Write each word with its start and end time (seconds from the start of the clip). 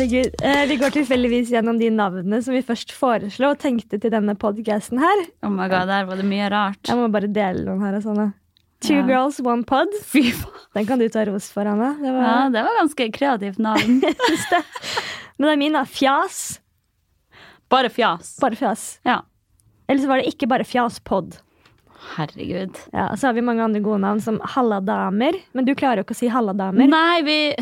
Herregud, 0.00 0.34
eh, 0.42 0.66
Vi 0.66 0.76
går 0.80 0.90
tilfeldigvis 0.94 1.50
gjennom 1.52 1.76
de 1.78 1.90
navnene 1.92 2.38
som 2.42 2.54
vi 2.56 2.62
først 2.64 2.92
foreslo 2.96 3.50
og 3.52 3.58
tenkte 3.60 3.98
til 4.00 4.08
denne 4.14 4.32
podcasten 4.38 4.96
her. 5.02 5.26
Oh 5.44 5.50
my 5.52 5.66
god, 5.68 5.88
Der 5.90 6.06
var 6.08 6.16
det 6.16 6.24
mye 6.24 6.46
rart. 6.50 6.80
Jeg 6.88 6.96
må 6.96 7.10
bare 7.12 7.28
dele 7.28 7.66
noen 7.66 7.82
her. 7.84 7.96
og 7.98 8.02
sånne. 8.02 8.32
Two 8.80 8.94
Ja. 8.96 9.02
girls, 9.06 9.40
one 9.44 9.62
pod. 9.62 9.88
Fy 10.02 10.30
faen. 10.32 10.56
Den 10.74 10.86
kan 10.86 10.98
du 10.98 11.06
ta 11.10 11.24
ros 11.26 11.50
for, 11.52 11.66
Anne. 11.68 11.96
Det 12.00 12.12
var, 12.14 12.22
Ja, 12.22 12.48
det 12.48 12.62
var 12.64 12.78
ganske 12.80 13.12
kreativt 13.12 13.58
navn. 13.58 14.00
Men 15.38 15.46
det 15.48 15.52
er 15.52 15.56
min, 15.56 15.72
da. 15.72 15.84
Fjas. 15.84 16.60
Bare 17.68 17.90
fjas. 17.90 18.38
Bare 18.40 18.56
fjas. 18.56 19.00
Ja. 19.04 19.20
Eller 19.86 20.00
så 20.00 20.06
var 20.08 20.16
det 20.22 20.32
ikke 20.32 20.48
bare 20.48 20.64
fjaspod. 20.64 21.36
Herregud. 22.16 22.74
Ja, 22.94 23.10
så 23.16 23.26
har 23.28 23.32
vi 23.34 23.42
mange 23.42 23.60
andre 23.62 23.80
gode 23.80 24.00
navn, 24.00 24.20
som 24.22 24.40
Halladamer. 24.40 25.36
Men 25.52 25.66
du 25.66 25.74
klarer 25.74 25.96
jo 26.00 26.04
ikke 26.08 26.16
å 26.16 26.22
si 26.24 26.28
Halladamer. 26.28 26.88
Nei, 26.88 27.20
vi 27.20 27.54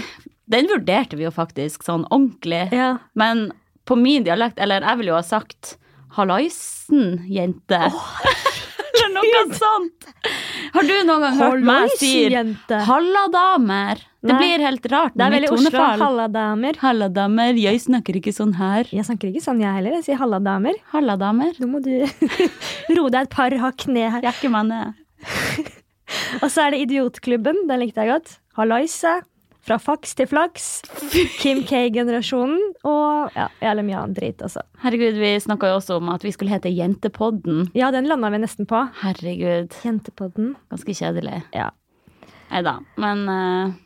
Den 0.49 0.69
vurderte 0.71 1.19
vi 1.19 1.27
jo 1.27 1.33
faktisk 1.35 1.85
sånn 1.87 2.07
ordentlig. 2.09 2.69
Ja. 2.73 2.95
Men 3.19 3.51
på 3.89 3.97
min 3.97 4.25
dialekt, 4.27 4.61
eller 4.61 4.85
jeg 4.85 5.01
ville 5.01 5.15
jo 5.15 5.19
ha 5.19 5.25
sagt 5.27 5.77
Hallaisen, 6.17 7.21
jente. 7.29 7.79
eller 8.99 9.15
noe 9.15 9.57
sånt. 9.57 10.07
Har 10.75 10.87
du 10.87 10.95
noen 11.07 11.25
gang 11.25 11.37
hørt 11.39 11.67
meg 11.67 11.95
si. 12.01 12.13
Halladamer? 12.89 14.03
Det 14.19 14.35
Nei. 14.35 14.39
blir 14.41 14.63
helt 14.67 14.87
rart 14.91 15.15
Det 15.15 15.23
er 15.25 15.35
veldig 15.37 15.51
Oslo. 15.55 15.83
Halladamer. 16.03 16.79
Halladamer, 16.83 17.61
jeg 17.61 17.83
snakker 17.85 18.19
ikke 18.19 18.35
sånn 18.35 18.57
her. 18.59 18.89
Jeg 18.91 19.07
snakker 19.07 19.31
ikke 19.31 19.45
sånn, 19.45 19.63
jeg 19.63 19.79
heller. 19.79 19.99
Jeg 20.01 20.09
sier 20.09 20.19
halladamer. 20.21 20.81
Halladamer. 20.91 21.55
Nå 21.63 21.71
må 21.71 21.83
du 21.85 21.93
roe 22.97 23.13
deg 23.15 23.21
et 23.23 23.35
par 23.37 23.55
hakk 23.63 23.87
ned 23.87 24.11
her. 24.17 24.25
Jeg 24.25 24.33
er 24.33 24.41
ikke 24.41 24.53
mann, 24.53 24.75
jeg. 24.75 25.69
Og 26.43 26.49
så 26.51 26.67
er 26.67 26.75
det 26.75 26.83
Idiotklubben. 26.87 27.67
Den 27.71 27.85
likte 27.85 28.03
jeg 28.03 28.17
godt. 28.17 28.39
Hallaise. 28.59 29.21
Fra 29.69 29.77
faks 29.77 30.15
til 30.17 30.25
flaks. 30.31 30.67
Kim 31.43 31.59
K-generasjonen. 31.69 32.61
Og 32.89 33.35
ja, 33.37 33.51
jævlig 33.61 33.85
mye 33.91 33.99
annet 34.01 34.17
drit, 34.17 34.45
altså. 34.47 34.63
Herregud, 34.81 35.19
vi 35.21 35.35
snakka 35.45 35.69
jo 35.69 35.81
også 35.83 35.99
om 35.99 36.09
at 36.15 36.25
vi 36.25 36.33
skulle 36.33 36.55
hete 36.55 36.73
Jentepodden. 36.73 37.67
Ja, 37.77 37.91
den 37.93 38.09
landa 38.09 38.31
vi 38.33 38.41
nesten 38.41 38.69
på. 38.71 38.81
Herregud, 39.03 39.77
Jentepodden. 39.85 40.55
ganske 40.73 40.95
kjedelig. 40.97 41.43
Ja. 41.53 41.69
Nei 42.49 42.63
da. 42.65 42.79
Men 42.97 43.27
uh, 43.29 43.77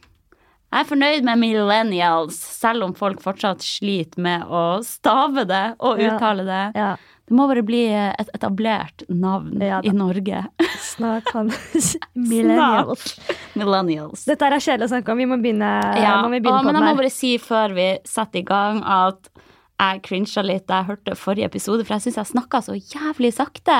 jeg 0.71 0.85
er 0.85 0.89
fornøyd 0.93 1.27
med 1.27 1.41
millennials, 1.43 2.39
selv 2.63 2.87
om 2.87 2.95
folk 2.95 3.19
fortsatt 3.25 3.67
sliter 3.67 4.23
med 4.23 4.47
å 4.47 4.79
stave 4.87 5.49
det 5.51 5.65
og 5.83 5.99
uttale 5.99 6.47
det. 6.47 6.63
Ja. 6.79 6.93
ja. 6.93 7.12
Det 7.29 7.37
må 7.39 7.47
bare 7.49 7.63
bli 7.65 7.85
et 7.95 8.29
etablert 8.35 9.05
navn 9.09 9.61
Ja 9.63 9.79
i 9.87 9.93
Norge. 9.95 10.41
Snart 10.83 11.29
kan 11.31 11.53
Millennials. 12.15 13.15
Millennials. 13.59 14.25
Dette 14.29 14.49
er 14.49 14.59
kjedelig 14.59 14.89
å 14.89 14.93
snakke 14.97 15.15
om. 15.15 15.21
Vi 15.23 15.29
må 15.31 15.39
begynne, 15.43 15.71
Ja, 16.03 16.17
må 16.25 16.33
vi 16.35 16.41
begynne 16.43 16.65
men 16.67 16.75
på 16.77 16.83
jeg 16.83 16.89
må 16.97 17.01
bare 17.03 17.13
si 17.15 17.31
før 17.43 17.75
vi 17.77 17.87
setter 18.09 18.43
i 18.43 18.47
gang, 18.49 18.83
at 18.85 19.31
jeg 19.83 20.03
crincha 20.07 20.43
litt 20.47 20.67
da 20.71 20.83
jeg 20.83 20.91
hørte 20.93 21.17
forrige 21.19 21.49
episode, 21.51 21.85
for 21.87 21.97
jeg 21.97 22.05
syns 22.09 22.19
jeg 22.21 22.31
snakka 22.35 22.61
så 22.63 22.77
jævlig 22.79 23.33
sakte. 23.35 23.79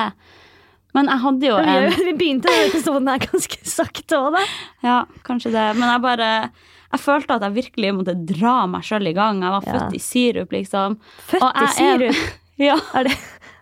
Men 0.93 1.07
jeg 1.09 1.21
hadde 1.23 1.47
jo 1.47 1.55
Men 1.57 1.87
en 1.87 2.05
vi 2.09 2.13
begynte 2.19 2.51
episoden 2.67 3.07
her 3.09 3.21
ganske 3.23 3.59
sakte 3.65 4.19
òg, 4.19 4.35
da. 4.37 4.43
Ja, 4.85 4.97
kanskje 5.25 5.51
det. 5.55 5.67
Men 5.79 5.89
jeg 5.89 6.03
bare 6.03 6.29
Jeg 6.93 7.01
følte 7.01 7.33
at 7.39 7.41
jeg 7.47 7.55
virkelig 7.55 7.93
måtte 7.97 8.13
dra 8.29 8.67
meg 8.69 8.83
sjøl 8.85 9.07
i 9.09 9.15
gang. 9.17 9.39
Jeg 9.41 9.55
var 9.55 9.63
Ja. 9.65 9.73
født 9.79 9.95
i 9.97 10.01
sirup, 10.03 10.51
liksom. 10.53 10.99
Født 11.31 11.61
i 11.63 11.67
sirup. 11.79 12.23
Ja, 12.61 12.77
det, 13.07 13.15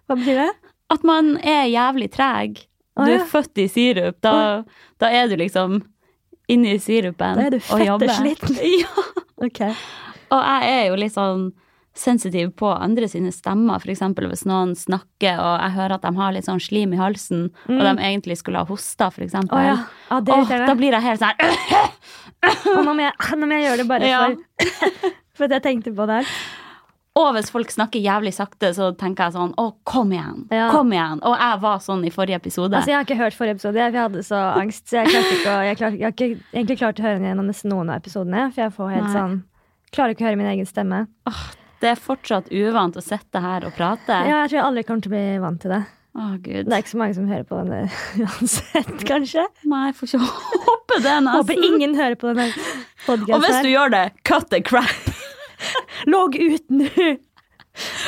hva 0.07 0.17
betyr 0.19 0.43
det? 0.43 0.51
At 0.91 1.07
man 1.07 1.37
er 1.37 1.69
jævlig 1.71 2.11
treg. 2.11 2.61
Du 2.99 3.07
er 3.07 3.23
født 3.29 3.57
i 3.63 3.67
sirup. 3.71 4.17
Da, 4.23 4.63
da 4.99 5.09
er 5.15 5.29
du 5.31 5.37
liksom 5.39 5.79
inni 6.51 6.75
sirupen 6.83 7.39
Da 7.39 7.47
er 7.47 7.55
du 7.55 7.59
og 7.61 8.07
sliten. 8.19 8.57
Ja. 8.81 9.07
Okay. 9.41 9.73
Og 10.31 10.41
jeg 10.45 10.73
er 10.75 10.83
jo 10.91 10.97
litt 11.01 11.15
sånn 11.15 11.47
sensitiv 11.97 12.53
på 12.59 12.69
andre 12.71 13.07
sine 13.11 13.33
stemmer, 13.35 13.81
f.eks. 13.81 14.03
hvis 14.15 14.45
noen 14.47 14.75
snakker 14.79 15.39
og 15.41 15.55
jeg 15.59 15.73
hører 15.75 15.95
at 15.97 16.05
de 16.05 16.11
har 16.15 16.35
litt 16.35 16.47
sånn 16.47 16.61
slim 16.63 16.93
i 16.95 16.99
halsen, 16.99 17.49
og 17.67 17.81
de 17.81 17.91
egentlig 17.97 18.37
skulle 18.39 18.61
ha 18.61 18.69
hosta, 18.69 19.09
f.eks. 19.11 19.35
Oh, 19.49 19.59
ja. 19.65 19.75
ah, 20.13 20.21
er 20.21 20.67
da 20.69 20.75
blir 20.77 20.95
jeg 20.95 21.03
helt 21.03 21.23
sånn 21.23 21.41
Og 22.77 22.79
nå 22.87 22.95
må 22.95 23.09
jeg, 23.09 23.65
gjøre 23.65 23.81
det 23.81 23.87
bare 23.89 24.11
Ja. 24.13 24.23
for 24.29 25.11
For 25.35 25.47
at 25.49 25.57
jeg 25.57 25.65
tenkte 25.65 25.95
på 25.95 26.07
det 26.07 26.21
her. 26.21 26.35
Og 27.19 27.33
hvis 27.35 27.49
folk 27.51 27.71
snakker 27.73 27.99
jævlig 27.99 28.31
sakte, 28.31 28.69
så 28.75 28.91
tenker 28.95 29.27
jeg 29.27 29.35
sånn 29.35 29.51
Å, 29.59 29.65
kom 29.87 30.13
igjen! 30.15 30.45
Ja. 30.53 30.69
Kom 30.71 30.93
igjen! 30.95 31.19
Og 31.27 31.35
jeg 31.35 31.59
var 31.65 31.81
sånn 31.83 32.05
i 32.07 32.11
forrige 32.13 32.39
episode. 32.39 32.77
Altså, 32.77 32.93
Jeg 32.93 32.97
har 32.99 33.07
ikke 33.07 33.19
hørt 33.19 33.35
forrige 33.35 33.57
episode, 33.57 33.81
jeg, 33.83 33.95
hadde 33.97 34.23
så 34.23 34.39
angst. 34.61 34.85
Så 34.87 35.01
jeg, 35.01 35.11
ikke 35.11 35.55
jeg, 35.67 35.79
klarte, 35.81 35.99
jeg 35.99 36.07
har 36.07 36.15
ikke 36.15 36.29
egentlig 36.55 36.77
klart 36.79 37.01
å 37.01 37.07
høre 37.09 37.25
gjennom 37.27 37.49
nesten 37.51 37.73
noen 37.73 37.91
av 37.91 37.99
episodene. 37.99 38.45
For 38.55 38.63
jeg 38.63 38.75
får 38.77 38.93
helt 38.95 39.09
Nei. 39.09 39.15
sånn 39.17 39.39
Klarer 39.91 40.15
ikke 40.15 40.23
å 40.23 40.29
høre 40.29 40.39
min 40.39 40.47
egen 40.53 40.67
stemme. 40.69 41.01
Åh, 41.27 41.41
Det 41.83 41.89
er 41.91 41.99
fortsatt 41.99 42.47
uvant 42.47 42.95
å 42.95 43.03
sitte 43.03 43.41
her 43.43 43.65
og 43.67 43.73
prate. 43.75 44.21
Ja, 44.23 44.45
jeg 44.45 44.53
tror 44.53 44.59
jeg 44.61 44.67
aldri 44.69 44.83
kommer 44.87 45.03
til 45.03 45.11
å 45.11 45.15
bli 45.17 45.41
vant 45.43 45.59
til 45.65 45.73
det. 45.75 45.81
Å, 46.11 46.29
gud. 46.43 46.67
Det 46.67 46.75
er 46.77 46.81
ikke 46.83 46.91
så 46.93 46.99
mange 46.99 47.15
som 47.17 47.27
hører 47.27 47.43
på 47.47 47.59
denne 47.59 47.81
uansett, 48.23 49.03
kanskje. 49.07 49.43
Nei, 49.67 49.83
jeg 49.89 49.97
får 49.99 50.13
ikke 50.13 50.31
håpe 50.31 51.01
det, 51.03 51.17
nesten. 51.27 51.35
Håper 51.35 51.67
ingen 51.67 51.99
hører 51.99 52.17
på 52.19 52.31
denne 52.31 52.47
Og 53.11 53.43
hvis 53.43 53.59
du 53.63 53.69
gjør 53.71 53.91
det, 53.97 54.05
cut 54.27 54.47
the 54.51 54.63
crap! 54.63 55.00
Logg 56.09 56.37
ut 56.39 56.69
nå! 56.73 56.87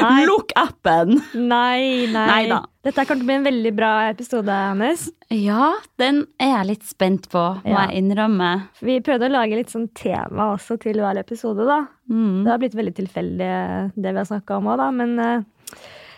Nei. 0.04 0.26
Lukk 0.28 0.52
appen! 0.60 1.22
Nei, 1.40 2.04
nei. 2.12 2.26
Neida. 2.28 2.58
Dette 2.84 3.06
kommer 3.08 3.22
til 3.22 3.24
å 3.24 3.28
bli 3.30 3.36
en 3.38 3.46
veldig 3.46 3.72
bra 3.78 3.92
episode, 4.10 4.52
Hannes. 4.52 5.06
Ja, 5.32 5.70
den 6.02 6.26
er 6.36 6.50
jeg 6.58 6.68
litt 6.74 6.84
spent 6.90 7.30
på, 7.32 7.44
må 7.64 7.72
Ja. 7.72 7.86
jeg 7.88 8.02
innrømme. 8.04 8.50
Vi 8.84 8.98
prøvde 9.00 9.30
å 9.30 9.32
lage 9.32 9.56
litt 9.56 9.72
sånn 9.72 9.88
tema 9.96 10.50
også 10.58 10.76
til 10.84 11.00
hver 11.00 11.18
episode, 11.22 11.64
da. 11.70 11.80
Mm. 12.12 12.44
Det 12.44 12.52
har 12.52 12.60
blitt 12.60 12.76
veldig 12.76 12.96
tilfeldig, 13.00 13.52
det 13.96 14.12
vi 14.12 14.20
har 14.20 14.28
snakka 14.28 14.58
om 14.60 14.68
òg, 14.74 14.78
da. 14.84 14.92
Men 14.92 15.16
eh, 15.20 15.44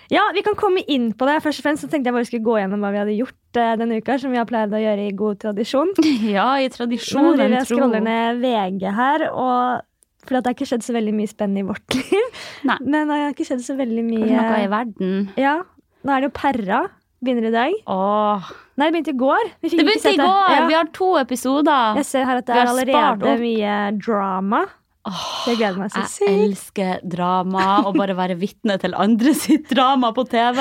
ja, 0.09 0.25
vi 0.33 0.41
kan 0.41 0.57
komme 0.57 0.81
inn 0.89 1.11
på 1.13 1.29
det. 1.29 1.37
Først 1.45 1.61
og 1.61 1.69
fremst 1.69 1.85
så 1.85 1.89
tenkte 1.91 2.09
jeg 2.09 2.17
bare 2.17 2.25
vi 2.25 2.31
skulle 2.33 2.49
gå 2.49 2.57
gjennom 2.63 2.81
hva 2.81 2.91
vi 2.95 3.03
hadde 3.03 3.19
gjort 3.21 3.61
eh, 3.61 3.75
denne 3.77 4.01
uka, 4.01 4.17
som 4.17 4.33
vi 4.33 4.41
har 4.41 4.49
pleid 4.49 4.73
å 4.73 4.81
gjøre 4.81 5.05
i 5.05 5.13
god 5.21 5.37
tradisjon. 5.45 5.93
Ja, 6.33 6.55
i 6.57 6.65
Nå 6.65 6.73
tradisjonen 6.79 7.37
driver 7.37 7.59
jeg 7.59 7.67
og 7.67 7.69
scroller 7.75 8.01
ned 8.09 8.41
VG 8.41 8.89
her, 8.97 9.29
og 9.29 9.85
at 10.33 10.43
det 10.43 10.49
har 10.49 10.55
ikke 10.57 10.65
skjedd 10.71 10.83
så 10.83 10.93
veldig 10.95 11.13
mye 11.13 11.27
spennende 11.29 11.61
i 11.61 11.67
vårt 11.69 11.93
liv. 11.99 12.41
Nei. 12.65 12.77
Men 12.81 13.07
det 13.11 13.19
har 13.21 13.33
ikke 13.35 13.45
skjedd 13.45 13.61
så 13.61 13.75
veldig 13.77 14.01
Kanskje 14.05 14.29
noe 14.33 14.45
i 14.57 14.61
mye 14.65 14.69
verden. 14.73 15.29
Ja, 15.37 15.55
nå 16.01 16.09
er 16.15 16.21
det 16.25 16.31
jo 16.31 16.35
Perra. 16.39 16.79
Begynner 17.25 17.47
i 17.47 17.51
dag. 17.53 17.75
Åh. 17.89 18.49
Nei, 18.77 18.87
det 18.89 18.93
begynte 18.93 19.13
i 19.13 19.19
går. 19.21 19.51
Vi 19.61 19.69
Det 19.69 19.85
begynte 19.85 20.11
i 20.13 20.17
går! 20.19 20.49
Ja. 20.51 20.65
Vi 20.67 20.73
har 20.75 20.89
to 20.93 21.11
episoder. 21.17 21.95
Jeg 22.01 22.05
ser 22.09 22.25
her 22.27 22.41
at 22.41 22.45
det 22.49 22.55
er 22.57 22.67
allerede 22.73 23.37
mye 23.39 23.75
drama. 24.01 24.63
Åh, 25.05 25.21
Det 25.45 25.55
gleder 25.59 25.77
meg 25.79 25.91
så 25.93 26.01
jeg 26.01 26.09
sykt. 26.11 26.43
elsker 26.43 26.99
drama, 27.05 27.65
og 27.85 27.93
bare 27.97 28.15
være 28.17 28.35
vitne 28.41 28.75
til 28.81 28.93
andre 28.97 29.33
sitt 29.37 29.69
drama 29.69 30.09
på 30.17 30.25
TV. 30.29 30.59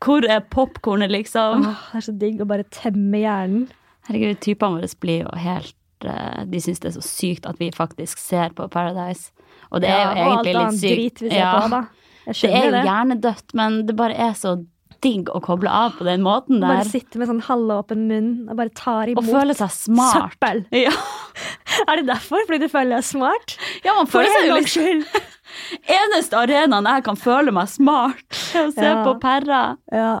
Hvor 0.00 0.24
er 0.24 0.40
popkornet, 0.40 1.12
liksom? 1.12 1.66
Åh, 1.68 1.82
det 1.92 2.00
er 2.00 2.06
så 2.08 2.14
digg 2.18 2.40
å 2.40 2.48
bare 2.48 2.64
temme 2.72 3.20
hjernen. 3.20 3.66
Herregud, 4.08 4.40
typene 4.42 4.80
våre 4.80 4.88
blir 5.00 5.22
jo 5.22 5.34
helt 5.38 5.76
De 6.02 6.60
syns 6.60 6.80
det 6.82 6.90
er 6.92 6.96
så 7.00 7.04
sykt 7.06 7.46
at 7.48 7.58
vi 7.62 7.70
faktisk 7.74 8.18
ser 8.18 8.50
på 8.56 8.68
Paradise. 8.70 9.30
Og 9.72 9.80
det 9.80 9.88
er 9.88 10.02
jo 10.02 10.02
Ja, 10.02 10.10
og 10.10 10.16
egentlig 10.16 10.36
alt 10.38 10.46
litt 10.46 10.56
annet 10.56 10.80
sykt. 10.80 10.94
drit 10.96 11.22
vi 11.22 11.28
ser 11.30 11.38
Ja, 11.38 11.52
på, 11.60 11.70
da. 11.70 11.82
Jeg 12.26 12.34
det 12.42 12.50
er 12.54 12.64
jo 12.64 12.70
det. 12.76 12.84
hjernedødt, 12.86 13.54
men 13.54 13.86
det 13.86 13.96
bare 13.96 14.14
er 14.14 14.32
så 14.38 14.66
digg 15.02 15.26
å 15.34 15.40
koble 15.42 15.66
av 15.68 15.96
på 15.98 16.04
den 16.06 16.22
måten 16.22 16.60
der. 16.60 16.68
Bare 16.78 16.84
sitte 16.86 17.18
med 17.18 17.26
sånn 17.26 17.40
halvåpen 17.42 18.04
munn 18.06 18.48
og 18.48 18.56
bare 18.56 18.70
tar 18.70 19.08
Og 19.10 19.16
imot 19.18 19.32
føle 19.34 19.54
seg 19.58 19.70
smart. 19.74 20.36
søppel. 20.38 20.64
Ja. 20.84 20.92
Er 21.88 21.96
det 21.96 22.06
derfor? 22.06 22.44
Fordi 22.46 22.58
du 22.60 22.68
føler 22.68 22.96
deg 23.00 23.04
smart? 23.04 23.56
ja, 23.84 23.94
man 23.96 24.06
føler 24.06 24.28
seg 24.30 24.46
jo 24.46 24.54
litt 24.60 24.68
skyld. 24.68 25.06
Eneste 25.98 26.36
arenaen 26.38 26.86
jeg 26.86 27.04
kan 27.04 27.16
føle 27.18 27.50
meg 27.54 27.68
smart, 27.72 28.28
er 28.54 28.68
å 28.68 28.72
se 28.74 28.84
Ja. 28.84 29.02
på 29.04 29.16
Perra. 29.20 29.76
Ja, 29.90 30.20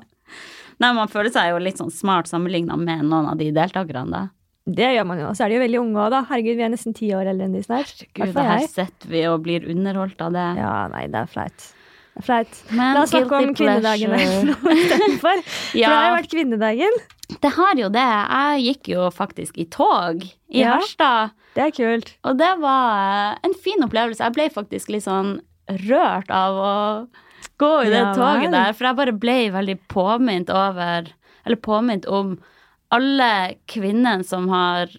Nei, 0.80 0.92
man 0.96 1.06
føler 1.06 1.30
seg 1.30 1.50
jo 1.52 1.58
litt 1.62 1.76
sånn 1.78 1.92
smart 1.94 2.26
sammenligna 2.26 2.74
med 2.76 3.04
noen 3.06 3.28
av 3.30 3.36
de 3.38 3.52
deltakerne, 3.54 4.10
da. 4.10 4.22
Det 4.66 4.88
gjør 4.94 5.06
man 5.08 5.18
jo. 5.18 5.28
Så 5.34 5.44
er 5.44 5.48
de 5.50 5.56
jo 5.58 5.62
veldig 5.64 5.78
unge 5.82 6.02
òg, 6.04 6.10
da. 6.14 6.20
Herregud, 6.30 6.56
vi 6.60 6.62
er 6.66 6.72
nesten 6.72 6.94
ti 6.94 7.08
år 7.16 7.26
eldre 7.32 7.48
enn 7.48 7.54
de 7.56 7.62
snart. 7.64 8.04
Herregud, 8.14 8.34
det 8.36 8.44
her 8.46 8.66
setter 8.66 8.84
sitter 8.92 9.08
vi 9.14 9.22
og 9.30 9.40
blir 9.42 9.64
underholdt 9.72 10.20
av 10.22 10.32
det. 10.36 10.44
Ja, 10.60 10.74
nei, 10.92 11.06
det 11.10 11.18
er 11.24 11.30
flaut. 11.32 11.64
Det 12.12 12.20
er 12.22 12.26
flaut. 12.28 12.60
Men 12.70 12.94
La 12.94 13.02
oss 13.02 13.10
snakke 13.14 13.40
om 13.40 13.54
kvinnedagen 13.58 14.14
istedenfor. 14.18 14.78
For 15.22 15.44
det 15.78 15.86
har 15.88 16.06
jo 16.10 16.14
vært 16.20 16.30
kvinnedagen. 16.36 16.98
det 17.42 17.52
har 17.56 17.80
jo 17.80 17.88
det. 17.88 18.06
Jeg 18.06 18.64
gikk 18.68 18.92
jo 18.92 19.08
faktisk 19.16 19.58
i 19.58 19.66
tog 19.72 20.22
i 20.28 20.60
Ja. 20.62 20.76
Harstad, 20.76 21.32
Det 21.56 21.64
er 21.66 21.70
kult. 21.74 22.14
og 22.24 22.38
det 22.38 22.52
var 22.60 23.38
en 23.42 23.54
fin 23.54 23.82
opplevelse. 23.82 24.22
Jeg 24.22 24.36
ble 24.36 24.48
faktisk 24.52 24.92
litt 24.94 25.04
sånn 25.08 25.40
rørt 25.88 26.30
av 26.30 26.54
å 26.60 26.74
gå 27.58 27.72
i 27.86 27.90
det 27.90 27.98
Ja 28.02 28.12
toget 28.14 28.50
der, 28.52 28.72
for 28.76 28.86
jeg 28.88 28.96
bare 28.98 29.12
ble 29.12 29.36
veldig 29.54 29.78
påminnet 29.88 30.50
over 30.50 31.08
Eller 31.46 31.56
påminnet 31.56 32.06
om 32.06 32.36
alle 32.92 33.56
kvinnene 33.70 34.24
som 34.26 34.48
har 34.52 34.92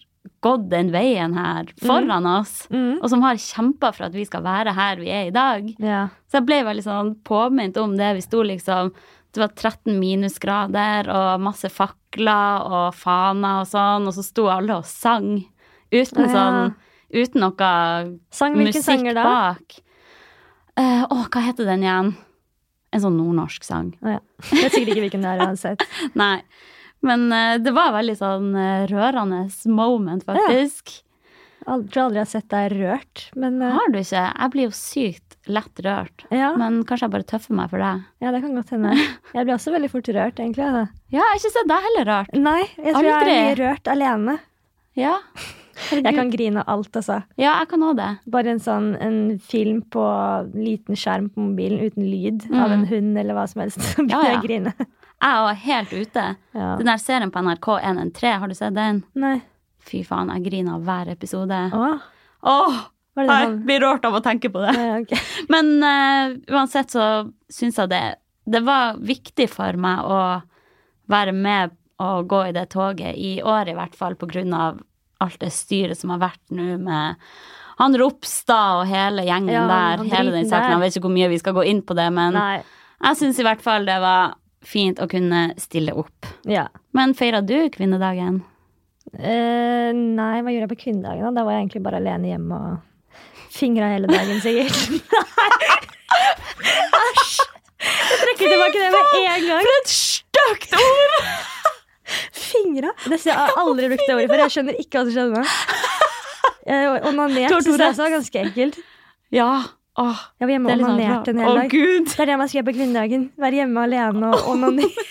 gått 0.44 0.66
den 0.72 0.90
veien 0.92 1.34
her 1.38 1.70
foran 1.84 2.26
oss, 2.28 2.66
Mm. 2.72 2.98
og 3.02 3.10
som 3.12 3.22
har 3.24 3.36
kjempa 3.40 3.94
for 3.96 4.06
at 4.10 4.14
vi 4.16 4.26
skal 4.28 4.44
være 4.44 4.74
her 4.76 4.98
vi 5.00 5.10
er 5.12 5.28
i 5.30 5.36
dag. 5.36 5.70
Ja. 5.80 6.08
Så 6.28 6.40
jeg 6.42 6.46
ble 6.50 6.62
veldig 6.68 6.84
sånn 6.84 7.14
påminnet 7.24 7.78
om 7.80 7.96
det. 8.00 8.14
Vi 8.20 8.22
sto 8.26 8.44
liksom 8.44 8.94
Det 9.34 9.40
var 9.42 9.50
13 9.58 9.96
minusgrader 10.00 11.08
og 11.10 11.42
masse 11.42 11.66
fakler 11.74 12.68
og 12.70 12.94
faner 12.94 13.62
og 13.64 13.66
sånn, 13.72 14.06
og 14.06 14.14
så 14.14 14.22
sto 14.24 14.46
alle 14.46 14.76
og 14.78 14.86
sang 14.86 15.46
uten 15.92 16.28
Ja. 16.28 16.34
sånn 16.36 16.76
Uten 17.14 17.42
noe 17.42 18.20
Sang 18.32 18.56
musikk 18.58 19.14
bak. 19.16 19.80
Uh, 20.80 21.06
Å, 21.06 21.18
hva 21.30 21.42
heter 21.46 21.66
den 21.66 21.84
igjen? 21.86 22.16
En 22.94 23.02
sånn 23.02 23.18
nordnorsk 23.18 23.64
sang. 23.66 23.92
Oh, 24.04 24.10
ja. 24.16 24.20
Jeg 24.52 24.64
vet 24.64 24.72
sikkert 24.74 24.94
ikke 24.96 25.04
hvilken 25.08 25.22
det 25.26 25.32
er 25.34 25.44
uansett. 25.48 25.84
Nei. 26.16 26.42
Men 27.04 27.26
eh, 27.36 27.58
det 27.60 27.74
var 27.76 27.92
veldig 27.98 28.16
sånn 28.20 28.54
eh, 28.56 28.86
rørende 28.92 29.46
moment, 29.68 30.24
faktisk. 30.28 31.00
Jeg 31.64 31.86
tror 31.94 32.02
aldri 32.06 32.20
jeg 32.20 32.26
har 32.26 32.32
sett 32.32 32.50
deg 32.52 32.74
rørt, 32.76 33.22
men 33.40 33.62
eh, 33.64 33.72
Har 33.76 33.92
du 33.94 33.98
ikke? 34.02 34.24
Jeg 34.36 34.52
blir 34.52 34.66
jo 34.68 34.74
sykt 34.76 35.38
lett 35.52 35.80
rørt. 35.84 36.24
ja, 36.32 36.54
Men 36.60 36.82
kanskje 36.88 37.08
jeg 37.10 37.14
bare 37.18 37.28
tøffer 37.28 37.56
meg 37.60 37.70
for 37.72 37.84
det. 37.84 37.92
ja, 38.24 38.32
det 38.36 38.42
kan 38.44 38.56
godt 38.56 38.70
hende. 38.76 38.94
Jeg 39.36 39.44
blir 39.48 39.56
også 39.58 39.74
veldig 39.76 39.90
fort 39.92 40.08
rørt, 40.16 40.40
egentlig. 40.40 40.68
Da. 40.76 40.84
Ja, 41.12 41.20
jeg 41.20 41.26
har 41.28 41.40
ikke 41.42 41.52
sett 41.58 41.68
deg 41.72 41.88
heller 41.88 42.08
rørt. 42.12 42.32
Nei, 42.40 42.62
jeg 42.78 42.94
tror 42.96 43.08
jeg 43.10 43.18
Aldri. 43.18 43.34
er 43.36 43.44
mye 43.48 43.58
rørt 43.60 43.92
alene. 43.92 44.38
Ja, 45.00 45.18
Jeg 45.92 46.14
kan 46.16 46.30
grine 46.30 46.62
alt, 46.70 46.94
altså. 46.96 47.16
ja 47.42 47.56
jeg 47.58 47.68
kan 47.72 47.82
også 47.84 47.98
det. 47.98 48.10
Bare 48.32 48.52
en 48.54 48.60
sånn 48.62 48.92
en 49.02 49.16
film 49.42 49.80
på 49.92 50.04
liten 50.54 50.96
skjerm 51.00 51.32
på 51.34 51.42
mobilen 51.48 51.82
uten 51.90 52.06
lyd 52.06 52.46
av 52.54 52.72
en 52.76 52.84
hund 52.92 53.18
eller 53.18 53.34
hva 53.36 53.48
som 53.50 53.64
helst, 53.66 53.82
så 53.88 54.04
Mm. 54.04 54.08
begynner 54.08 54.14
Ja, 54.14 54.28
jeg 54.30 54.36
ja. 54.36 54.40
å 54.40 54.46
grine. 54.46 54.74
Jeg 55.24 55.50
er 55.50 55.60
helt 55.64 55.94
ute. 55.94 56.24
Ja. 56.52 56.70
Den 56.80 56.90
der 56.92 57.00
serien 57.02 57.32
på 57.32 57.42
NRK 57.44 57.70
113, 57.80 58.40
har 58.42 58.52
du 58.52 58.56
sett 58.58 58.76
den? 58.76 59.04
Nei. 59.16 59.38
Fy 59.84 60.02
faen, 60.08 60.32
jeg 60.36 60.46
griner 60.48 60.78
av 60.78 60.84
hver 60.88 61.12
episode. 61.14 61.60
Åh. 61.76 62.10
Åh, 62.44 62.82
det 63.16 63.28
det 63.30 63.38
jeg 63.40 63.54
blir 63.68 63.84
rørt 63.84 64.06
av 64.08 64.18
å 64.18 64.24
tenke 64.24 64.52
på 64.52 64.64
det. 64.64 64.74
Nei, 64.76 64.90
okay. 65.04 65.22
Men 65.54 65.72
uh, 65.80 66.36
uansett 66.52 66.92
så 66.92 67.08
syns 67.52 67.80
jeg 67.80 67.92
det 67.94 68.04
Det 68.44 68.64
var 68.66 69.00
viktig 69.00 69.48
for 69.52 69.80
meg 69.80 70.04
å 70.04 70.20
være 71.12 71.36
med 71.36 71.78
og 72.04 72.28
gå 72.28 72.40
i 72.50 72.56
det 72.56 72.66
toget, 72.74 73.16
i 73.16 73.38
år 73.40 73.70
i 73.72 73.76
hvert 73.78 73.96
fall, 73.96 74.18
på 74.20 74.28
grunn 74.28 74.52
av 74.58 74.82
alt 75.24 75.40
det 75.40 75.54
styret 75.56 75.96
som 75.96 76.12
har 76.12 76.20
vært 76.26 76.42
nå 76.52 76.74
med 76.84 77.22
han 77.80 77.96
Ropstad 77.98 78.82
og 78.82 78.90
hele 78.90 79.24
gjengen 79.26 79.54
Ja, 79.54 79.64
der. 79.70 80.04
Hele 80.12 80.34
den 80.36 80.50
saken. 80.50 80.76
Jeg 80.76 80.82
vet 80.82 80.98
ikke 80.98 81.08
hvor 81.08 81.16
mye 81.16 81.30
vi 81.32 81.40
skal 81.42 81.56
gå 81.56 81.64
inn 81.70 81.82
på 81.86 81.96
det, 81.98 82.10
men 82.14 82.36
Nei. 82.36 82.60
jeg 83.08 83.20
syns 83.22 83.40
i 83.40 83.46
hvert 83.48 83.64
fall 83.64 83.88
det 83.88 83.96
var 84.04 84.36
fint 84.68 85.00
å 85.04 85.08
kunne 85.12 85.46
stille 85.62 85.94
opp. 85.98 86.28
Ja. 86.50 86.68
Men 86.96 87.14
feira 87.18 87.42
du 87.46 87.56
kvinnedagen? 87.74 88.42
Eh, 89.14 89.92
nei, 89.94 90.36
hva 90.42 90.50
gjorde 90.54 90.66
jeg 90.68 90.72
på 90.74 90.82
kvinnedagen? 90.88 91.36
Da 91.36 91.36
Da 91.36 91.44
var 91.46 91.58
jeg 91.58 91.66
egentlig 91.66 91.84
bare 91.86 92.00
alene 92.02 92.32
hjemme 92.32 92.60
og 92.60 93.24
fingra 93.54 93.92
hele 93.94 94.08
dagen, 94.10 94.40
sikkert. 94.42 94.74
Æsj! 97.04 97.34
Jeg 97.84 98.20
trekker 98.22 98.48
tilbake 98.54 98.80
det 98.80 98.90
med 98.94 99.04
en 99.28 99.48
gang. 99.50 99.66
For 99.68 99.76
et 99.82 99.92
stygt 99.92 100.78
ord! 100.80 101.18
Fingra? 102.44 102.92
har 103.10 103.26
jeg 103.28 103.36
har 103.36 103.56
aldri 103.60 103.90
brukt 103.92 104.06
det 104.08 104.16
ordet 104.16 104.30
før. 104.32 104.42
Jeg 104.46 104.54
skjønner 104.56 104.80
ikke 104.82 105.00
hva 105.00 105.06
som 105.10 105.16
skjedde. 105.18 105.46
Eh, 106.64 106.94
Onanert 107.10 107.52
syns 107.52 107.66
jeg 107.76 107.90
også 107.90 108.06
var 108.06 108.12
ganske 108.14 108.40
ekkelt. 108.40 108.78
Ja. 109.36 109.50
Åh, 110.02 110.22
Jeg 110.42 110.48
var 110.48 110.52
hjemme 110.56 110.72
og 110.72 110.80
sånn 110.80 110.86
onanerte 110.90 111.30
en 111.36 111.40
hel 111.44 111.58
dag. 111.60 111.70
gud! 111.70 112.08
Det 112.10 112.20
er 112.24 112.26
det 112.32 112.38
man 112.42 112.48
skal 112.50 112.58
gjøre 112.60 112.70
på 112.72 112.76
kvinnedagen. 112.80 113.26
Være 113.38 113.60
hjemme 113.62 113.84
alene 113.86 114.32
og 114.34 114.48
onanere. 114.50 115.06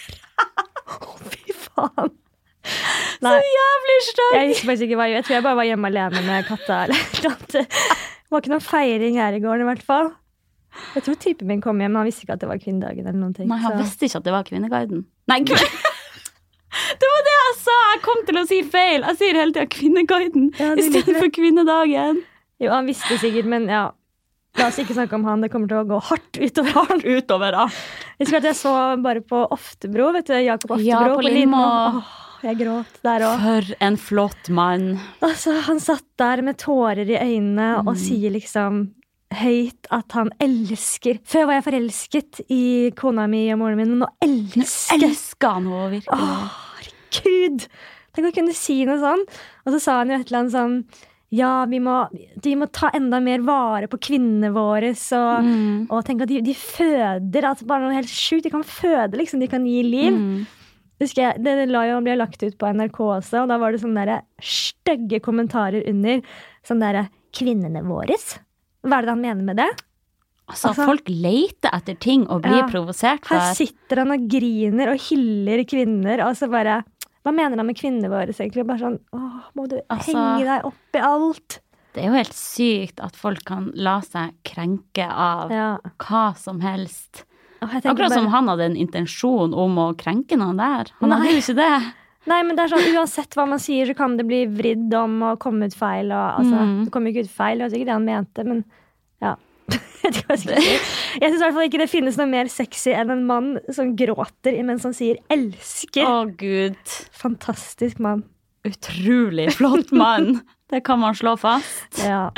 Å, 0.90 1.12
fy 1.32 1.54
faen. 1.54 2.10
Nei, 3.22 3.36
Jævlig 3.46 3.98
stygg! 4.08 4.32
jeg 4.34 4.48
husker 4.50 4.66
faktisk 4.72 4.86
ikke 4.88 4.98
hva 4.98 5.06
jeg. 5.06 5.14
Jeg 5.20 5.24
tror 5.28 5.36
jeg 5.36 5.44
bare 5.46 5.58
var 5.60 5.68
hjemme 5.68 5.90
alene 5.92 6.24
med 6.26 6.48
katta. 6.48 6.80
eller. 6.88 7.06
Det 7.52 8.34
var 8.34 8.42
ikke 8.42 8.52
noen 8.54 8.64
feiring 8.66 9.16
her 9.20 9.36
i 9.36 9.40
gården, 9.44 9.62
i 9.62 9.70
hvert 9.70 9.86
fall. 9.86 10.10
Jeg 10.96 11.04
tror 11.06 11.16
typen 11.20 11.46
min 11.52 11.60
kom 11.62 11.78
hjem, 11.82 11.92
men 11.92 12.00
han 12.00 12.08
visste 12.08 12.24
ikke 12.24 12.34
at 12.38 12.42
det 12.42 12.48
var 12.48 12.58
kvinnedagen. 12.62 13.06
eller 13.06 13.18
noen 13.20 13.34
ting. 13.36 13.46
Nei, 13.50 13.58
han 13.60 13.74
så- 13.76 13.82
visste 13.84 14.08
ikke 14.08 14.22
at 14.22 14.24
det 14.24 14.32
var 14.32 14.46
Kvinneguiden. 14.48 15.04
Nei, 15.28 15.40
gud! 15.46 15.58
Det 17.02 17.08
var 17.08 17.24
det 17.26 17.32
jeg 17.36 17.56
sa! 17.60 17.74
Jeg 17.92 18.00
kom 18.04 18.20
til 18.26 18.38
å 18.40 18.42
si 18.48 18.58
feil. 18.64 19.02
Jeg 19.04 19.16
sier 19.20 19.36
hele 19.36 19.52
tida 19.52 19.66
Kvinneguiden 19.68 20.46
Ja, 20.56 20.70
istedenfor 20.80 21.28
Kvinnedagen. 21.36 22.22
Jo, 22.62 22.70
han 22.72 22.86
visste 22.88 23.18
sikkert, 23.20 23.44
men 23.52 23.66
ja. 23.68 23.82
La 24.60 24.66
oss 24.68 24.78
ikke 24.82 24.94
snakke 24.96 25.16
om 25.16 25.24
han. 25.26 25.40
Det 25.44 25.48
kommer 25.52 25.70
til 25.70 25.80
å 25.80 25.86
gå 25.88 25.98
hardt 26.10 26.38
utover 26.42 26.74
han. 26.76 27.00
Utover 27.06 27.54
da. 27.56 27.66
Jeg 28.18 28.26
husker 28.26 28.40
at 28.42 28.48
jeg 28.50 28.58
så 28.58 28.72
bare 29.02 29.22
på 29.24 29.44
Oftebro. 29.54 30.10
vet 30.18 30.28
du, 30.28 30.34
Jakob 30.44 30.74
Oftebro 30.76 30.88
Ja, 30.88 31.14
på 31.16 31.24
Lindmo. 31.24 31.62
Åh, 31.62 32.10
jeg 32.44 32.58
gråt 32.60 32.98
der 33.06 33.24
òg. 33.28 33.44
For 33.46 33.70
en 33.88 33.96
flott 34.00 34.50
mann. 34.52 34.88
Altså, 35.24 35.54
han 35.68 35.80
satt 35.80 36.04
der 36.20 36.42
med 36.44 36.58
tårer 36.60 37.08
i 37.08 37.16
øynene 37.16 37.70
og 37.86 37.96
sier 38.00 38.34
liksom 38.34 38.82
høyt 39.32 39.88
at 39.88 40.12
han 40.12 40.28
elsker 40.44 41.16
Før 41.24 41.46
var 41.48 41.56
jeg 41.56 41.64
forelsket 41.70 42.40
i 42.52 42.64
kona 42.98 43.24
mi 43.32 43.46
og 43.54 43.62
moren 43.62 43.78
min, 43.80 43.94
men 43.94 44.02
nå 44.04 44.08
elsker 44.26 45.00
jeg 45.00 45.08
Elsker 45.08 45.54
han 45.56 45.70
henne 45.70 45.86
virkelig. 45.94 46.26
Åh, 46.28 46.58
herregud! 46.82 47.64
Tenk 48.12 48.28
å 48.28 48.34
kunne 48.36 48.52
si 48.52 48.82
noe 48.84 48.98
sånn. 49.00 49.22
Og 49.64 49.72
så 49.72 49.80
sa 49.80 49.94
han 50.02 50.12
jo 50.12 50.18
et 50.20 50.28
eller 50.28 50.42
annet 50.42 50.52
sånn 50.58 50.76
Ja, 51.32 51.64
vi 51.64 51.78
må, 51.80 51.94
de 52.44 52.54
må 52.60 52.66
ta 52.70 52.90
enda 52.92 53.18
mer 53.24 53.40
vare 53.46 53.88
på 53.88 53.96
kvinnene 53.98 54.50
våre. 54.52 54.90
Og, 54.92 55.44
Mm. 55.46 55.86
og 55.90 56.04
tenk 56.04 56.22
at 56.22 56.28
de, 56.28 56.40
de 56.44 56.52
føder. 56.54 57.42
Altså 57.48 57.64
bare 57.66 57.86
noe 57.86 57.94
helt 57.96 58.10
sjukt. 58.12 58.44
De 58.44 58.50
kan 58.52 58.62
føde, 58.62 59.16
liksom. 59.16 59.40
De 59.40 59.48
kan 59.48 59.64
gi 59.64 59.82
liv. 59.82 60.12
Mm. 60.12 60.46
Husker 61.00 61.22
jeg, 61.32 61.42
Det 61.42 61.68
la 61.70 61.86
jo, 61.88 62.00
ble 62.04 62.16
lagt 62.20 62.42
ut 62.44 62.58
på 62.58 62.68
NRK 62.76 62.98
også, 63.00 63.42
og 63.42 63.48
da 63.48 63.56
var 63.58 63.72
det 63.72 63.80
sånne 63.80 64.20
stygge 64.40 65.20
kommentarer 65.24 65.82
under. 65.88 66.20
Sånn 66.62 66.80
derre 66.84 67.08
'Kvinnene 67.32 67.82
våres'? 67.82 68.38
Hva 68.84 68.98
er 68.98 69.02
det 69.02 69.08
han 69.08 69.22
mener 69.22 69.42
med 69.42 69.56
det? 69.56 69.70
Altså, 70.50 70.68
Altså- 70.68 70.84
folk 70.84 71.08
leter 71.08 71.70
etter 71.72 71.98
ting 71.98 72.26
og 72.28 72.42
blir 72.42 72.58
Ja. 72.60 72.68
provosert 72.68 73.24
Her 73.26 73.54
sitter 73.54 73.96
han 74.04 74.10
og 74.12 74.28
griner 74.28 74.90
og 74.92 74.98
hyller 74.98 75.64
kvinner, 75.64 76.20
og 76.26 76.34
så 76.36 76.50
bare 76.50 76.84
Hva 77.22 77.32
mener 77.34 77.56
han 77.56 77.66
med 77.66 77.76
kvinnene 77.78 78.08
våre, 78.10 78.32
egentlig? 78.34 78.64
Bare 78.66 78.78
sånn 78.82 78.98
Åh, 79.14 79.42
må 79.54 79.68
du 79.70 79.76
Altså- 79.90 80.14
henge 80.16 80.44
deg 80.48 80.64
opp 80.64 80.98
i 80.98 80.98
alt? 80.98 81.60
Det 81.94 82.02
er 82.02 82.08
jo 82.08 82.16
helt 82.16 82.32
sykt 82.34 83.00
at 83.04 83.14
folk 83.16 83.44
kan 83.44 83.70
la 83.74 84.00
seg 84.00 84.32
krenke 84.48 85.04
av 85.08 85.50
Ja. 85.52 85.78
hva 85.98 86.34
som 86.36 86.60
helst. 86.60 87.24
Akkurat 87.60 87.96
bare... 87.96 88.10
Som 88.10 88.26
han 88.32 88.48
hadde 88.48 88.64
en 88.64 88.76
intensjon 88.76 89.52
om 89.54 89.76
å 89.78 89.94
krenke 89.96 90.36
noen 90.40 90.56
der. 90.56 90.90
Han 91.00 91.10
Nei. 91.10 91.18
hadde 91.18 91.34
jo 91.36 91.42
ikke 91.42 91.56
det. 91.60 91.92
Nei, 92.26 92.42
men 92.42 92.56
det 92.56 92.64
er 92.64 92.76
sånn, 92.76 92.94
Uansett 92.96 93.34
hva 93.36 93.46
man 93.48 93.58
sier, 93.58 93.84
så 93.86 93.94
kan 93.98 94.16
det 94.16 94.26
bli 94.26 94.46
vridd 94.46 94.92
om 94.94 95.22
og 95.22 95.38
komme 95.42 95.66
ut 95.66 95.74
feil. 95.74 96.10
Og, 96.10 96.38
altså, 96.40 96.58
Mm. 96.58 96.84
Det 96.84 96.92
kommer 96.92 97.12
jo 97.12 97.20
ikke 97.20 97.24
ut 97.28 97.36
feil, 97.36 97.58
det 97.58 97.64
var 97.66 97.76
sikkert 97.76 97.90
det 97.90 97.98
han 97.98 98.04
mente, 98.04 98.44
men. 98.44 98.64
Jeg 100.02 100.12
vet 100.26 100.46
ikke 100.48 101.28
syns 101.30 101.38
i 101.38 101.44
hvert 101.44 101.54
fall 101.54 101.66
ikke 101.68 101.80
det 101.82 101.90
finnes 101.90 102.16
noe 102.18 102.26
mer 102.26 102.48
sexy 102.50 102.90
enn 102.96 103.12
en 103.14 103.24
mann 103.28 103.52
som 103.72 103.92
gråter 103.98 104.56
mens 104.66 104.82
han 104.88 104.96
sier 104.96 105.20
'elsker'. 105.30 106.08
Å, 106.08 106.24
gud. 106.38 106.96
Fantastisk 107.14 108.02
mann. 108.02 108.24
Utrolig 108.66 109.52
flott 109.58 109.92
mann. 109.94 110.40
Det 110.72 110.80
kan 110.86 111.02
man 111.02 111.14
slå 111.14 111.34
fast. 111.36 112.00
Ja. 112.00 112.30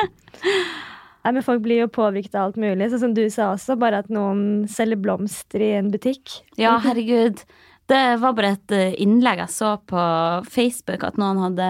Nei, 1.25 1.33
men 1.33 1.45
Folk 1.47 1.63
blir 1.63 1.85
jo 1.85 1.93
påvirket 1.93 2.35
av 2.35 2.49
alt 2.51 2.57
mulig. 2.59 2.89
Sånn 2.91 3.03
som 3.05 3.13
du 3.15 3.23
sa 3.31 3.53
også, 3.55 3.77
bare 3.79 4.03
at 4.03 4.11
noen 4.13 4.65
selger 4.69 4.99
blomster 5.01 5.63
i 5.63 5.71
en 5.79 5.93
butikk. 5.93 6.41
Ja, 6.59 6.75
herregud. 6.83 7.45
Det 7.89 8.03
var 8.21 8.35
bare 8.35 8.57
et 8.57 8.75
eh, 8.75 8.97
innlegg 9.05 9.45
jeg 9.45 9.53
så 9.55 9.77
på 9.87 10.03
Facebook, 10.51 11.05
at 11.07 11.21
noen 11.21 11.41
hadde 11.45 11.69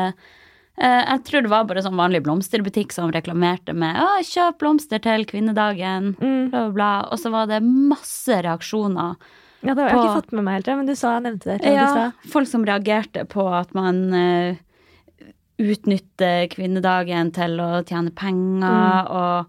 Jeg 0.77 1.23
tror 1.25 1.43
det 1.43 1.51
var 1.53 1.65
bare 1.71 1.83
sånn 1.85 1.95
vanlig 1.95 2.23
blomsterbutikk 2.25 2.91
som 2.93 3.13
reklamerte 3.15 3.73
med 3.73 3.95
å, 3.95 4.19
'kjøp 4.27 4.59
blomster 4.59 4.99
til 4.99 5.25
kvinnedagen', 5.25 6.17
Mm. 6.19 6.51
bla, 6.51 6.61
bla, 6.69 6.73
bla. 6.75 7.09
Og 7.13 7.19
så 7.19 7.31
var 7.31 7.47
det 7.47 7.63
masse 7.63 8.43
reaksjoner. 8.43 9.15
Ja, 9.63 9.73
det 9.75 9.81
har 9.83 9.89
jeg 9.91 9.97
På- 9.97 10.05
ikke 10.05 10.23
fått 10.23 10.33
med 10.33 10.45
meg 10.45 10.55
helt, 10.65 10.77
men 10.77 10.87
du 10.87 10.95
sa 10.95 11.19
nevnte 11.21 11.59
det. 11.59 11.63
Ja, 11.65 12.11
folk 12.29 12.49
som 12.49 12.65
reagerte 12.65 13.25
på 13.25 13.47
at 13.55 13.73
man 13.75 14.13
uh, 14.13 14.57
utnytter 15.59 16.49
kvinnedagen 16.51 17.31
til 17.33 17.61
å 17.63 17.85
tjene 17.87 18.11
penger, 18.11 19.07
og 19.09 19.47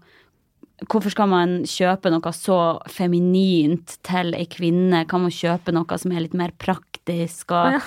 hvorfor 0.88 1.10
skal 1.10 1.26
man 1.28 1.62
kjøpe 1.64 2.10
noe 2.12 2.32
så 2.36 2.58
feminint 2.88 3.96
til 4.06 4.32
ei 4.38 4.46
kvinne? 4.46 5.06
Kan 5.08 5.22
man 5.22 5.30
kjøpe 5.34 5.72
noe 5.74 5.98
som 5.98 6.12
er 6.12 6.20
litt 6.20 6.34
mer 6.34 6.52
praktisk? 6.62 7.50
Og, 7.50 7.72
ja. 7.72 7.80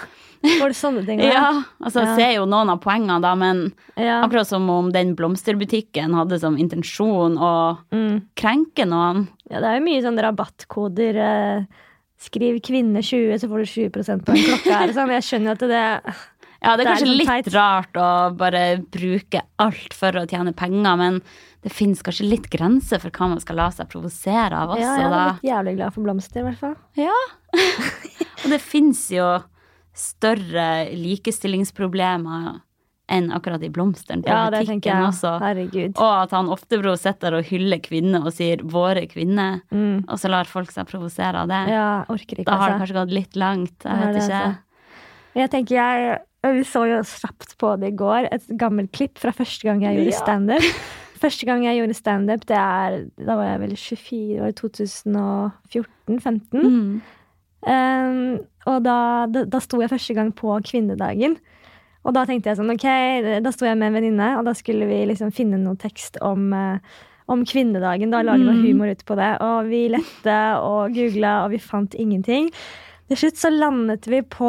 Var 0.43 0.72
det 0.72 0.77
sånne 0.79 1.01
ting? 1.05 1.19
ja. 1.19 1.63
altså 1.84 2.03
jeg 2.05 2.15
ser 2.15 2.31
jo 2.38 2.46
noen 2.48 2.69
av 2.72 2.79
poengene, 2.84 3.17
da, 3.22 3.34
men 3.36 3.74
ja. 4.00 4.22
akkurat 4.24 4.48
som 4.48 4.69
om 4.72 4.91
den 4.96 5.13
blomsterbutikken 5.19 6.13
hadde 6.15 6.39
som 6.39 6.55
intensjon 6.58 7.36
å 7.38 7.51
Mm. 7.91 8.22
krenke 8.39 8.86
noen. 8.88 9.27
ja, 9.50 9.60
det 9.60 9.67
er 9.67 9.79
jo 9.79 9.86
mye 9.89 10.01
sånne 10.05 10.24
rabattkoder. 10.29 11.15
eh, 11.15 11.65
Skriv 12.19 12.58
kvinne 12.60 13.00
20, 13.00 13.38
så 13.39 13.48
får 13.48 13.62
du 13.63 13.67
20% 13.89 14.25
på 14.27 14.34
en 14.36 14.41
klokke. 14.43 14.93
Sånn. 14.93 15.12
Jeg 15.15 15.24
skjønner 15.24 15.51
at 15.55 15.60
det 15.60 15.69
Ja, 16.62 16.74
det 16.75 16.84
er 16.84 16.84
Det 16.84 16.84
er 16.84 16.89
kanskje 16.89 17.05
sånn 17.08 17.17
litt 17.17 17.29
teit. 17.29 17.53
rart 17.53 17.93
å 17.96 18.08
bare 18.36 18.63
bruke 18.91 19.41
alt 19.63 19.93
for 19.96 20.12
å 20.19 20.25
tjene 20.27 20.51
penger, 20.53 20.98
men 21.00 21.22
det 21.63 21.72
fins 21.72 22.01
kanskje 22.03 22.27
litt 22.29 22.50
grenser 22.51 23.00
for 23.00 23.10
hva 23.15 23.29
man 23.29 23.39
skal 23.39 23.55
la 23.55 23.69
seg 23.72 23.88
provosere 23.88 24.51
av 24.51 24.69
også, 24.75 24.84
ja, 24.84 24.98
Jeg 25.00 25.12
litt 25.39 25.48
jævlig 25.48 25.75
glad 25.77 25.93
for 25.96 26.03
blomster, 26.03 26.41
i 26.43 26.43
hvert 26.50 26.60
fall. 26.60 26.75
Ja. 27.00 27.15
Og 28.43 28.50
det 28.51 28.60
fins 28.63 29.05
jo 29.15 29.29
større 30.00 30.88
likestillingsproblemer 30.96 32.62
enn 33.10 33.32
akkurat 33.34 33.63
i 33.65 33.70
blomsteren 33.74 34.22
Ja, 34.27 34.50
det 34.53 34.68
tenker 34.68 34.94
også. 35.08 35.32
Herregud. 35.41 35.96
Og 35.98 36.12
at 36.24 36.32
han 36.38 36.48
Oftebro 36.53 36.91
sitter 37.01 37.34
og 37.39 37.44
hyller 37.50 37.79
kvinner 37.82 38.22
og 38.25 38.34
sier 38.36 38.58
'våre 38.62 39.08
kvinner', 39.10 39.62
Mm. 39.72 40.06
og 40.08 40.18
så 40.22 40.29
lar 40.29 40.44
folk 40.46 40.70
seg 40.72 40.86
provosere 40.88 41.36
av 41.41 41.48
det. 41.48 41.68
Ja, 41.74 42.06
orker 42.08 42.36
ikke, 42.38 42.46
Da 42.46 42.58
har 42.58 42.70
det 42.70 42.75
altså. 42.82 42.94
kanskje 42.94 43.00
gått 43.01 43.12
litt 43.13 43.36
langt. 43.36 43.79
Jeg 43.84 43.98
Det 43.98 44.13
vet 44.13 44.24
ikke. 44.24 44.32
altså. 44.32 44.58
Jeg 45.36 45.50
tenker 45.51 45.75
jeg 45.75 46.20
Vi 46.41 46.63
så 46.63 46.88
jo 46.88 47.01
kjapt 47.03 47.58
på 47.58 47.77
det 47.79 47.88
i 47.94 47.98
går, 47.98 48.27
et 48.32 48.48
gammelt 48.58 48.91
klipp 48.94 49.18
fra 49.18 49.32
første 49.32 49.62
gang 49.63 49.82
jeg 49.82 49.98
gjorde 49.98 50.13
Ja. 50.13 50.24
standup. 50.24 50.62
Første 51.20 51.46
gang 51.46 51.63
jeg 51.63 51.77
gjorde 51.82 51.96
standup, 51.96 52.46
det 52.46 53.25
Da 53.25 53.36
var 53.36 53.44
jeg 53.44 53.60
vel 53.60 53.75
24, 53.75 54.39
år, 54.39 54.51
2014-15. 54.53 56.63
Mm. 56.63 57.01
Um, 57.68 58.39
og 58.70 58.84
da, 58.86 59.25
da, 59.28 59.44
da 59.46 59.60
sto 59.63 59.80
jeg 59.82 59.89
første 59.92 60.16
gang 60.16 60.32
på 60.36 60.54
kvinnedagen. 60.63 61.38
Og 62.08 62.13
da 62.16 62.24
tenkte 62.25 62.50
jeg 62.51 62.58
sånn, 62.60 62.72
ok, 62.72 62.88
da 63.44 63.51
sto 63.51 63.66
jeg 63.68 63.78
med 63.78 63.89
en 63.92 63.98
venninne, 64.00 64.28
og 64.39 64.46
da 64.48 64.54
skulle 64.56 64.88
vi 64.88 65.01
liksom 65.10 65.34
finne 65.36 65.60
noe 65.60 65.75
tekst 65.75 66.16
om, 66.24 66.46
eh, 66.56 66.78
om 67.30 67.44
kvinnedagen. 67.46 68.10
Da 68.13 68.22
lage 68.24 68.39
noe 68.46 68.56
Mm. 68.56 68.63
humor 68.66 68.88
ut 68.94 69.04
på 69.06 69.16
det. 69.20 69.32
Og 69.44 69.68
vi 69.68 69.82
lette 69.92 70.38
og 70.63 70.94
googla, 70.96 71.44
og 71.46 71.51
vi 71.51 71.60
fant 71.60 71.94
ingenting. 72.00 72.50
Til 73.10 73.18
slutt 73.18 73.38
så 73.42 73.51
landet 73.51 74.06
vi 74.08 74.22
på 74.22 74.48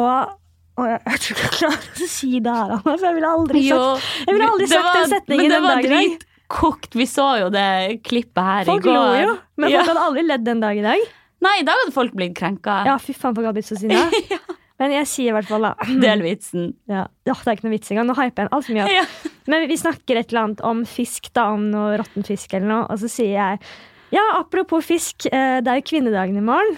og 0.79 0.87
jeg, 0.87 1.01
jeg 1.05 1.19
tror 1.19 1.35
ikke 1.35 1.43
jeg 1.43 1.57
klarer 1.59 2.01
å 2.05 2.07
si 2.09 2.39
det 2.39 2.51
her, 2.55 2.69
Anna, 2.71 2.93
for 2.97 3.05
jeg 3.05 3.15
ville 3.17 3.27
aldri 3.35 3.61
sagt 3.67 4.05
Jeg 4.25 4.33
ville 4.37 4.47
aldri 4.49 4.67
sagt 4.71 4.83
var- 4.87 4.93
den 5.01 5.09
setningen 5.11 5.41
Men 5.41 5.51
det 5.51 5.61
var 5.61 5.75
dagen 5.75 5.91
dritkokt. 5.91 6.93
Vi 6.95 7.05
så 7.05 7.25
jo 7.41 7.49
det 7.49 8.03
klippet 8.07 8.41
her 8.43 8.63
Folk 8.65 8.85
i 8.85 8.87
går. 8.87 8.95
Folk 8.95 8.95
lo 8.95 9.25
jo, 9.33 9.37
men 9.57 9.69
ja. 9.69 9.77
folk 9.83 9.91
hadde 9.91 10.05
aldri 10.07 10.23
ledd 10.25 10.43
den 10.47 10.59
dag 10.63 10.77
i 10.79 10.81
dag. 10.81 10.99
Nei, 11.41 11.59
i 11.61 11.67
dag 11.67 11.79
hadde 11.81 11.93
folk 11.95 12.13
blitt 12.17 12.35
krenka. 12.37 12.81
Ja, 12.87 12.97
fy 13.01 13.15
faen, 13.17 13.35
folk 13.37 13.47
hadde 13.47 13.57
blitt 13.59 13.69
så 13.69 13.79
sinna. 13.79 14.05
Men 14.81 14.95
jeg 14.95 15.09
sier 15.09 15.29
i 15.29 15.35
hvert 15.35 15.49
fall, 15.49 15.67
da. 15.67 15.89
Del 16.05 16.23
vitsen. 16.25 16.71
Ja, 16.89 17.05
ja. 17.27 17.35
det 17.37 17.51
er 17.51 17.57
ikke 17.57 17.67
noe 17.67 17.75
vits 17.75 17.93
engang. 17.93 18.09
Nå 18.09 18.17
hyper 18.17 18.31
jeg 18.31 18.49
den 18.49 18.55
altfor 18.57 18.77
mye 18.77 18.87
opp. 18.87 18.93
Ja. 18.95 19.31
Men 19.51 19.65
vi 19.69 19.77
snakker 19.77 20.17
et 20.17 20.33
eller 20.33 20.43
annet 20.47 20.65
om 20.65 20.83
fisk, 20.89 21.29
da, 21.37 21.47
om 21.53 21.69
noe 21.73 21.95
råtten 22.01 22.25
fisk 22.25 22.53
eller 22.57 22.69
noe, 22.69 22.83
og 22.89 23.01
så 23.01 23.09
sier 23.11 23.35
jeg 23.35 23.63
ja, 24.11 24.23
apropos 24.35 24.83
fisk, 24.83 25.25
eh, 25.31 25.61
det 25.63 25.71
er 25.71 25.77
jo 25.79 25.85
kvinnedagen 25.87 26.35
i 26.35 26.43
morgen. 26.43 26.73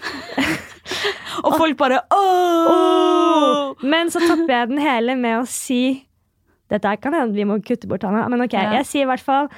Og 1.47 1.55
folk 1.57 1.77
bare 1.79 2.03
ååå! 2.13 3.87
Men 3.89 4.11
så 4.13 4.21
topper 4.21 4.53
jeg 4.53 4.69
den 4.69 4.81
hele 4.83 5.15
med 5.17 5.39
å 5.39 5.47
si 5.49 6.03
Dette 6.69 6.91
kan 7.01 7.15
hende 7.17 7.33
vi 7.33 7.47
må 7.47 7.57
kutte 7.65 7.89
bort, 7.89 8.05
Hanna, 8.05 8.27
men 8.29 8.45
ok. 8.45 8.53
Ja. 8.53 8.75
Jeg 8.79 8.87
sier 8.89 9.07
i 9.07 9.09
hvert 9.09 9.25
fall 9.25 9.49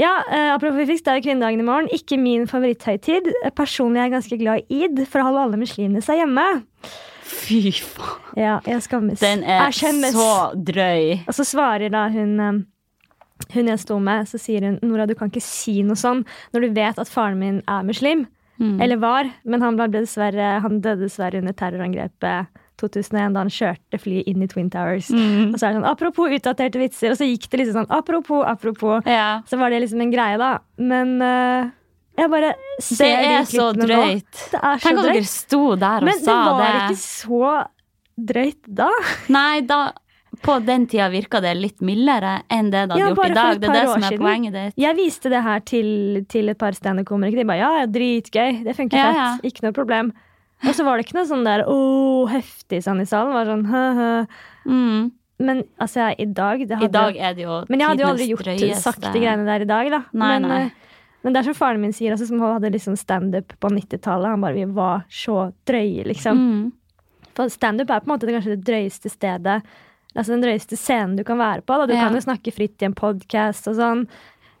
ja, 0.00 0.12
eh, 0.26 0.50
apropos 0.54 0.88
det 0.88 1.06
er 1.06 1.20
jo 1.20 1.24
kvinnedagen 1.28 1.62
i 1.62 1.66
morgen. 1.66 1.88
Ikke 1.94 2.18
min 2.18 2.48
favoritthøytid. 2.50 3.30
Personlig 3.54 4.00
er 4.00 4.08
jeg 4.08 4.14
ganske 4.16 4.38
glad 4.40 4.62
i 4.66 4.84
id, 4.84 5.04
for 5.06 5.22
å 5.22 5.28
holde 5.28 5.44
alle 5.46 5.60
muslimene 5.60 6.02
seg 6.02 6.22
hjemme. 6.22 6.46
Fy 7.24 7.70
faen. 7.78 8.22
Ja, 8.38 8.58
jeg 8.66 8.82
skammes. 8.82 9.22
Den 9.22 9.44
er 9.46 9.70
så 9.70 10.30
drøy. 10.58 11.20
Og 11.28 11.36
så 11.36 11.46
svarer 11.46 11.92
da 11.94 12.08
hun 12.10 12.40
eh, 12.42 12.62
hun 13.54 13.68
jeg 13.68 13.82
sto 13.82 13.98
med, 14.02 14.28
så 14.30 14.38
sier 14.40 14.64
hun 14.66 14.78
Nora, 14.82 15.06
du 15.06 15.14
kan 15.18 15.30
ikke 15.30 15.42
si 15.42 15.82
noe 15.86 15.98
sånn 15.98 16.22
når 16.54 16.64
du 16.64 16.76
vet 16.76 16.98
at 16.98 17.10
faren 17.10 17.38
min 17.38 17.60
er 17.70 17.86
muslim. 17.86 18.26
Mm. 18.62 18.76
Eller 18.82 19.00
var, 19.02 19.28
men 19.42 19.62
han, 19.62 19.78
dessverre, 19.90 20.58
han 20.62 20.78
døde 20.82 21.08
dessverre 21.08 21.40
under 21.42 21.56
terrorangrepet 21.58 22.62
2001 22.80 23.34
da 23.36 23.44
han 23.44 23.52
kjørte 23.52 24.00
flyet 24.02 24.26
inn 24.30 24.42
i 24.42 24.48
Twin 24.50 24.70
Towers. 24.72 25.10
Mm. 25.14 25.52
Og 25.54 25.58
så 25.60 25.68
er 25.68 25.74
det 25.74 25.78
sånn, 25.78 25.88
Apropos 25.92 26.34
utdaterte 26.38 26.80
vitser, 26.82 27.14
og 27.14 27.20
så 27.20 27.28
gikk 27.28 27.48
det 27.52 27.62
liksom 27.62 27.80
sånn 27.82 27.90
apropos, 27.94 28.42
apropos. 28.50 29.06
Ja. 29.06 29.42
Så 29.50 29.58
var 29.60 29.70
det 29.74 29.82
liksom 29.84 30.02
en 30.04 30.12
greie, 30.14 30.38
da. 30.40 30.52
Men 30.82 31.16
uh, 31.22 31.70
jeg 32.18 32.30
bare 32.30 32.54
Det 32.78 32.86
ser 32.86 33.16
de 33.18 33.32
er 33.34 33.44
så 33.50 33.68
klippene 33.72 33.86
nå. 33.86 33.90
drøyt. 33.90 34.40
Det 34.52 34.60
er 34.62 34.78
så 34.78 34.88
Tenk 34.88 35.02
at 35.02 35.10
dere 35.10 35.28
sto 35.30 35.62
der 35.76 35.98
og 36.04 36.08
Men 36.10 36.18
det 36.18 36.24
sa 36.24 36.38
var 36.54 36.80
ikke 36.84 37.02
så 37.02 37.52
drøyt 38.32 38.72
da. 38.82 38.90
Nei, 39.34 39.60
da 39.66 39.82
på 40.44 40.56
den 40.66 40.86
tida 40.90 41.06
virka 41.12 41.38
det 41.42 41.52
litt 41.56 41.82
mildere 41.86 42.40
enn 42.52 42.66
det 42.72 42.88
det 42.90 42.96
hadde 42.96 42.98
Ja, 42.98 43.08
gjort 43.12 43.30
i 43.30 43.34
dag. 43.36 43.60
Det 43.62 43.68
er 43.70 43.76
det 43.78 43.88
som 43.92 44.06
er 44.08 44.18
poenget 44.18 44.56
ditt. 44.56 44.76
Jeg 44.82 44.96
viste 44.98 45.30
det 45.30 45.42
her 45.46 45.62
til, 45.62 45.88
til 46.30 46.50
et 46.50 46.58
par 46.58 46.74
standup-komikere. 46.74 47.44
De 47.44 47.48
bare 47.48 47.60
ja, 47.62 47.86
dritgøy. 47.86 48.64
Det 48.66 48.74
funker 48.76 48.98
Ja, 48.98 49.04
fett. 49.06 49.20
ja. 49.20 49.50
Ikke 49.50 49.66
noe 49.66 49.76
problem. 49.76 50.10
Og 50.68 50.74
så 50.74 50.84
var 50.86 50.96
det 50.98 51.06
ikke 51.06 51.18
noe 51.18 51.28
sånn 51.28 51.44
der 51.46 51.64
åh, 51.68 52.28
heftig 52.32 52.80
sånn 52.84 53.00
i 53.02 53.06
salen. 53.08 53.34
Var 53.36 53.50
sånn 53.50 53.66
hø, 53.70 53.82
hø. 53.98 54.10
Mm. 54.70 55.12
Men 55.44 55.64
altså, 55.82 56.12
i 56.18 56.26
dag 56.30 56.60
det 56.68 56.78
I 56.82 56.88
dag 56.94 57.16
er 57.18 57.34
det 57.34 57.42
jo 57.42 57.64
Men 57.68 57.80
jeg 57.82 57.88
hadde 57.88 58.04
jo 58.04 58.10
aldri 58.12 58.28
gjort 58.30 58.44
drøyeste. 58.46 58.82
sagt 58.84 59.02
de 59.12 59.18
greiene 59.18 59.44
der 59.48 59.64
i 59.66 59.68
dag, 59.68 59.90
da. 59.90 60.02
Nei, 60.14 60.28
men, 60.38 60.48
nei. 60.48 60.60
eh, 60.66 60.70
men 61.24 61.32
det 61.34 61.40
er 61.40 61.48
som 61.50 61.54
faren 61.58 61.80
min 61.82 61.92
sier, 61.92 62.14
altså, 62.14 62.28
som 62.30 62.40
hadde 62.40 62.70
liksom 62.72 62.96
standup 62.96 63.52
på 63.60 63.68
90-tallet. 63.74 64.30
Han 64.30 64.40
bare 64.44 64.54
Vi 64.54 64.64
var 64.76 65.02
så 65.10 65.52
drøye, 65.66 66.04
liksom. 66.06 66.38
Mm. 66.38 66.72
For 67.34 67.50
standup 67.50 67.90
er 67.90 68.00
på 68.04 68.06
en 68.08 68.14
måte 68.14 68.26
det, 68.28 68.36
kanskje 68.36 68.54
det 68.56 68.64
drøyeste 68.68 69.10
stedet 69.10 69.62
Altså 70.14 70.30
den 70.30 70.44
drøyeste 70.44 70.76
scenen 70.78 71.16
du 71.18 71.24
kan 71.26 71.40
være 71.40 71.64
på. 71.66 71.74
Da. 71.74 71.86
Du 71.86 71.92
Ja. 71.92 72.04
kan 72.06 72.14
jo 72.14 72.20
snakke 72.22 72.52
fritt 72.54 72.80
i 72.80 72.86
en 72.86 72.94
podkast 72.94 73.66
og 73.66 73.74
sånn. 73.74 74.04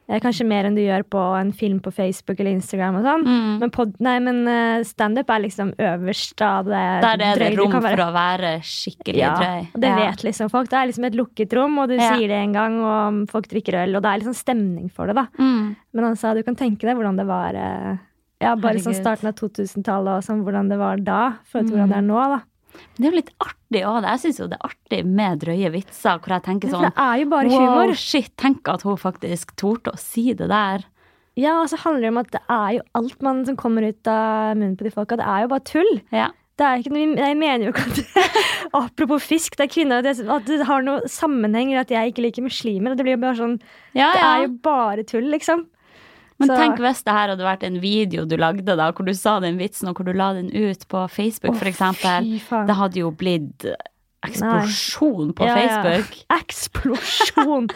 Eh, 0.06 0.20
Kanskje 0.20 0.44
mer 0.46 0.66
enn 0.68 0.74
du 0.76 0.82
gjør 0.82 1.02
på 1.08 1.20
en 1.40 1.50
film 1.56 1.78
på 1.80 1.90
Facebook 1.90 2.38
eller 2.40 2.52
Instagram. 2.52 2.96
og 2.96 3.04
sånn. 3.06 3.22
Mm. 3.24 3.58
Men, 3.60 3.70
pod, 3.70 3.94
nei, 4.04 4.18
men 4.20 4.46
eh, 4.48 4.82
standup 4.84 5.30
er 5.30 5.40
liksom 5.46 5.72
øverst 5.80 6.42
av 6.44 6.64
det 6.66 6.82
Der 7.00 7.22
er 7.24 7.38
det 7.40 7.56
rom 7.58 7.72
for 7.72 8.02
å 8.04 8.08
være 8.12 8.60
skikkelig 8.60 9.16
ja, 9.16 9.34
drøy. 9.40 9.60
og 9.74 9.80
det 9.80 9.88
Ja. 9.88 9.96
vet 9.96 10.24
liksom 10.24 10.50
folk. 10.50 10.68
Det 10.68 10.76
er 10.76 10.86
liksom 10.92 11.04
et 11.06 11.14
lukket 11.14 11.52
rom, 11.56 11.78
og 11.78 11.88
du 11.88 11.94
Ja. 11.96 12.14
sier 12.16 12.28
det 12.28 12.36
en 12.36 12.52
gang, 12.52 12.80
og 12.84 13.28
folk 13.30 13.48
drikker 13.48 13.82
øl, 13.84 13.96
og 13.96 14.02
det 14.02 14.10
er 14.12 14.18
liksom 14.20 14.34
stemning 14.36 14.90
for 14.90 15.06
det. 15.06 15.14
da. 15.16 15.26
Mm. 15.38 15.76
Men 15.94 16.04
han 16.04 16.16
sa 16.16 16.34
du 16.34 16.42
kan 16.42 16.54
tenke 16.56 16.80
deg 16.82 16.96
hvordan 16.96 17.16
det 17.16 17.26
var 17.26 17.54
eh, 17.54 17.96
ja, 18.42 18.54
bare 18.56 18.74
sånn 18.84 18.94
starten 18.94 19.28
av 19.28 19.34
2000-tallet, 19.36 20.18
og 20.18 20.22
sånn 20.22 20.44
hvordan 20.44 20.68
det 20.68 20.76
var 20.78 20.96
da, 20.98 21.32
for 21.44 21.62
mm. 21.62 21.70
hvordan 21.70 21.88
Mm. 21.88 21.88
det 21.88 21.96
er 21.96 22.02
nå. 22.02 22.28
da. 22.28 22.40
Det 22.96 23.04
er 23.04 23.10
jo 23.10 23.18
litt 23.18 23.30
artig 23.42 23.82
òg. 23.88 24.06
Jeg 24.06 24.22
syns 24.22 24.40
jo 24.40 24.48
det 24.50 24.58
er 24.58 24.68
artig 24.70 25.00
med 25.06 25.42
drøye 25.44 25.70
vitser, 25.74 26.20
hvor 26.22 26.36
jeg 26.36 26.46
tenker 26.46 26.72
sånn 26.72 26.88
Wow, 27.88 27.94
shit, 27.98 28.32
tenk 28.40 28.70
at 28.70 28.84
hun 28.86 28.98
faktisk 29.00 29.54
torde 29.60 29.94
å 29.94 30.00
si 30.00 30.32
det 30.36 30.50
der. 30.52 30.86
Ja, 31.38 31.56
og 31.64 31.68
så 31.70 31.78
handler 31.82 32.06
det 32.06 32.12
om 32.12 32.22
at 32.22 32.30
det 32.30 32.40
er 32.46 32.70
jo 32.76 32.86
alt 33.00 33.22
man 33.26 33.42
som 33.46 33.58
kommer 33.58 33.82
ut 33.86 34.10
av 34.10 34.54
munnen 34.54 34.76
på 34.78 34.86
de 34.86 34.94
folka, 34.94 35.18
det 35.18 35.26
er 35.26 35.44
jo 35.44 35.50
bare 35.50 35.66
tull. 35.66 35.94
Ja. 36.14 36.30
Det 36.54 36.66
er 36.66 36.78
ikke 36.78 36.92
noe, 36.94 37.06
jeg 37.18 37.36
mener 37.38 37.66
jo 37.66 37.72
ikke 37.72 37.86
at 37.88 37.96
det, 37.98 38.42
Apropos 38.84 39.26
fisk, 39.26 39.56
det 39.58 39.66
er 39.66 39.72
kvinner, 39.74 40.06
at 40.06 40.46
det, 40.46 40.60
har 40.68 40.84
noe 40.86 41.10
sammenheng 41.10 41.72
i 41.72 41.78
at 41.80 41.90
jeg 41.90 42.12
ikke 42.12 42.28
liker 42.28 42.46
muslimer. 42.46 42.94
og 42.94 42.98
Det 42.98 43.06
blir 43.06 43.16
jo 43.16 43.22
bare 43.24 43.38
sånn, 43.40 43.56
Ja, 43.98 44.12
det 44.14 44.22
er 44.22 44.44
jo 44.44 44.52
bare 44.62 45.06
tull, 45.06 45.26
liksom. 45.34 45.66
Men 46.44 46.52
Så- 46.52 46.60
tenk 46.60 46.78
hvis 46.84 47.02
det 47.04 47.12
her 47.16 47.28
hadde 47.32 47.46
vært 47.46 47.62
en 47.64 47.80
video 47.80 48.24
du 48.28 48.36
lagde, 48.36 48.64
da, 48.76 48.90
hvor 48.92 49.06
du 49.06 49.14
sa 49.16 49.38
den 49.40 49.56
vitsen, 49.58 49.88
og 49.88 49.96
hvor 49.96 50.04
du 50.04 50.12
la 50.12 50.32
den 50.36 50.50
ut 50.52 50.86
på 50.88 51.08
Facebook, 51.10 51.56
oh, 51.56 51.68
eksempel. 51.70 52.28
Det 52.68 52.76
hadde 52.76 53.00
jo 53.00 53.10
blitt 53.10 53.64
eksplosjon 54.28 55.32
på 55.36 55.46
Ja, 55.46 55.56
ja. 55.58 55.68
Facebook. 55.82 56.24
Eksplosjon! 56.40 57.68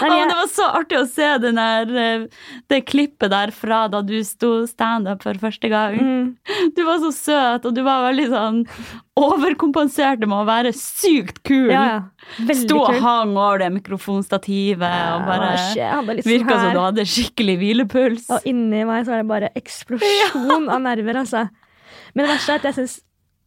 Ja, 0.00 0.08
men 0.10 0.30
det 0.30 0.36
var 0.38 0.50
så 0.52 0.68
artig 0.80 0.98
å 1.00 1.06
se 1.08 1.28
der, 1.46 1.92
eh, 2.02 2.26
det 2.72 2.82
klippet 2.88 3.32
der 3.32 3.52
fra 3.54 3.86
da 3.92 4.02
du 4.06 4.16
sto 4.26 4.66
standup 4.70 5.24
for 5.26 5.38
første 5.42 5.70
gang. 5.72 5.98
Mm. 6.00 6.30
Du 6.76 6.82
var 6.84 6.98
så 7.00 7.12
søt, 7.14 7.66
og 7.68 7.74
du 7.76 7.82
var 7.86 8.04
veldig 8.08 8.26
sånn 8.32 8.62
overkompenserte 9.16 10.28
med 10.28 10.42
å 10.42 10.46
være 10.48 10.72
sykt 10.76 11.40
kul. 11.46 11.70
Ja, 11.72 11.84
ja. 11.88 12.54
Sto 12.58 12.82
og 12.82 12.98
hang 13.00 13.36
over 13.36 13.62
det 13.62 13.70
mikrofonstativet 13.78 14.96
og 15.14 15.26
bare 15.28 15.52
Jeg 15.76 15.92
sånn 15.94 16.20
virka 16.26 16.58
som 16.60 16.74
du 16.74 16.80
hadde 16.82 17.06
skikkelig 17.08 17.56
hvilepuls. 17.62 18.26
Og 18.34 18.48
inni 18.50 18.82
meg 18.88 19.06
så 19.06 19.16
er 19.16 19.22
det 19.22 19.30
bare 19.30 19.52
eksplosjon 19.56 20.68
av 20.68 20.82
nerver, 20.84 21.22
altså. 21.22 21.46
Men 22.14 22.26
det 22.26 22.32
verste 22.34 22.56
er 22.56 22.60
at 22.60 22.68
jeg 22.70 22.78
syns 22.80 22.98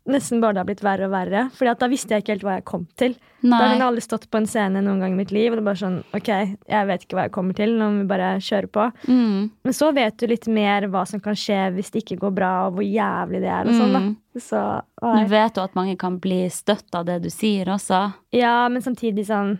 nesten 0.09 0.39
bare 0.41 0.55
det 0.55 0.61
har 0.61 0.67
blitt 0.69 0.83
verre 0.85 1.07
og 1.07 1.11
verre. 1.13 1.41
Fordi 1.55 1.73
da 1.81 1.89
visste 1.91 2.15
jeg 2.15 2.23
ikke 2.23 2.33
helt 2.35 2.45
hva 2.47 2.55
jeg 2.57 2.65
kom 2.69 2.85
til. 2.99 3.15
Da 3.41 3.47
Nei. 3.51 3.59
hadde 3.59 3.75
jeg 3.77 3.85
aldri 3.87 4.03
stått 4.03 4.27
på 4.31 4.39
en 4.41 4.47
scene 4.49 4.81
noen 4.83 5.03
gang 5.03 5.13
i 5.13 5.19
mitt 5.19 5.33
liv. 5.35 5.51
Og 5.51 5.59
det 5.59 5.63
er 5.63 5.67
bare 5.67 5.81
sånn, 5.81 5.99
ok, 6.17 6.31
jeg 6.73 6.89
vet 6.89 7.05
ikke 7.05 7.19
hva 7.19 7.25
jeg 7.27 7.33
kommer 7.35 7.57
til. 7.59 7.75
Nå 7.79 7.89
må 7.91 8.01
vi 8.03 8.09
bare 8.09 8.29
kjøre 8.43 8.71
på. 8.75 8.87
Mm. 9.07 9.49
Men 9.67 9.77
så 9.77 9.91
vet 9.95 10.17
du 10.19 10.27
litt 10.31 10.47
mer 10.51 10.89
hva 10.91 11.05
som 11.09 11.23
kan 11.23 11.37
skje 11.37 11.59
hvis 11.75 11.93
det 11.93 12.03
ikke 12.03 12.19
går 12.25 12.35
bra, 12.41 12.51
og 12.67 12.77
hvor 12.77 12.87
jævlig 12.87 13.43
det 13.45 13.51
er. 13.53 13.69
og 13.69 13.79
sånn 13.79 13.95
da. 13.97 14.03
Mm. 14.07 14.13
Så, 14.39 14.63
Nå 15.03 15.25
vet 15.27 15.55
du 15.55 15.63
at 15.63 15.75
mange 15.75 15.97
kan 15.99 16.19
bli 16.21 16.43
støtt 16.53 16.95
av 16.95 17.07
det 17.09 17.19
du 17.25 17.29
sier 17.33 17.71
også. 17.73 18.05
Ja, 18.35 18.61
men 18.71 18.85
samtidig 18.85 19.27
sånn 19.29 19.57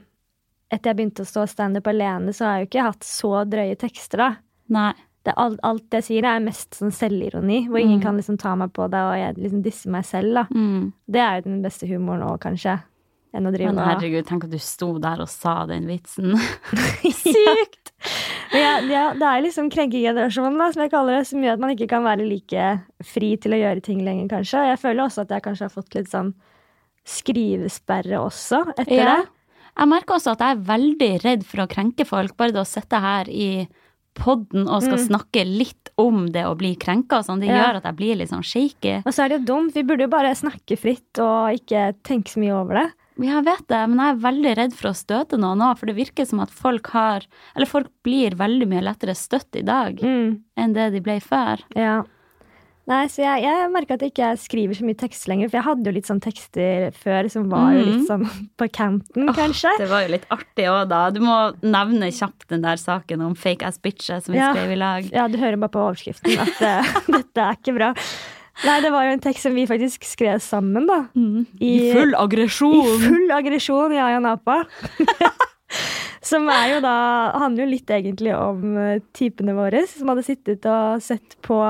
Etter 0.70 0.92
jeg 0.92 1.00
begynte 1.00 1.24
å 1.26 1.26
stå 1.26 1.48
standup 1.50 1.88
alene, 1.90 2.30
så 2.30 2.46
har 2.46 2.58
jeg 2.60 2.68
jo 2.68 2.68
ikke 2.68 2.84
hatt 2.86 3.06
så 3.08 3.32
drøye 3.50 3.74
tekster, 3.82 4.22
da. 4.22 4.28
Nei. 4.70 4.92
Det, 5.26 5.34
alt, 5.36 5.60
alt 5.68 5.90
jeg 5.92 6.04
sier, 6.04 6.24
er 6.26 6.40
mest 6.40 6.78
sånn 6.80 6.92
selvironi, 6.96 7.68
hvor 7.68 7.78
ingen 7.82 8.00
Mm. 8.00 8.04
kan 8.04 8.16
liksom 8.18 8.38
ta 8.40 8.56
meg 8.56 8.72
på 8.74 8.90
det, 8.90 9.00
og 9.04 9.16
jeg 9.20 9.36
liksom 9.36 9.62
disser 9.64 9.92
meg 9.92 10.06
selv, 10.06 10.34
da. 10.34 10.44
Mm. 10.56 10.94
Det 11.12 11.20
er 11.20 11.36
jo 11.42 11.50
den 11.50 11.62
beste 11.62 11.88
humoren 11.90 12.24
òg, 12.24 12.40
kanskje. 12.40 12.78
Enn 13.36 13.46
å 13.46 13.52
drive 13.54 13.74
Men 13.76 13.86
herregud, 13.86 14.26
tenk 14.26 14.46
at 14.46 14.50
du 14.50 14.58
sto 14.58 14.98
der 14.98 15.20
og 15.22 15.28
sa 15.30 15.66
den 15.68 15.86
vitsen. 15.86 16.34
Sykt! 17.12 17.92
Men 18.52 18.62
ja, 18.64 18.80
ja, 18.90 19.04
det 19.14 19.22
er 19.28 19.42
liksom 19.44 19.68
krenkegenerasjonen, 19.70 20.58
da, 20.58 20.72
som 20.72 20.82
jeg 20.82 20.92
kaller 20.92 21.20
det, 21.20 21.28
som 21.28 21.44
gjør 21.44 21.54
at 21.54 21.60
man 21.60 21.76
ikke 21.76 21.90
kan 21.92 22.04
være 22.08 22.26
like 22.26 22.70
fri 23.06 23.36
til 23.38 23.54
å 23.54 23.60
gjøre 23.60 23.84
ting 23.86 24.00
lenger, 24.06 24.30
kanskje. 24.40 24.64
Og 24.64 24.72
jeg 24.72 24.80
føler 24.82 25.04
også 25.04 25.22
at 25.28 25.30
jeg 25.36 25.44
kanskje 25.46 25.68
har 25.68 25.76
fått 25.76 25.94
litt 26.00 26.10
sånn 26.10 26.34
skrivesperre 27.06 28.20
også 28.24 28.64
etter 28.78 28.96
Ja. 28.96 29.16
det. 29.18 29.28
Jeg 29.80 29.88
merker 29.88 30.16
også 30.16 30.32
at 30.32 30.40
jeg 30.40 30.58
er 30.58 30.64
veldig 30.68 31.12
redd 31.24 31.46
for 31.46 31.58
å 31.64 31.68
krenke 31.70 32.06
folk. 32.06 32.36
Bare 32.36 32.52
det 32.52 32.62
å 32.62 32.68
sitte 32.68 33.00
her 33.00 33.26
i 33.30 33.68
podden 34.16 34.68
og 34.68 34.82
skal 34.84 34.98
Mm. 34.98 35.08
snakke 35.08 35.44
litt 35.46 35.90
om 35.98 36.28
det 36.32 36.44
å 36.46 36.56
bli 36.58 36.76
krenka 36.76 37.24
sånn, 37.24 37.40
det 37.40 37.48
Ja. 37.50 37.60
gjør 37.68 37.76
at 37.78 37.84
jeg 37.84 37.96
blir 37.96 38.16
litt 38.18 38.30
sånn 38.30 38.44
shaky. 38.44 39.04
Og 39.06 39.14
så 39.14 39.26
er 39.26 39.30
det 39.30 39.40
jo 39.42 39.46
dumt. 39.56 39.74
Vi 39.74 39.84
burde 39.84 40.02
jo 40.02 40.08
bare 40.08 40.34
snakke 40.36 40.78
fritt 40.78 41.20
og 41.20 41.54
ikke 41.60 41.94
tenke 42.04 42.28
så 42.30 42.40
mye 42.40 42.54
over 42.54 42.74
det. 42.76 42.94
Ja, 43.22 43.36
Jeg 43.42 43.46
vet 43.46 43.68
det, 43.68 43.90
men 43.90 43.98
jeg 44.00 44.16
er 44.16 44.32
veldig 44.32 44.56
redd 44.58 44.74
for 44.74 44.90
å 44.90 44.96
støte 44.96 45.38
noen 45.38 45.60
òg, 45.60 45.78
for 45.78 45.86
det 45.88 45.96
virker 45.98 46.26
som 46.26 46.40
at 46.40 46.50
folk 46.50 46.88
har 46.88 47.26
Eller 47.56 47.66
folk 47.66 47.88
blir 48.04 48.32
veldig 48.32 48.66
mye 48.68 48.82
lettere 48.82 49.12
støtt 49.16 49.56
i 49.58 49.62
dag 49.62 49.98
Mm, 50.00 50.40
enn 50.58 50.74
det 50.74 50.94
de 50.94 51.00
ble 51.02 51.20
før. 51.20 51.60
ja. 51.76 52.04
Nei, 52.90 53.04
så 53.14 53.22
jeg, 53.22 53.44
jeg 53.46 53.70
merker 53.70 54.00
at 54.00 54.02
jeg 54.02 54.10
ikke 54.16 54.30
skriver 54.42 54.78
så 54.80 54.86
mye 54.88 54.98
tekster 54.98 55.30
lenger, 55.30 55.52
for 55.52 55.60
jeg 55.60 55.66
hadde 55.68 55.92
jo 55.92 55.94
litt 55.94 56.08
sånn 56.10 56.22
tekster 56.26 56.88
før 56.98 57.28
som 57.30 57.46
var 57.52 57.76
jo 57.78 57.84
litt 57.86 58.08
sånn 58.10 58.24
på 58.60 58.68
canten, 58.74 59.30
kanskje. 59.38 59.76
Det 59.78 59.90
var 59.92 60.08
jo 60.08 60.14
litt 60.16 60.26
artig 60.34 60.66
òg, 60.72 60.82
da. 60.90 61.04
Du 61.14 61.20
må 61.22 61.36
nevne 61.62 62.10
kjapt 62.16 62.48
den 62.50 62.66
der 62.66 62.82
saken 62.82 63.22
om 63.28 63.38
fake 63.38 63.68
ass 63.70 63.78
bitches 63.84 64.26
som 64.26 64.34
vi 64.34 64.42
Ja. 64.42 64.50
skrev 64.56 64.74
i 64.74 64.80
lag. 64.82 65.06
Ja, 65.14 65.28
du 65.30 65.38
hører 65.38 65.62
bare 65.62 65.74
på 65.76 65.84
overskriften 65.86 66.34
at 66.42 66.66
uh, 66.66 66.92
dette 67.20 67.46
er 67.46 67.62
ikke 67.62 67.78
bra. 67.78 67.92
Nei, 68.66 68.80
det 68.84 68.90
var 68.92 69.06
jo 69.08 69.14
en 69.16 69.22
tekst 69.24 69.46
som 69.46 69.54
vi 69.56 69.64
faktisk 69.70 70.04
skrev 70.10 70.42
sammen, 70.44 70.90
da. 70.90 70.98
I 71.64 71.74
full 71.94 72.18
aggresjon! 72.18 72.74
I 72.82 72.98
full 73.06 73.32
aggresjon 73.38 73.94
ja, 73.96 74.10
Jan 74.18 74.28
Apa. 74.34 74.64
som 76.30 76.50
er 76.52 76.74
jo 76.74 76.82
da 76.84 76.98
handler 77.40 77.64
jo 77.68 77.70
litt 77.72 77.94
egentlig 77.94 78.34
om 78.36 78.76
eh, 78.82 78.98
typene 79.16 79.54
våre, 79.56 79.86
som 79.88 80.10
hadde 80.12 80.26
sittet 80.28 80.66
og 80.68 81.00
sett 81.06 81.38
på 81.46 81.62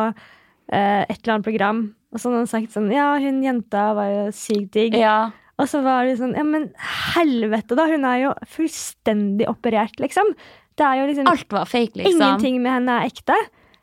et 0.72 1.20
eller 1.24 1.36
annet 1.36 1.48
program. 1.50 1.82
Og 2.14 2.20
så 2.22 2.30
hadde 2.30 2.42
han 2.44 2.50
sagt 2.50 2.74
sånn 2.74 2.90
Ja, 2.94 3.12
hun 3.22 3.44
jenta 3.46 3.90
var 3.98 4.10
jo 4.14 4.24
sykt 4.34 4.72
digg. 4.74 4.96
Ja. 4.98 5.32
Og 5.60 5.68
så 5.70 5.82
var 5.86 6.08
det 6.08 6.18
sånn 6.22 6.36
Ja, 6.38 6.46
men 6.48 6.70
helvete, 7.16 7.76
da! 7.78 7.86
Hun 7.92 8.06
er 8.08 8.24
jo 8.24 8.34
fullstendig 8.50 9.50
operert, 9.52 10.00
liksom. 10.02 10.34
Det 10.80 10.86
er 10.88 11.02
jo 11.02 11.08
liksom 11.10 11.28
Alt 11.30 11.52
var 11.54 11.68
fake, 11.70 12.00
liksom. 12.00 12.16
Ingenting 12.22 12.62
med 12.64 12.78
henne 12.78 13.00
er 13.02 13.10
ekte. 13.12 13.36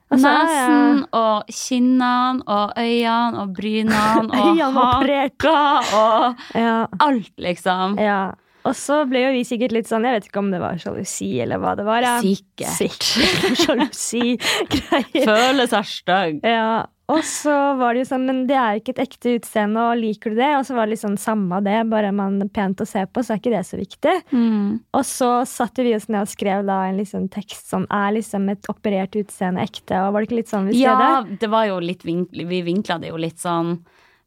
Og 0.06 0.20
så 0.22 0.30
Nesen 0.30 1.00
og 1.18 1.48
kinnene 1.50 2.44
og 2.46 2.76
øynene 2.78 3.40
og 3.42 3.54
brynene 3.56 4.36
og 4.70 5.06
haka 5.10 5.54
og 5.98 6.44
Ja, 6.54 6.76
alt, 7.02 7.32
liksom. 7.42 7.98
ja. 7.98 8.20
Og 8.66 8.74
så 8.74 9.00
ble 9.08 9.22
jo 9.26 9.30
vi 9.36 9.44
sikkert 9.46 9.72
litt 9.76 9.86
sånn 9.90 10.04
Jeg 10.08 10.16
vet 10.18 10.26
ikke 10.30 10.42
om 10.42 10.50
det 10.50 10.58
var 10.62 10.76
sjalusi 10.82 11.30
eller 11.44 11.60
hva 11.62 11.76
det 11.78 11.84
var. 11.86 12.02
Ja. 12.02 12.16
Sikkert. 12.24 12.74
Sikkert 12.74 13.60
sjalusi-greier. 13.64 15.24
Føle 15.30 15.66
seg 15.70 15.88
stygg. 15.90 16.44
Ja. 16.46 16.84
Og 17.06 17.20
så 17.22 17.52
var 17.78 17.94
det 17.94 18.00
jo 18.02 18.06
sånn, 18.08 18.24
men 18.26 18.38
det 18.48 18.56
er 18.58 18.72
jo 18.74 18.80
ikke 18.80 18.92
et 18.96 19.02
ekte 19.04 19.34
utseende, 19.36 19.78
og 19.92 20.00
liker 20.00 20.32
du 20.34 20.40
det? 20.40 20.48
Og 20.58 20.64
så 20.66 20.74
var 20.74 20.88
det 20.88 20.96
litt 20.96 21.02
sånn 21.04 21.18
samme 21.22 21.60
det, 21.62 21.76
bare 21.86 22.08
man 22.10 22.40
er 22.42 22.48
pent 22.50 22.82
å 22.82 22.86
se 22.90 23.04
på, 23.06 23.22
så 23.22 23.36
er 23.36 23.38
ikke 23.38 23.52
det 23.52 23.60
så 23.68 23.78
viktig. 23.78 24.14
Mm. 24.34 24.72
Og 24.90 25.04
så 25.06 25.28
satte 25.46 25.84
vi 25.86 25.92
oss 25.94 26.08
ned 26.10 26.24
og 26.26 26.32
skrev 26.32 26.64
da 26.66 26.80
en 26.88 26.98
liksom 26.98 27.28
tekst 27.30 27.70
som 27.70 27.86
er 27.94 28.16
liksom 28.18 28.48
et 28.50 28.66
operert 28.72 29.14
utseende 29.22 29.62
ekte, 29.62 30.00
og 30.02 30.16
var 30.16 30.24
det 30.26 30.30
ikke 30.32 30.40
litt 30.40 30.50
sånn 30.50 30.66
vi 30.66 30.80
skrev 30.80 30.82
Ja, 31.06 31.20
det? 31.28 31.38
det 31.44 31.52
var 31.54 31.68
jo 31.70 31.78
litt 31.84 32.02
vinkl, 32.08 32.42
Vi 32.50 32.60
vinkla 32.72 32.98
det 32.98 33.14
jo 33.14 33.22
litt 33.22 33.38
sånn 33.38 33.76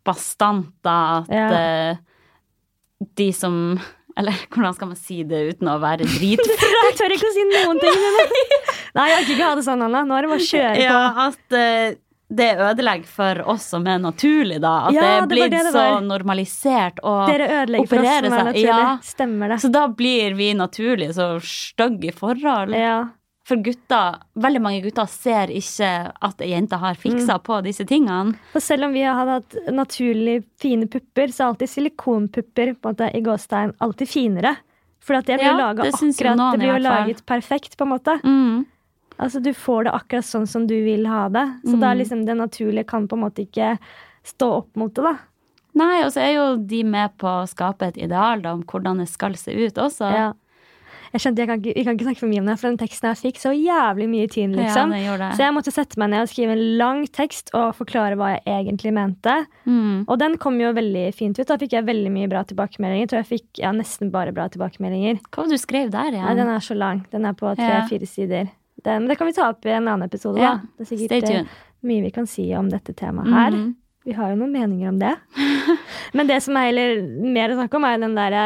bastant, 0.07 0.71
da, 0.87 0.97
at 1.27 1.35
Ja. 1.35 1.49
uh, 1.91 3.05
de 3.19 3.27
som 3.35 3.59
Eller 4.19 4.35
hvordan 4.51 4.75
skal 4.75 4.91
man 4.91 4.99
si 4.99 5.21
det 5.27 5.39
uten 5.53 5.71
å 5.71 5.77
være 5.81 6.07
dritfra? 6.09 6.69
Jeg 6.89 6.97
tør 6.99 7.15
ikke 7.15 7.29
å 7.29 7.33
si 7.37 7.47
noen 7.47 7.79
ting. 7.79 7.97
Nei, 8.97 9.05
jeg 9.11 9.17
orker 9.21 9.33
ikke 9.35 9.47
ha 9.47 9.55
det 9.59 9.65
sånn, 9.67 9.83
Anna. 9.85 10.01
Nå 10.07 10.15
er 10.17 10.25
det 10.25 10.31
bare 10.31 10.43
å 10.43 10.47
kjøre 10.49 10.71
på. 10.75 10.83
Ja, 10.83 11.01
at 11.29 11.55
uh, 11.55 11.99
det 12.29 12.47
ødelegger 12.61 13.09
for 13.09 13.41
oss 13.53 13.67
som 13.71 13.85
er 13.89 14.01
naturlig, 14.01 14.59
da. 14.61 14.73
At 14.89 14.93
Ja, 14.97 15.01
det 15.01 15.11
er 15.11 15.29
blitt 15.31 15.53
det 15.53 15.61
det 15.69 15.73
så 15.73 15.85
normalisert. 16.05 16.99
å 17.01 17.13
operere 17.25 18.29
er 18.29 18.51
seg, 18.51 18.59
ja. 18.65 18.81
Stemmer 19.05 19.53
det. 19.55 19.59
Så 19.63 19.71
da 19.73 19.87
blir 19.89 20.35
vi 20.37 20.51
naturlige, 20.57 21.15
så 21.17 21.29
stygge 21.41 22.11
i 22.11 22.15
forhold. 22.15 22.75
Ja. 22.77 22.99
For 23.49 23.57
gutter, 23.65 24.19
veldig 24.37 24.61
mange 24.61 24.81
gutter 24.83 25.07
ser 25.09 25.49
ikke 25.49 25.89
at 26.29 26.41
ei 26.45 26.51
jente 26.51 26.77
har 26.77 26.97
fiksa 27.01 27.39
Mm. 27.39 27.43
på 27.47 27.59
disse 27.65 27.85
tingene. 27.89 28.35
For 28.53 28.61
selv 28.61 28.85
om 28.85 28.93
vi 28.93 29.01
hadde 29.07 29.39
hatt 29.39 29.55
naturlig 29.73 30.43
fine 30.61 30.85
pupper, 30.85 31.31
så 31.33 31.41
er 31.43 31.47
alltid 31.53 31.71
silikonpupper 31.73 32.75
på 32.77 32.89
en 32.91 32.95
måte, 32.95 33.09
i 33.15 33.21
gåstein 33.25 33.73
alltid 33.81 34.07
finere. 34.11 34.55
For 35.01 35.15
at 35.17 35.25
det 35.25 35.39
blir 35.39 35.49
Ja, 35.49 35.73
det 35.73 35.93
akkurat, 35.93 36.37
noen 36.37 36.51
det 36.51 36.59
blir 36.59 36.73
jo 36.75 36.83
laget 36.83 37.25
perfekt, 37.25 37.77
på 37.77 37.87
en 37.87 37.93
måte. 37.95 38.19
Mm. 38.21 38.65
Altså, 39.19 39.41
du 39.41 39.51
får 39.53 39.85
det 39.85 39.93
akkurat 39.93 40.23
sånn 40.29 40.47
som 40.47 40.67
du 40.67 40.75
vil 40.85 41.07
ha 41.07 41.27
det. 41.29 41.47
Så 41.65 41.79
da 41.79 41.91
er 41.91 41.95
liksom 42.03 42.25
det 42.25 42.37
naturlige 42.37 42.85
kan 42.87 43.07
på 43.07 43.17
en 43.17 43.23
måte 43.25 43.47
ikke 43.47 43.79
stå 44.23 44.51
opp 44.59 44.75
mot 44.77 44.93
det, 44.93 45.03
da. 45.03 45.17
Nei, 45.75 46.03
og 46.03 46.11
så 46.13 46.21
er 46.21 46.33
jo 46.35 46.45
de 46.57 46.83
med 46.83 47.17
på 47.17 47.27
å 47.27 47.47
skape 47.47 47.87
et 47.87 47.97
ideal 47.97 48.41
da, 48.41 48.53
om 48.53 48.63
hvordan 48.63 48.99
det 48.99 49.07
skal 49.09 49.33
se 49.35 49.51
ut 49.51 49.73
også. 49.73 50.11
Ja. 50.13 50.33
Jeg 51.13 51.23
skjønte, 51.23 51.41
jeg 51.41 51.49
kan 51.49 51.61
ikke, 51.61 51.73
Vi 51.75 51.83
kan 51.85 51.97
ikke 51.97 52.05
snakke 52.07 52.21
for 52.21 52.31
mye 52.31 52.41
om 52.43 52.49
det, 52.49 52.55
for 52.61 52.69
den 52.69 52.79
teksten 52.81 53.09
her 53.09 53.17
fikk 53.17 53.39
så 53.41 53.53
jævlig 53.55 54.07
mye 54.11 54.27
tyn, 54.29 54.53
liksom. 54.57 54.93
Ja, 54.93 55.31
så 55.33 55.45
jeg 55.47 55.55
måtte 55.55 55.73
sette 55.73 55.99
meg 56.01 56.11
ned 56.13 56.25
og 56.27 56.31
skrive 56.31 56.53
en 56.53 56.63
lang 56.81 57.01
tekst 57.15 57.49
og 57.57 57.73
forklare 57.79 58.19
hva 58.19 58.35
jeg 58.35 58.43
egentlig 58.53 58.93
mente. 58.95 59.35
Mm. 59.65 60.05
Og 60.05 60.15
den 60.21 60.37
kom 60.41 60.59
jo 60.61 60.71
veldig 60.77 61.07
fint 61.17 61.39
ut. 61.41 61.47
Da 61.49 61.57
fikk 61.61 61.73
jeg 61.77 61.87
veldig 61.89 62.13
mye 62.13 62.29
bra 62.31 62.45
tilbakemeldinger. 62.49 63.07
Jeg 63.07 63.11
tror 63.13 63.21
jeg 63.23 63.29
fikk 63.33 63.63
ja, 63.63 63.73
nesten 63.75 64.13
bare 64.13 64.35
bra 64.35 64.47
tilbakemeldinger. 64.53 65.19
Hva 65.29 65.43
var 65.43 65.49
det 65.49 65.59
du 65.59 65.65
skrev 65.65 65.91
der 65.95 66.13
igjen? 66.13 66.25
Ja? 66.27 66.37
den 66.39 66.53
er 66.53 66.63
så 66.63 66.77
lang. 66.77 67.03
Den 67.11 67.27
er 67.29 67.35
på 67.37 67.51
tre-fire 67.57 68.09
sider. 68.09 68.53
Den, 68.85 69.09
det 69.09 69.17
kan 69.19 69.27
vi 69.27 69.35
ta 69.35 69.49
opp 69.51 69.65
i 69.67 69.73
en 69.75 69.87
annen 69.87 70.07
episode. 70.07 70.39
Da. 70.39 70.59
Det 70.77 70.85
er 70.85 70.91
sikkert 70.93 71.29
eh, 71.33 71.59
mye 71.89 72.05
vi 72.05 72.13
kan 72.15 72.27
si 72.29 72.47
om 72.55 72.69
dette 72.71 72.95
temaet 72.95 73.33
her. 73.33 73.55
Mhm. 73.55 73.69
Vi 74.07 74.15
har 74.15 74.31
jo 74.31 74.39
noen 74.39 74.53
meninger 74.55 74.89
om 74.89 74.99
det. 75.01 75.11
Men 76.17 76.29
det 76.29 76.39
som 76.41 76.55
er 76.57 76.69
heller 76.69 77.01
mer 77.35 77.51
å 77.51 77.57
snakke 77.59 77.77
om, 77.77 77.85
er 77.85 77.99
den 78.01 78.15
derre 78.17 78.43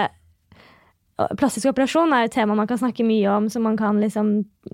Plastisk 1.37 1.69
operasjon 1.69 2.13
er 2.15 2.25
et 2.25 2.33
tema 2.33 2.55
man 2.57 2.67
kan 2.69 2.79
snakke 2.81 3.05
mye 3.05 3.29
om, 3.29 3.49
som 3.53 3.61
man 3.67 3.75
kan 3.77 3.99
liksom, 4.01 4.31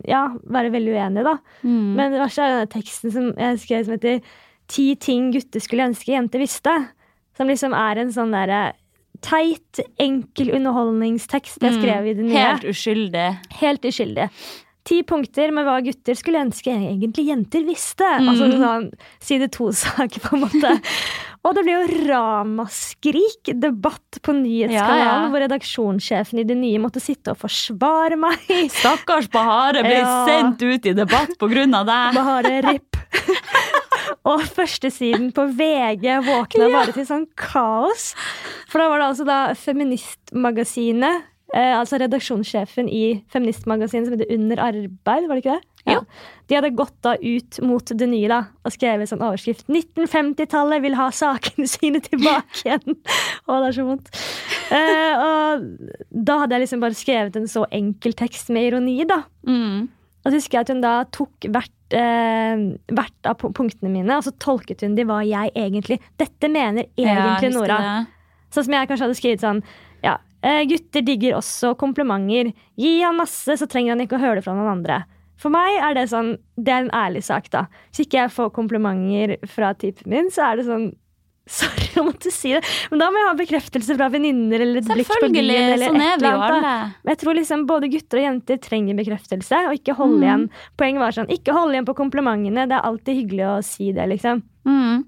ja, 0.08 0.30
være 0.48 0.72
veldig 0.72 0.94
uenig 0.96 1.24
i. 1.24 1.26
da. 1.28 1.36
Mm. 1.64 1.90
Men 1.98 2.14
det 2.16 2.22
verste 2.22 2.46
er 2.46 2.54
denne 2.54 2.72
teksten 2.72 3.12
som 3.16 3.34
jeg 3.36 3.60
skrev 3.66 3.84
som 3.86 3.98
heter 3.98 4.22
'Ti 4.70 4.96
ting 5.02 5.32
gutter 5.34 5.60
skulle 5.60 5.90
ønske 5.90 6.14
jenter 6.14 6.40
visste'. 6.40 6.78
Som 7.36 7.48
liksom 7.48 7.74
er 7.74 7.98
en 7.98 8.12
sånn 8.14 8.32
derre 8.32 8.74
teit, 9.22 9.80
enkel 10.00 10.54
underholdningstekst 10.56 11.64
jeg 11.64 11.74
skrev 11.80 12.08
i 12.08 12.14
det 12.14 12.24
nye. 12.24 12.36
Mm. 12.36 12.46
Helt 12.46 12.68
uskyldig. 12.72 13.28
Helt 13.60 13.88
uskyldig. 13.90 14.30
Ti 14.90 15.04
punkter 15.06 15.52
med 15.54 15.68
hva 15.68 15.76
gutter 15.86 16.18
skulle 16.18 16.42
ønske 16.42 16.72
egentlig 16.74 17.28
jenter 17.30 17.62
visste. 17.68 18.08
Mm. 18.18 18.30
Altså 18.32 18.48
sånn 18.58 18.88
side 19.22 19.50
to-saker, 19.54 20.22
på 20.26 20.34
en 20.38 20.44
måte. 20.48 20.72
Og 21.46 21.54
det 21.56 21.62
ble 21.68 21.76
jo 21.76 22.00
ramaskrik, 22.10 23.52
debatt 23.62 24.18
på 24.26 24.34
Nyhetskanalen, 24.36 25.04
Ja, 25.06 25.14
ja. 25.22 25.30
hvor 25.32 25.44
redaksjonssjefen 25.46 26.42
i 26.42 26.48
det 26.50 26.58
nye 26.60 26.82
måtte 26.82 27.00
sitte 27.04 27.32
og 27.36 27.40
forsvare 27.46 28.18
meg. 28.20 28.42
Stakkars 28.80 29.30
Bahare 29.32 29.86
ble 29.86 30.00
Ja. 30.02 30.16
sendt 30.28 30.66
ut 30.66 30.90
i 30.90 30.96
debatt 30.98 31.38
på 31.40 31.48
grunn 31.54 31.78
av 31.78 31.86
deg. 31.88 32.18
Bahare, 32.18 32.56
ripp. 32.66 32.98
Og 34.30 34.42
førstesiden 34.44 35.30
på 35.34 35.46
VG 35.58 36.06
våkna 36.26 36.68
bare 36.74 36.92
til 36.94 37.06
sånn 37.08 37.24
kaos. 37.40 38.12
For 38.70 38.82
da 38.82 38.90
var 38.92 39.00
det 39.02 39.08
altså 39.14 39.26
da 39.26 39.38
Feministmagasinet, 39.58 41.24
eh, 41.54 41.74
altså 41.78 42.00
redaksjonssjefen 42.02 42.90
i 42.92 43.04
Feministmagasinet 43.34 44.08
som 44.08 44.16
heter 44.18 44.34
Under 44.36 44.62
arbeid, 44.70 45.28
var 45.28 45.36
det 45.36 45.44
ikke 45.44 45.58
det? 45.58 45.66
Jo. 45.90 46.02
De 46.50 46.58
hadde 46.58 46.72
gått 46.76 46.96
da 47.06 47.14
ut 47.16 47.60
mot 47.66 47.92
det 48.02 48.08
nye 48.12 48.30
da, 48.30 48.40
og 48.66 48.74
skrevet 48.74 49.10
sånn 49.10 49.24
overskrift 49.24 49.70
1950-tallet 49.72 50.84
vil 50.84 50.98
ha 51.00 51.08
sakene 51.16 51.70
sine 51.70 52.02
tilbake 52.04 52.66
igjen. 52.66 52.98
Å, 53.48 53.60
det 53.62 53.70
er 53.70 53.78
så 53.78 53.86
vondt. 53.88 54.12
Eh, 54.76 55.24
og 55.24 55.64
da 56.10 56.42
hadde 56.44 56.58
jeg 56.58 56.66
liksom 56.66 56.84
bare 56.84 56.98
skrevet 56.98 57.40
en 57.40 57.50
så 57.50 57.66
enkel 57.76 58.18
tekst 58.18 58.52
med 58.54 58.70
ironi, 58.70 59.00
da. 59.10 59.24
Mm. 59.48 59.88
Og 60.20 60.32
så 60.32 60.36
husker 60.36 60.60
jeg 60.60 60.68
at 60.68 60.72
hun 60.74 60.84
da 60.84 60.94
tok 61.16 61.48
hvert, 61.48 61.76
eh, 61.96 62.64
hvert 62.92 63.30
av 63.30 63.40
punktene 63.40 63.92
mine, 63.92 64.18
og 64.18 64.26
så 64.28 64.36
tolket 64.42 64.84
hun 64.86 64.98
de 64.98 65.08
hva 65.08 65.22
jeg 65.26 65.54
egentlig 65.56 66.02
Dette 66.20 66.52
mener 66.52 66.90
egentlig 67.00 67.54
ja, 67.54 67.54
Nora. 67.56 67.78
det. 67.80 67.94
Sånn 68.54 68.68
som 68.68 68.76
jeg 68.76 68.90
kanskje 68.90 69.08
hadde 69.08 69.20
skrevet 69.20 69.46
sånn 69.46 69.62
Ja, 70.04 70.18
eh, 70.44 70.64
gutter 70.70 71.02
digger 71.06 71.38
også 71.40 71.76
komplimenter. 71.80 72.54
Gi 72.80 73.02
han 73.02 73.18
masse, 73.20 73.58
så 73.60 73.68
trenger 73.68 73.96
han 73.96 74.02
ikke 74.06 74.18
å 74.20 74.24
høre 74.24 74.36
det 74.40 74.46
fra 74.48 74.54
noen 74.58 74.72
andre. 74.78 75.04
For 75.40 75.50
meg 75.50 75.78
er 75.80 75.94
det 75.96 76.10
sånn 76.12 76.34
Det 76.60 76.68
er 76.74 76.82
en 76.84 76.90
ærlig 76.92 77.22
sak, 77.24 77.46
da. 77.50 77.68
Hvis 77.94 78.06
ikke 78.08 78.18
jeg 78.26 78.32
får 78.36 78.50
komplimenter 78.52 79.38
fra 79.48 79.74
typen 79.74 80.10
min, 80.12 80.28
så 80.30 80.50
er 80.52 80.58
det 80.60 80.66
sånn 80.68 80.90
Sorry 81.50 81.88
å 81.98 82.04
måtte 82.06 82.30
si 82.30 82.52
det, 82.54 82.60
men 82.92 83.00
da 83.02 83.08
må 83.10 83.18
jeg 83.18 83.26
ha 83.26 83.38
bekreftelse 83.40 83.96
fra 83.98 84.10
venninner 84.14 84.62
eller 84.62 84.84
et 84.84 84.86
blikk 84.86 85.08
på 85.10 85.16
byen. 85.18 85.32
Selvfølgelig. 85.34 85.56
eller 85.74 85.88
Sånn 85.90 86.04
er 86.06 86.20
vi 86.22 86.28
jo 86.28 86.42
alle. 86.46 86.74
Men 87.02 87.10
jeg 87.16 87.20
tror 87.24 87.38
liksom 87.40 87.64
både 87.72 87.90
gutter 87.90 88.20
og 88.20 88.26
jenter 88.28 88.60
trenger 88.62 89.00
bekreftelse, 89.00 89.62
og 89.72 89.74
ikke 89.80 89.96
holde 89.98 90.20
Mm. 90.20 90.28
igjen. 90.28 90.44
Poenget 90.78 91.02
var 91.02 91.12
sånn, 91.18 91.32
ikke 91.34 91.56
holde 91.58 91.74
igjen 91.74 91.88
på 91.90 91.96
komplimentene. 91.98 92.68
Det 92.70 92.78
er 92.78 92.86
alltid 92.86 93.18
hyggelig 93.24 93.48
å 93.50 93.64
si 93.66 93.90
det, 93.98 94.06
liksom. 94.12 94.44
Mm. 94.70 95.06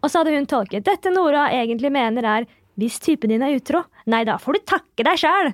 Og 0.00 0.08
så 0.08 0.22
hadde 0.22 0.32
hun 0.38 0.46
tolket 0.48 0.84
dette 0.88 1.12
Nora 1.12 1.50
egentlig 1.52 1.92
mener 1.92 2.24
er 2.24 2.46
hvis 2.80 2.98
typen 3.02 3.30
din 3.30 3.42
er 3.46 3.54
utro, 3.54 3.84
nei 4.10 4.24
da 4.26 4.34
får 4.42 4.56
du 4.56 4.64
takke 4.66 5.06
deg 5.06 5.20
sjæl. 5.20 5.52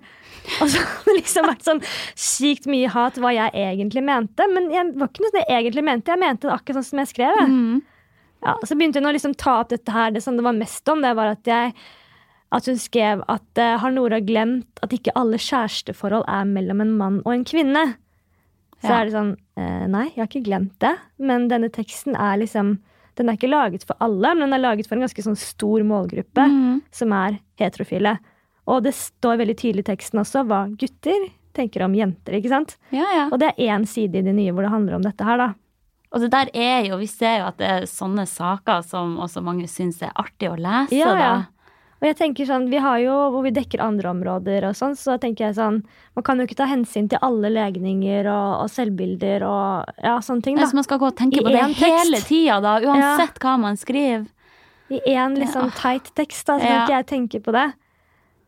Og 0.61 0.71
så 0.73 0.81
har 0.81 1.05
det 1.07 1.17
liksom 1.19 1.49
vært 1.51 1.67
sånn 1.67 1.83
sykt 2.17 2.69
mye 2.71 2.89
hat 2.95 3.19
hva 3.21 3.33
jeg 3.37 3.53
egentlig 3.53 4.03
mente. 4.07 4.47
Men 4.55 4.71
jeg 4.73 4.93
var 4.97 5.11
ikke 5.11 5.25
noe 5.27 5.33
som 5.35 5.41
jeg 5.43 5.57
egentlig 5.59 5.85
mente. 5.85 6.15
Jeg 6.15 6.23
mente 6.23 6.49
det 6.49 6.55
akkurat 6.57 6.81
sånn 6.81 6.89
som 6.91 7.03
jeg 7.03 7.13
skrev. 7.13 7.41
Mm. 7.51 7.81
Ja, 8.41 8.55
så 8.65 8.77
begynte 8.79 9.03
hun 9.03 9.11
å 9.11 9.13
liksom 9.13 9.35
ta 9.37 9.59
opp 9.61 9.73
dette 9.75 9.93
her. 9.93 10.15
Det 10.17 10.23
som 10.25 10.39
det 10.39 10.47
var 10.47 10.57
mest 10.57 10.89
om, 10.89 11.03
det 11.05 11.13
var 11.19 11.35
at 11.35 11.51
jeg 11.51 11.75
at 12.51 12.67
hun 12.67 12.79
skrev 12.83 13.21
at 13.31 13.61
uh, 13.63 13.77
har 13.79 13.93
Nora 13.95 14.19
glemt 14.27 14.81
at 14.83 14.91
ikke 14.97 15.13
alle 15.15 15.39
kjæresteforhold 15.39 16.25
er 16.27 16.49
mellom 16.51 16.81
en 16.83 16.95
mann 16.99 17.19
og 17.23 17.35
en 17.37 17.45
kvinne? 17.47 17.85
Så 18.81 18.89
Ja. 18.89 18.97
er 18.97 19.05
det 19.07 19.15
sånn 19.15 19.35
uh, 19.61 19.85
Nei, 19.93 20.07
jeg 20.09 20.23
har 20.25 20.31
ikke 20.31 20.47
glemt 20.49 20.75
det. 20.83 20.97
Men 21.21 21.47
denne 21.53 21.69
teksten 21.71 22.17
er 22.17 22.41
liksom 22.41 22.79
Den 23.17 23.29
er 23.29 23.37
ikke 23.37 23.51
laget 23.51 23.85
for 23.85 23.97
alle, 24.01 24.35
men 24.35 24.47
den 24.51 24.53
er 24.59 24.63
laget 24.63 24.87
for 24.89 24.97
en 24.97 25.03
ganske 25.07 25.23
sånn 25.25 25.37
stor 25.37 25.81
målgruppe 25.87 26.47
Mm. 26.51 26.83
som 26.91 27.13
er 27.13 27.39
heterofile. 27.59 28.19
Og 28.69 28.83
det 28.85 28.95
står 28.95 29.39
veldig 29.39 29.57
tydelig 29.57 29.85
i 29.85 29.89
teksten 29.95 30.21
også 30.21 30.45
hva 30.47 30.69
gutter 30.79 31.29
tenker 31.55 31.83
om 31.85 31.93
jenter. 31.95 32.33
ikke 32.39 32.49
sant? 32.49 32.77
Ja, 32.93 33.07
ja. 33.17 33.29
Og 33.33 33.39
det 33.41 33.49
er 33.59 33.67
én 33.75 33.87
side 33.87 34.15
i 34.15 34.23
det 34.23 34.35
nye 34.35 34.53
hvor 34.53 34.63
det 34.63 34.71
handler 34.71 34.95
om 34.95 35.03
dette 35.03 35.25
her, 35.25 35.37
da. 35.37 35.55
Og 36.13 36.21
det 36.21 36.31
der 36.31 36.49
er 36.55 36.85
jo, 36.89 36.97
vi 36.99 37.07
ser 37.07 37.39
jo 37.41 37.45
at 37.47 37.57
det 37.59 37.69
er 37.71 37.83
sånne 37.87 38.27
saker 38.27 38.83
som 38.85 39.17
også 39.19 39.43
mange 39.43 39.67
syns 39.71 40.01
er 40.03 40.11
artig 40.19 40.49
å 40.51 40.57
lese, 40.59 40.95
Ja, 40.97 41.07
ja. 41.15 41.15
da. 41.17 41.47
Og 42.01 42.07
jeg 42.09 42.17
tenker 42.17 42.47
sånn, 42.49 42.71
Vi 42.73 42.79
har 42.81 42.99
jo 43.03 43.15
hvor 43.35 43.43
vi 43.45 43.51
dekker 43.53 43.81
andre 43.85 44.09
områder, 44.09 44.65
og 44.71 44.75
sånn, 44.79 44.95
så 44.97 45.19
tenker 45.21 45.47
jeg 45.51 45.55
sånn, 45.59 45.83
man 46.17 46.23
kan 46.25 46.39
jo 46.41 46.47
ikke 46.49 46.57
ta 46.57 46.65
hensyn 46.71 47.09
til 47.13 47.19
alle 47.21 47.51
legninger 47.53 48.25
og, 48.27 48.63
og 48.65 48.71
selvbilder 48.73 49.45
og 49.45 49.85
ja, 50.03 50.15
sånne 50.25 50.43
ting. 50.43 50.57
da. 50.57 50.65
Så 50.71 50.75
man 50.81 50.85
skal 50.89 50.99
gå 50.99 51.07
og 51.11 51.17
tenke 51.19 51.41
I 51.41 51.45
på 51.45 51.53
det 51.53 51.67
hele 51.83 52.21
tida, 52.25 52.61
da, 52.65 52.79
uansett 52.81 53.37
hva 53.45 53.59
man 53.61 53.77
skriver. 53.77 54.25
I 54.91 54.99
én 55.13 55.37
liksom 55.39 55.69
teit 55.77 56.09
tekst, 56.17 56.47
da, 56.49 56.57
så 56.59 56.65
Ja. 56.65 56.69
kan 56.69 56.89
ikke 56.89 56.97
jeg 56.97 57.07
tenke 57.07 57.43
på 57.45 57.53
det. 57.53 57.69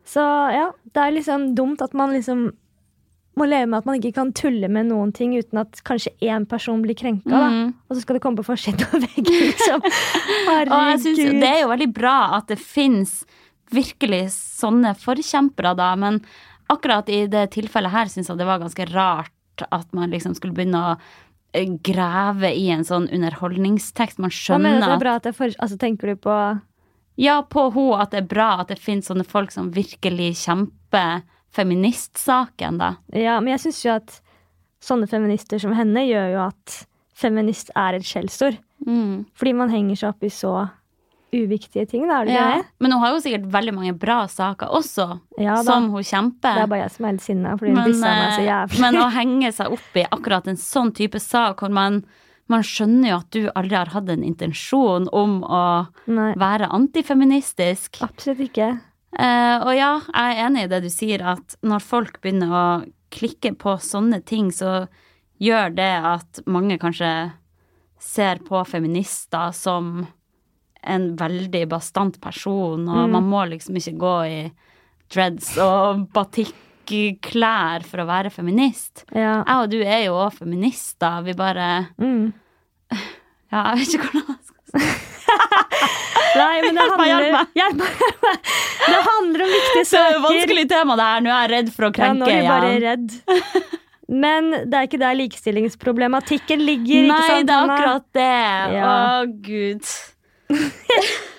Så 0.03 0.19
ja, 0.51 0.71
det 0.91 0.99
er 1.05 1.11
liksom 1.15 1.53
dumt 1.55 1.81
at 1.81 1.93
man 1.93 2.11
liksom 2.11 2.49
må 3.37 3.47
leve 3.49 3.65
med 3.65 3.77
at 3.79 3.85
man 3.87 3.95
ikke 3.97 4.13
kan 4.13 4.31
tulle 4.33 4.67
med 4.69 4.85
noen 4.91 5.11
ting 5.15 5.31
uten 5.33 5.57
at 5.61 5.79
kanskje 5.87 6.11
én 6.21 6.43
person 6.49 6.81
blir 6.83 6.93
krenka. 6.93 7.29
da. 7.29 7.47
Mhm. 7.49 7.73
Og 7.89 7.95
så 7.95 8.01
skal 8.01 8.15
det 8.17 8.21
komme 8.21 8.37
på 8.37 8.45
forsiden 8.45 8.81
av 8.93 8.99
veggen, 9.01 9.39
liksom. 9.47 9.81
Og 10.73 10.83
jeg 10.91 10.99
synes 10.99 11.17
Herregud. 11.19 11.39
det 11.41 11.49
er 11.49 11.61
jo 11.63 11.71
veldig 11.71 11.93
bra 11.93 12.17
at 12.37 12.47
det 12.47 12.59
fins 12.59 13.23
virkelig 13.73 14.25
sånne 14.35 14.93
forkjempere, 14.99 15.73
da, 15.77 15.93
men 15.99 16.21
akkurat 16.71 17.09
i 17.11 17.25
det 17.31 17.49
tilfellet 17.55 17.93
her 17.93 18.11
syns 18.11 18.31
jeg 18.31 18.39
det 18.39 18.47
var 18.47 18.61
ganske 18.61 18.87
rart 18.93 19.65
at 19.69 19.89
man 19.93 20.13
liksom 20.13 20.35
skulle 20.37 20.55
begynne 20.57 20.79
å 20.79 20.93
eh, 21.53 21.69
grave 21.85 22.53
i 22.55 22.69
en 22.73 22.85
sånn 22.87 23.09
underholdningstekst. 23.13 24.21
Man 24.23 24.33
Hva 24.33 24.59
mener 24.61 24.79
du 24.79 24.85
at 24.85 24.87
det 24.87 24.87
skjønner 24.87 24.95
er 24.95 25.03
bra 25.03 25.17
at 25.19 25.29
jeg 25.29 25.37
for, 25.37 25.57
altså, 25.59 25.79
Tenker 25.81 26.13
du 26.13 26.21
på 26.23 26.37
Ja, 27.21 27.41
på 27.45 27.67
henne 27.75 28.01
at 28.01 28.15
det 28.15 28.23
er 28.23 28.31
bra 28.31 28.49
at 28.63 28.73
det 28.73 28.81
finnes 28.81 29.09
sånne 29.11 29.27
folk 29.27 29.53
som 29.53 29.69
virkelig 29.75 30.31
kjemper 30.47 31.21
feministsaken, 31.53 32.79
da. 32.81 32.95
Ja, 33.13 33.37
men 33.37 33.53
jeg 33.53 33.67
syns 33.67 33.83
jo 33.85 33.93
at 33.93 34.15
sånne 34.83 35.07
feminister 35.07 35.61
som 35.61 35.75
henne 35.77 36.01
gjør 36.07 36.31
jo 36.33 36.39
at 36.47 36.79
feminist 37.13 37.69
er 37.77 37.99
et 37.99 38.07
skjellsord. 38.07 38.57
Mm. 38.87 39.25
Fordi 39.37 39.53
man 39.55 39.71
henger 39.71 39.99
seg 39.99 40.15
opp 40.15 40.25
i 40.25 40.31
så 40.33 40.55
uviktige 41.33 41.87
ting, 41.89 42.07
da. 42.07 42.21
Er 42.21 42.25
det 42.25 42.33
Ja. 42.35 42.45
det? 42.57 42.65
Men 42.79 42.91
hun 42.93 43.01
har 43.01 43.13
jo 43.15 43.21
sikkert 43.23 43.47
veldig 43.51 43.73
mange 43.73 43.93
bra 43.99 44.25
saker 44.27 44.67
også, 44.69 45.19
Ja 45.39 45.55
som 45.63 45.89
hun 45.91 46.03
kjemper. 46.03 46.53
Det 46.55 46.63
er 46.63 46.67
bare 46.67 46.83
jeg 46.85 46.91
som 46.91 47.05
er 47.05 47.09
helt 47.15 47.21
sinna 47.25 47.55
fordi 47.57 47.71
hun 47.73 47.79
Men, 47.81 47.91
dissa 47.91 48.11
meg 48.13 48.33
så 48.33 48.41
eh, 48.41 48.47
jævlig. 48.51 48.79
men 48.85 48.95
å 49.01 49.09
henge 49.19 49.51
seg 49.53 49.71
opp 49.77 49.95
i 49.97 50.05
akkurat 50.11 50.47
en 50.47 50.55
sånn 50.61 50.93
type 50.93 51.19
sak 51.19 51.59
hvor 51.63 51.71
man, 51.73 52.03
man 52.47 52.61
skjønner 52.61 53.09
jo 53.09 53.17
at 53.17 53.29
du 53.31 53.49
aldri 53.55 53.75
har 53.77 53.91
hatt 53.93 54.09
en 54.09 54.23
intensjon 54.23 55.07
om 55.11 55.41
å 55.43 55.63
Nei, 56.07 56.33
være 56.35 56.69
antifeministisk. 56.71 58.01
absolutt 58.03 58.39
ikke. 58.49 58.71
Uh, 59.13 59.61
og 59.67 59.75
ja, 59.77 59.91
jeg 60.09 60.37
er 60.37 60.45
enig 60.47 60.63
i 60.63 60.67
det 60.71 60.81
du 60.83 60.89
sier, 60.89 61.21
at 61.21 61.55
når 61.61 61.79
folk 61.85 62.19
begynner 62.21 62.49
å 62.49 62.65
klikke 63.13 63.51
på 63.61 63.75
sånne 63.79 64.23
ting, 64.25 64.49
så 64.51 64.87
gjør 65.39 65.75
det 65.75 65.91
at 66.03 66.39
mange 66.49 66.79
kanskje 66.81 67.31
ser 68.01 68.39
på 68.43 68.63
feminister 68.65 69.51
som 69.53 70.07
en 70.85 71.15
veldig 71.19 71.67
bastant 71.71 72.19
person, 72.21 72.87
og 72.89 73.07
Mm. 73.07 73.11
man 73.11 73.23
må 73.29 73.43
liksom 73.49 73.75
ikke 73.79 73.97
gå 73.97 74.15
i 74.27 74.51
dreads 75.13 75.57
og 75.57 76.07
batikklær 76.13 77.83
for 77.85 77.97
å 78.03 78.05
være 78.09 78.31
feminist. 78.31 79.05
Ja. 79.15 79.43
Jeg 79.47 79.55
og 79.63 79.69
du 79.69 79.79
er 79.83 80.05
jo 80.05 80.13
òg 80.13 80.33
feminister, 80.39 81.23
vi 81.23 81.33
bare 81.33 81.87
Mm. 81.99 82.33
Ja, 83.53 83.75
jeg 83.75 83.85
vet 83.85 83.93
ikke 83.93 84.09
hvordan 84.09 84.27
jeg 84.33 84.43
skal 84.49 84.81
si 84.81 84.87
Nei, 86.33 86.61
men 86.65 86.73
det 86.75 86.81
handler. 86.89 87.05
Hjelp 87.05 87.35
meg, 87.35 87.47
hjelp 87.59 87.77
meg! 87.77 87.93
Det 88.83 89.01
handler 89.05 89.43
om 89.45 89.51
viktige 89.53 89.83
Det 89.85 89.99
er 90.01 90.19
vanskelig 90.23 90.63
tema, 90.71 90.95
det 90.97 91.05
her. 91.11 91.21
Nå 91.21 91.29
er 91.29 91.43
jeg 91.43 91.51
redd 91.53 91.69
for 91.75 91.85
å 91.85 91.91
krenke 91.93 92.25
igjen. 92.25 92.43
Ja, 92.43 92.55
nå 92.57 92.65
er 92.65 92.73
jeg 92.73 92.81
bare 92.81 92.81
redd. 92.81 93.69
Men 94.23 94.49
det 94.51 94.73
er 94.79 94.87
ikke 94.89 94.99
der 95.03 95.15
likestillingsproblematikken 95.19 96.63
ligger. 96.65 97.05
Nei, 97.11 97.43
det 97.45 97.53
er 97.53 97.69
akkurat 97.69 98.07
det. 98.17 98.25
Ja. 98.73 98.89
Å, 98.89 99.29
gud. 99.45 99.93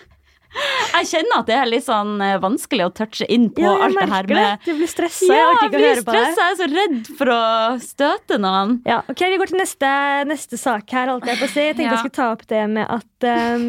Jeg 0.94 1.08
kjenner 1.10 1.40
at 1.40 1.48
det 1.48 1.54
er 1.58 1.66
litt 1.66 1.82
sånn 1.82 2.12
eh, 2.22 2.36
vanskelig 2.38 2.84
å 2.86 2.90
touche 2.94 3.26
inn 3.34 3.48
på 3.50 3.64
Ja, 3.64 3.72
alt 3.88 3.96
det 3.98 4.06
her 4.06 4.28
med 4.30 4.36
det. 4.38 4.52
Du 4.68 4.76
blir 4.78 4.86
stressa. 4.90 5.26
Ja, 5.26 5.34
jeg 5.34 5.48
orker 5.50 5.66
ikke 5.66 5.74
å 5.74 5.80
blir 5.80 5.88
høre 5.90 6.04
på 6.06 6.14
det. 6.14 6.20
stressa. 6.28 6.44
Jeg 6.44 6.54
er 6.54 6.60
så 6.60 6.68
redd 6.70 7.08
for 7.18 7.32
å 7.34 7.40
støte 7.82 8.38
noen. 8.38 8.76
Ja, 8.86 9.00
ok, 9.10 9.24
Vi 9.34 9.40
går 9.42 9.50
til 9.50 9.58
neste, 9.58 9.90
neste 10.30 10.60
sak 10.60 10.94
her. 10.94 11.10
Alt 11.16 11.26
Jeg 11.26 11.40
på 11.42 11.48
å 11.48 11.50
si 11.50 11.64
Jeg 11.66 11.74
tenkte 11.74 11.88
Ja. 11.88 11.96
jeg 11.96 12.04
skulle 12.04 12.18
ta 12.20 12.28
opp 12.36 12.46
det 12.54 12.62
med 12.70 12.86
at 12.86 13.26
um, 13.26 13.66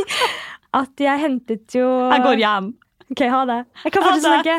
At 0.80 1.04
jeg 1.04 1.20
hentet 1.26 1.76
jo 1.76 1.84
Jeg 2.14 2.24
går 2.24 2.40
hjem. 2.46 2.72
Ok, 3.10 3.24
ha 3.26 3.40
det. 3.48 3.58
Jeg 3.84 3.92
kan 3.94 4.04
fortsatt 4.06 4.22
snakke. 4.22 4.56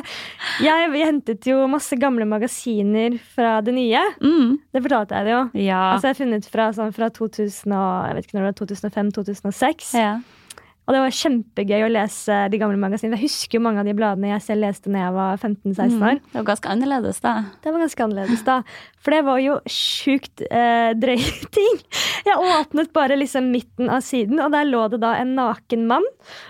Jeg, 0.66 0.90
jeg 1.00 1.08
hentet 1.08 1.48
jo 1.48 1.62
masse 1.72 1.96
gamle 2.00 2.26
magasiner 2.28 3.16
fra 3.36 3.54
det 3.64 3.74
nye. 3.78 4.02
Mm. 4.20 4.58
Det 4.76 4.82
fortalte 4.84 5.16
jeg 5.16 5.30
det 5.30 5.34
jo. 5.34 5.42
Ja. 5.64 5.80
Altså 5.94 6.10
Jeg 6.10 6.18
har 6.18 6.20
funnet 6.20 6.50
fra, 6.52 6.68
sånn, 6.76 6.92
fra 6.96 7.08
2000 7.16 7.72
og, 7.72 7.88
jeg 8.10 8.18
vet 8.18 8.28
ikke 8.28 8.38
når 8.40 8.50
det 8.50 8.52
var, 8.52 8.60
2005-2006. 8.66 9.96
ja. 10.00 10.14
Og 10.92 10.96
det 10.98 11.00
var 11.06 11.14
kjempegøy 11.16 11.86
å 11.86 11.90
lese 11.94 12.38
de 12.52 12.58
gamle 12.60 12.76
magasinene. 12.82 13.16
Jeg 13.16 13.30
husker 13.30 13.56
jo 13.56 13.62
mange 13.64 13.80
av 13.80 13.88
de 13.88 13.94
bladene 13.96 14.34
jeg 14.34 14.44
selv 14.44 14.66
leste 14.66 14.92
da 14.92 15.06
jeg 15.06 15.14
var 15.16 15.38
15-16 15.40 15.94
år. 16.04 16.18
Mm. 16.18 16.26
Det 16.34 16.36
var 16.42 16.48
ganske 16.50 16.72
annerledes, 16.74 17.22
da. 17.24 17.34
Det 17.64 17.72
var 17.72 17.84
ganske 17.86 18.04
annerledes 18.04 18.44
da. 18.50 18.58
For 19.00 19.16
det 19.16 19.22
var 19.30 19.40
jo 19.40 19.56
sjukt 19.72 20.44
eh, 20.50 20.92
drøye 21.00 21.32
ting. 21.58 21.80
Jeg 22.28 22.44
åpnet 22.60 22.92
bare 22.98 23.16
liksom 23.22 23.48
midten 23.56 23.88
av 23.88 24.04
siden, 24.04 24.42
og 24.44 24.52
der 24.52 24.68
lå 24.68 24.84
det 24.92 25.00
da 25.06 25.14
en 25.22 25.32
naken 25.40 25.88
mann. 25.88 26.04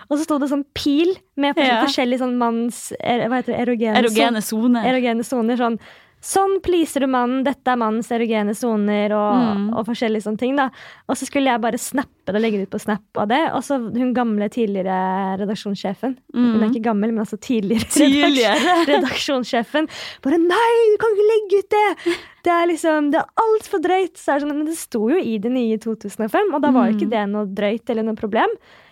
Og 0.10 0.17
så 0.17 0.25
sto 0.25 0.39
det 0.41 0.49
sånn 0.49 0.65
pil 0.73 1.13
med 1.38 1.54
fors- 1.54 1.69
Ja. 1.69 1.82
forskjellige 1.86 2.23
sånn 2.25 2.39
manns... 2.41 2.88
Er, 2.97 3.27
hva 3.30 3.43
heter 3.43 3.54
det? 3.54 3.62
Erogene, 3.67 4.01
Erogene 4.01 4.41
soner. 4.43 4.89
erogene 4.89 5.23
soner. 5.27 5.62
Sånn 5.62 5.77
Sånn 6.21 6.60
pleaser 6.62 7.01
du 7.01 7.07
mannen, 7.07 7.43
dette 7.43 7.65
er 7.73 7.79
mannens 7.81 8.12
erogene 8.13 8.53
soner, 8.55 9.10
og, 9.12 9.34
Mm. 9.57 9.73
og 9.75 9.86
forskjellige 9.88 10.21
sånne 10.27 10.38
ting. 10.38 10.55
da. 10.55 10.69
Og 11.10 11.15
så 11.17 11.25
skulle 11.25 11.49
jeg 11.49 11.60
bare 11.62 11.79
snappe 11.81 12.29
det 12.29 12.36
og 12.36 12.41
legge 12.41 12.57
det 12.60 12.67
ut 12.69 12.75
på 12.77 12.79
Snap 12.79 13.01
av 13.17 13.27
det. 13.27 13.39
Og 13.53 13.62
så 13.65 13.79
hun 13.81 14.13
gamle 14.13 14.47
tidligere 14.49 15.39
redaksjonssjefen. 15.41 16.17
Hun 16.34 16.62
er 16.62 16.67
Mm. 16.67 16.71
ikke 16.71 16.84
gammel, 16.84 17.12
men 17.12 17.25
altså 17.25 17.39
tidligere, 17.41 17.89
Tidligere. 17.89 18.86
redaksjonssjefen 18.86 19.88
bare 20.21 20.38
Nei, 20.38 20.71
du 20.93 20.97
kan 21.01 21.12
ikke 21.15 21.31
legge 21.31 21.60
ut 21.60 21.69
det! 21.69 22.17
Det 22.43 22.51
er 22.51 22.67
liksom, 22.67 23.12
det 23.12 23.19
er 23.19 23.25
altfor 23.38 23.81
drøyt. 23.81 24.15
Så 24.17 24.34
er 24.34 24.39
det 24.39 24.47
sånn, 24.47 24.57
men 24.57 24.65
det 24.65 24.77
sto 24.77 25.10
jo 25.10 25.17
i 25.17 25.38
det 25.38 25.51
nye 25.51 25.73
i 25.73 25.77
2005, 25.77 26.53
og 26.53 26.62
da 26.62 26.71
var 26.71 26.89
jo 26.89 26.97
ikke 26.97 27.10
Mm. 27.10 27.10
det 27.10 27.29
noe 27.29 27.45
drøyt 27.45 27.89
eller 27.89 28.03
noe 28.03 28.15
problem. 28.15 28.49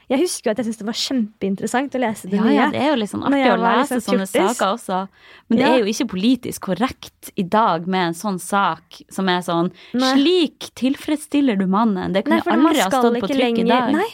Jeg 0.09 0.19
husker 0.23 0.49
jo 0.49 0.51
at 0.55 0.57
jeg 0.57 0.65
syntes 0.65 0.79
det 0.81 0.87
var 0.87 0.97
kjempeinteressant 0.97 1.95
å 1.95 1.99
lese 2.01 2.29
det 2.31 2.37
Ja, 2.39 2.43
nye. 2.47 2.53
ja, 2.55 2.69
det 2.73 2.79
er 2.81 2.87
jo 2.89 2.95
litt 2.97 3.11
sånn 3.11 3.25
artig 3.27 3.51
å 3.51 3.57
lese 3.61 3.97
liksom 3.99 4.15
sånne 4.15 4.27
saker 4.31 4.71
også. 4.73 5.01
Men 5.49 5.57
det 5.59 5.65
Ja. 5.65 5.73
er 5.73 5.79
jo 5.83 5.85
ikke 5.91 6.07
politisk 6.15 6.61
korrekt 6.65 7.29
i 7.37 7.43
dag 7.43 7.85
med 7.87 8.07
en 8.07 8.13
sånn 8.17 8.39
sak 8.41 9.01
som 9.09 9.29
er 9.29 9.41
sånn 9.45 9.69
Nei. 9.93 10.13
Slik 10.15 10.71
tilfredsstiller 10.75 11.57
du 11.59 11.67
mannen. 11.67 12.13
Det 12.13 12.25
kunne 12.25 12.41
aldri 12.41 12.79
ha 12.81 12.89
stått 12.89 13.19
på 13.21 13.27
trykk 13.29 13.59
i 13.59 13.67
dag. 13.69 13.93
Nei, 13.93 14.07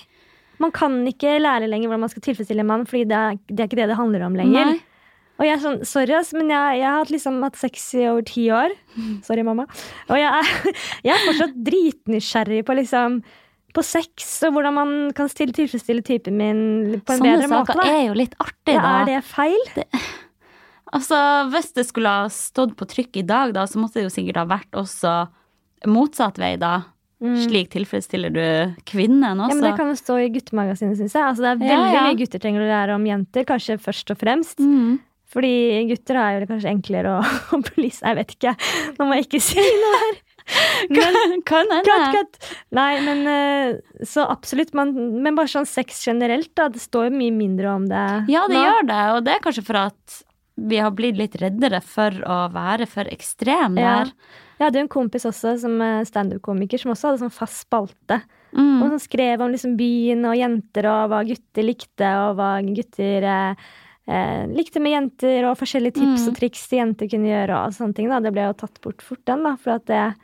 man 0.59 0.71
kan 0.71 1.05
ikke 1.07 1.39
lære 1.39 1.69
lenger 1.69 1.87
hvordan 1.87 1.99
man 2.03 2.09
skal 2.09 2.21
tilfredsstille 2.27 2.59
en 2.59 2.67
mann, 2.67 2.85
fordi 2.85 3.07
det 3.07 3.15
er, 3.15 3.39
det 3.47 3.59
er 3.59 3.67
ikke 3.67 3.79
det 3.79 3.87
det 3.87 3.97
handler 3.97 4.25
om 4.27 4.35
lenger. 4.35 4.65
Nei. 4.75 4.79
Og 5.37 5.43
jeg 5.45 5.51
er 5.57 5.59
sånn, 5.63 5.81
sorry 5.85 6.13
ass, 6.15 6.31
men 6.33 6.47
jeg, 6.47 6.79
jeg 6.79 6.87
har 6.87 6.99
hatt 7.03 7.09
liksom 7.11 7.41
hatt 7.43 7.55
sex 7.59 7.93
i 7.95 8.05
over 8.07 8.21
ti 8.23 8.45
år. 8.55 8.71
Sorry, 9.27 9.43
mamma. 9.43 9.65
Og 10.07 10.15
jeg 10.15 10.31
er, 10.31 10.51
jeg 11.03 11.11
er 11.11 11.25
fortsatt 11.25 11.57
dritnysgjerrig 11.65 12.61
på 12.65 12.75
liksom 12.79 13.17
på 13.75 13.83
sex 13.85 14.27
og 14.47 14.55
hvordan 14.55 14.75
man 14.77 14.93
kan 15.15 15.29
stille, 15.31 15.53
tilfredsstille 15.55 16.03
typen 16.07 16.37
min 16.39 16.61
på 17.05 17.15
en 17.15 17.19
Sånne 17.21 17.33
bedre 17.35 17.49
måte. 17.51 17.75
Sånne 17.75 17.83
saker 17.83 17.91
er 17.91 18.03
jo 18.07 18.15
litt 18.17 18.35
artig, 18.41 18.75
Ja, 18.77 18.81
da. 18.81 18.93
er 19.01 19.11
det 19.13 19.21
feil? 19.27 19.65
Altså, 20.95 21.17
Hvis 21.51 21.73
det 21.75 21.83
skulle 21.89 22.07
ha 22.07 22.27
stått 22.31 22.75
på 22.79 22.85
trykk 22.87 23.17
i 23.19 23.23
dag, 23.27 23.51
da, 23.55 23.65
så 23.67 23.81
måtte 23.81 23.99
det 23.99 24.05
jo 24.05 24.11
sikkert 24.13 24.37
ha 24.39 24.45
vært 24.47 24.77
også 24.79 25.15
motsatt 25.91 26.37
vei, 26.39 26.53
da. 26.61 26.85
Slik 27.19 27.71
tilfredsstiller 27.73 28.31
du 28.31 28.43
kvinnen 28.87 29.39
også. 29.41 29.49
Ja, 29.49 29.57
men 29.57 29.65
Det 29.65 29.73
kan 29.79 29.89
jo 29.89 29.97
stå 29.97 30.17
i 30.21 30.29
guttemagasinet, 30.35 30.99
syns 30.99 31.15
jeg. 31.17 31.25
Altså, 31.25 31.41
det 31.43 31.51
er 31.51 31.59
veldig 31.63 31.97
ja. 31.97 32.05
mye 32.05 32.17
gutter 32.19 32.43
trenger 32.43 32.63
å 32.63 32.69
lære 32.69 32.95
om 32.95 33.07
jenter, 33.09 33.47
kanskje 33.49 33.77
først 33.81 34.13
og 34.13 34.21
fremst. 34.21 34.61
mm. 34.61 34.95
Fordi 35.35 35.51
gutter 35.89 36.15
er 36.21 36.37
jo 36.37 36.47
kanskje 36.47 36.71
enklere 36.71 37.15
å, 37.17 37.23
å 37.57 37.59
belyse. 37.65 38.05
Jeg 38.05 38.15
vet 38.21 38.35
ikke. 38.37 38.53
Nå 38.95 39.07
må 39.09 39.17
jeg 39.17 39.25
ikke 39.25 39.41
si 39.43 39.59
noe 39.59 39.97
her. 40.03 40.19
Men, 40.89 41.41
kan 41.45 41.65
hende. 41.71 41.85
cut, 41.89 42.37
cut. 42.37 42.53
Nei, 42.75 42.91
men 43.05 43.23
eh, 43.31 44.03
så 44.05 44.27
absolutt. 44.29 44.73
Man, 44.77 44.93
men 45.23 45.35
bare 45.37 45.49
sånn 45.51 45.65
sex 45.69 46.03
generelt, 46.05 46.51
da. 46.57 46.67
Det 46.69 46.81
står 46.83 47.09
jo 47.09 47.15
mye 47.17 47.33
mindre 47.33 47.71
om 47.73 47.87
det 47.89 48.03
Ja, 48.31 48.45
det 48.51 48.55
nå. 48.59 48.63
gjør 48.67 48.87
det, 48.91 49.01
og 49.15 49.23
det 49.25 49.33
er 49.37 49.43
kanskje 49.45 49.65
for 49.65 49.81
at 49.87 50.21
vi 50.55 50.77
har 50.79 50.93
blitt 50.95 51.17
litt 51.19 51.33
reddere 51.41 51.81
for 51.83 52.15
å 52.23 52.37
være 52.53 52.85
for 52.87 53.09
ekstrem 53.11 53.75
Ja. 53.81 54.03
der. 54.05 54.13
Jeg 54.55 54.67
hadde 54.69 54.79
jo 54.79 54.85
en 54.85 54.93
kompis 54.93 55.25
også 55.27 55.57
som 55.59 55.81
er 55.83 56.05
standup-komiker 56.07 56.79
som 56.79 56.93
også 56.93 57.09
hadde 57.09 57.23
sånn 57.25 57.33
fast 57.35 57.65
spalte. 57.65 58.21
Mm. 58.55 58.77
Og 58.85 58.93
som 58.93 59.01
skrev 59.03 59.41
om 59.43 59.51
liksom 59.51 59.73
byen 59.75 60.23
og 60.29 60.37
jenter 60.39 60.87
og 60.87 61.09
hva 61.11 61.25
gutter 61.27 61.65
likte, 61.67 62.07
og 62.29 62.37
hva 62.39 62.53
gutter 62.63 63.25
eh, 63.27 63.65
eh, 64.07 64.45
likte 64.55 64.79
med 64.79 64.93
jenter, 64.95 65.49
og 65.49 65.57
forskjellige 65.59 65.97
tips 65.97 66.23
Mm. 66.23 66.29
og 66.31 66.37
triks 66.39 66.63
de 66.71 66.77
jenter 66.79 67.09
kunne 67.11 67.33
gjøre. 67.33 67.57
og 67.65 67.73
sånne 67.75 67.95
ting 67.97 68.07
da. 68.07 68.21
Det 68.23 68.31
ble 68.31 68.45
jo 68.47 68.53
tatt 68.53 68.79
bort 68.79 69.01
fort, 69.03 69.25
den, 69.25 69.43
da. 69.43 69.57
For 69.57 69.71
at 69.75 69.85
det, 69.91 70.15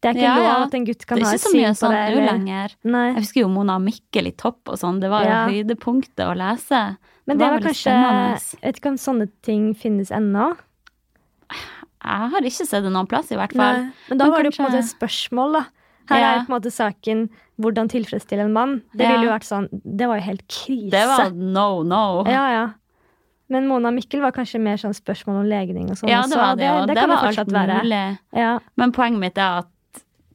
det 0.00 0.08
er 0.10 0.14
ikke 0.14 0.22
Ja, 0.22 0.34
lov 0.36 0.62
at 0.66 0.74
en 0.74 0.84
gutt 0.86 0.98
Det 0.98 1.06
kan 1.06 1.18
er 1.18 1.24
ha 1.24 1.30
ikke 1.30 1.34
et 1.34 1.40
så 1.40 1.50
syn 1.52 1.60
mye 1.60 1.70
på 1.70 1.80
sånn 1.80 1.90
det. 1.90 2.00
nå 2.00 2.16
eller- 2.16 2.32
lenger. 2.32 2.74
Nei. 2.84 3.06
Jeg 3.12 3.16
husker 3.22 3.40
jo 3.42 3.48
Mona 3.48 3.78
Mikkel 3.78 4.26
i 4.26 4.32
topp 4.32 4.60
og 4.68 4.78
sånn. 4.78 5.00
Det 5.00 5.10
var 5.10 5.22
jo 5.24 5.28
Ja. 5.28 5.46
høydepunktet 5.48 6.24
å 6.26 6.34
lese. 6.36 6.96
Men 7.26 7.38
det 7.38 7.44
var 7.50 7.58
var 7.60 7.68
kanskje. 7.68 7.92
Jeg 7.92 8.60
vet 8.62 8.80
ikke 8.80 8.88
om 8.88 8.96
sånne 8.96 9.28
ting 9.42 9.74
finnes 9.74 10.10
ennå. 10.10 10.56
Jeg 12.00 12.30
har 12.32 12.40
ikke 12.40 12.64
sett 12.66 12.82
det 12.82 12.90
noen 12.92 13.06
plass, 13.08 13.30
i 13.30 13.36
hvert 13.36 13.52
fall. 13.52 13.82
Nei. 13.84 13.92
Men 14.08 14.18
da 14.18 14.24
Men 14.24 14.32
var 14.32 14.42
det 14.42 14.52
jo 14.54 14.56
på 14.56 14.64
en 14.64 14.70
måte 14.72 14.78
et 14.78 14.88
spørsmål, 14.88 15.52
da. 15.52 15.64
Her 16.08 16.16
er 16.16 16.20
Ja. 16.20 16.32
er 16.40 16.44
på 16.46 16.50
en 16.54 16.60
måte 16.60 16.72
saken 16.72 17.28
hvordan 17.60 17.88
tilfredsstille 17.88 18.40
en 18.40 18.52
mann. 18.52 18.82
Det 18.96 19.06
ville 19.06 19.24
jo 19.24 19.30
vært 19.30 19.44
sånn 19.44 19.68
Det 19.70 20.06
var 20.08 20.16
jo 20.16 20.22
helt 20.22 20.48
krise. 20.48 20.90
Det 20.90 21.06
var 21.06 21.30
no, 21.32 21.82
no. 21.82 22.24
Ja, 22.26 22.48
ja. 22.50 22.70
Men 23.50 23.66
Mona 23.68 23.90
Mikkel 23.90 24.20
var 24.20 24.32
kanskje 24.32 24.60
mer 24.60 24.76
sånn 24.76 24.94
spørsmål 24.94 25.40
om 25.40 25.46
legning 25.46 25.90
og 25.90 25.96
sånn. 25.98 26.08
Ja, 26.08 26.22
det 26.22 26.36
var 26.36 26.52
og 26.52 26.58
det, 26.58 26.70
og 26.70 26.86
det, 26.86 26.96
kan 26.96 27.08
var 27.08 27.16
det 27.16 27.38
alt 27.38 27.48
fortsatt 27.48 27.52
være. 27.52 27.82
mulig. 27.82 28.18
Ja. 28.32 28.58
Men 28.76 28.92
poenget 28.92 29.18
mitt 29.18 29.38
er 29.38 29.58
at 29.58 29.66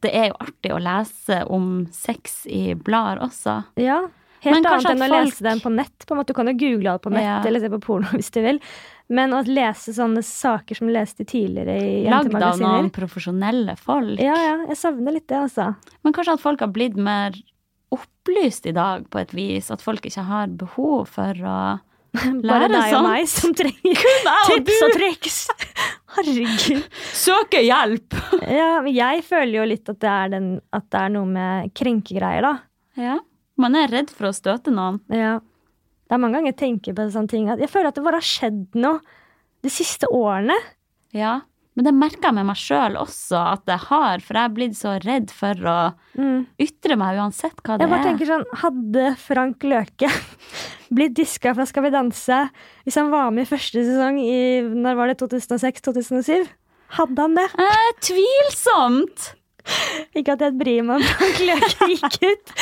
det 0.04 0.10
er 0.14 0.28
jo 0.28 0.36
artig 0.40 0.72
å 0.74 0.80
lese 0.82 1.40
om 1.48 1.86
sex 1.92 2.44
i 2.46 2.74
blader 2.74 3.22
også. 3.26 3.64
ja. 3.76 4.02
Helt 4.46 4.66
annet 4.68 4.84
enn 4.92 5.00
å 5.00 5.06
folk- 5.08 5.24
lese 5.26 5.42
den 5.42 5.58
på 5.58 5.70
nett. 5.74 6.04
På 6.06 6.12
en 6.14 6.18
måte, 6.20 6.26
Du 6.30 6.34
kan 6.34 6.46
jo 6.46 6.52
google 6.54 6.90
alt 6.92 7.02
på 7.02 7.10
nett 7.10 7.22
Ja. 7.24 7.42
eller 7.42 7.58
se 7.58 7.68
på 7.72 7.80
porno 7.82 8.06
hvis 8.14 8.30
du 8.30 8.42
vil. 8.44 8.60
Men 9.08 9.30
å 9.32 9.40
lese 9.42 9.90
sånne 9.96 10.22
saker 10.22 10.76
som 10.76 10.86
leste 10.92 11.24
tidligere 11.26 11.74
i 11.74 12.04
jentemagasiner 12.04 12.40
Lagd 12.40 12.44
av 12.44 12.60
noen 12.60 12.90
profesjonelle 12.94 13.74
folk. 13.80 14.20
Ja, 14.20 14.36
ja. 14.36 14.56
Jeg 14.68 14.76
savner 14.76 15.12
litt 15.16 15.26
det, 15.26 15.38
altså. 15.48 15.74
Men 16.04 16.12
kanskje 16.12 16.34
at 16.36 16.40
folk 16.44 16.60
har 16.60 16.68
blitt 16.68 16.94
mer 16.96 17.32
opplyst 17.90 18.66
i 18.66 18.72
dag 18.76 19.08
på 19.10 19.18
et 19.20 19.32
vis. 19.34 19.70
At 19.72 19.82
folk 19.82 20.06
ikke 20.06 20.24
har 20.28 20.46
behov 20.48 21.08
for 21.08 21.32
å 21.42 21.58
Bare 22.46 22.68
deg 22.68 22.76
deg 22.76 22.94
og 22.98 23.04
meg 23.06 23.28
som 23.30 23.54
trenger 23.56 24.02
tips 24.48 24.82
og 24.86 24.94
triks. 24.96 25.38
Herregud. 26.16 26.86
Søke 27.16 27.62
hjelp! 27.64 28.16
Ja, 28.58 28.80
men 28.84 28.92
jeg 28.94 29.24
føler 29.26 29.58
jo 29.58 29.66
litt 29.68 29.88
at 29.90 29.98
det 30.02 30.10
er, 30.12 30.30
den, 30.36 30.46
at 30.76 30.86
det 30.92 31.00
er 31.00 31.12
noe 31.16 31.28
med 31.28 31.72
krenkegreier, 31.76 32.46
da. 32.46 32.54
Ja. 33.00 33.16
Man 33.60 33.76
er 33.78 33.90
redd 33.90 34.12
for 34.14 34.28
å 34.30 34.34
støte 34.36 34.72
noen. 34.74 35.00
Ja. 35.12 35.38
Det 36.06 36.14
er 36.14 36.20
mange 36.22 36.38
ganger 36.38 36.52
jeg 36.52 36.60
tenker 36.60 36.96
på 36.96 37.08
sånne 37.10 37.32
ting. 37.32 37.48
Jeg 37.50 37.70
føler 37.72 37.90
at 37.90 37.98
det 37.98 38.04
bare 38.06 38.20
har 38.20 38.28
skjedd 38.28 38.76
noe 38.78 39.00
de 39.66 39.72
siste 39.72 40.08
årene. 40.14 40.54
Ja. 41.16 41.40
Men 41.76 41.84
det 41.84 41.92
merker 41.92 42.30
jeg 42.30 42.34
med 42.38 42.46
meg 42.48 42.56
sjøl 42.56 42.94
også 42.96 43.36
at 43.52 43.68
jeg 43.68 43.82
har, 43.90 44.22
for 44.24 44.38
jeg 44.38 44.48
er 44.48 44.54
blitt 44.56 44.76
så 44.78 44.94
redd 45.04 45.30
for 45.36 45.54
å 45.68 45.76
Mm. 46.16 46.46
ytre 46.58 46.96
meg 46.96 47.18
uansett 47.20 47.58
hva 47.60 47.76
det 47.76 47.84
er. 47.84 47.86
Jeg 47.86 47.90
bare 47.92 48.00
er. 48.00 48.06
tenker 48.08 48.30
sånn, 48.30 48.46
Hadde 48.62 49.02
Frank 49.20 49.60
Løke 49.68 50.08
blitt 50.96 51.12
diska 51.18 51.52
fra 51.54 51.66
Skal 51.68 51.84
vi 51.84 51.90
danse 51.92 52.38
hvis 52.86 52.96
han 52.96 53.10
var 53.12 53.28
med 53.36 53.44
i 53.44 53.50
første 53.50 53.82
sesong 53.84 54.16
i 54.22 54.62
når 54.64 54.96
var 54.96 55.12
det 55.12 55.18
2006-2007? 55.20 56.48
Hadde 56.96 57.20
han 57.26 57.34
det? 57.36 57.44
Eh, 57.60 57.92
tvilsomt! 58.00 59.32
Ikke 60.16 60.36
at 60.38 60.44
jeg 60.46 60.54
bryr 60.56 60.84
meg 60.86 61.02
om 61.02 61.06
Frank 61.18 61.40
Løke 61.42 61.88
gikk 61.90 62.18
ut. 62.30 62.52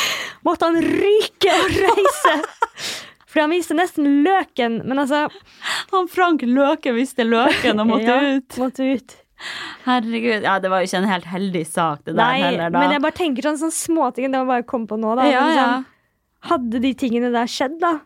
Måtte 0.49 0.71
han 0.71 0.79
ryke 0.83 1.53
og 1.55 1.75
reise? 1.85 2.37
Fordi 3.35 3.43
han 3.43 3.51
viste 3.51 3.75
nesten 3.75 4.07
løken, 4.23 4.77
men 4.87 5.01
altså 5.03 5.25
Han 5.91 6.07
Frank 6.09 6.45
Løke 6.47 6.93
visste 6.95 7.27
løken 7.27 7.83
og 7.83 7.89
måtte 7.91 8.15
ja, 8.15 8.37
ut. 8.39 8.57
Måtte 8.63 8.87
ut. 8.95 9.17
Herregud. 9.85 10.45
Ja, 10.47 10.59
det 10.63 10.71
var 10.71 10.81
jo 10.85 10.89
ikke 10.89 11.01
en 11.03 11.09
helt 11.11 11.27
heldig 11.29 11.65
sak, 11.67 12.05
det 12.07 12.15
der 12.15 12.21
Nei, 12.23 12.41
heller, 12.45 12.71
da. 12.71 12.79
men 12.85 12.95
jeg 12.95 13.03
bare 13.03 13.17
tenker 13.19 13.49
sånn, 13.49 13.59
sånn 13.61 13.75
småting. 13.75 14.31
Det 14.33 14.41
må 14.45 14.47
bare 14.53 14.65
komme 14.71 14.87
på 14.89 14.97
nå, 15.03 15.17
da. 15.19 15.27
ja, 15.29 15.43
Men 15.49 15.59
ja. 15.59 15.65
sånn, 15.67 15.91
hadde 16.53 16.81
de 16.85 16.93
tingene 17.03 17.33
der 17.35 17.51
skjedd, 17.51 17.75
da? 17.83 17.97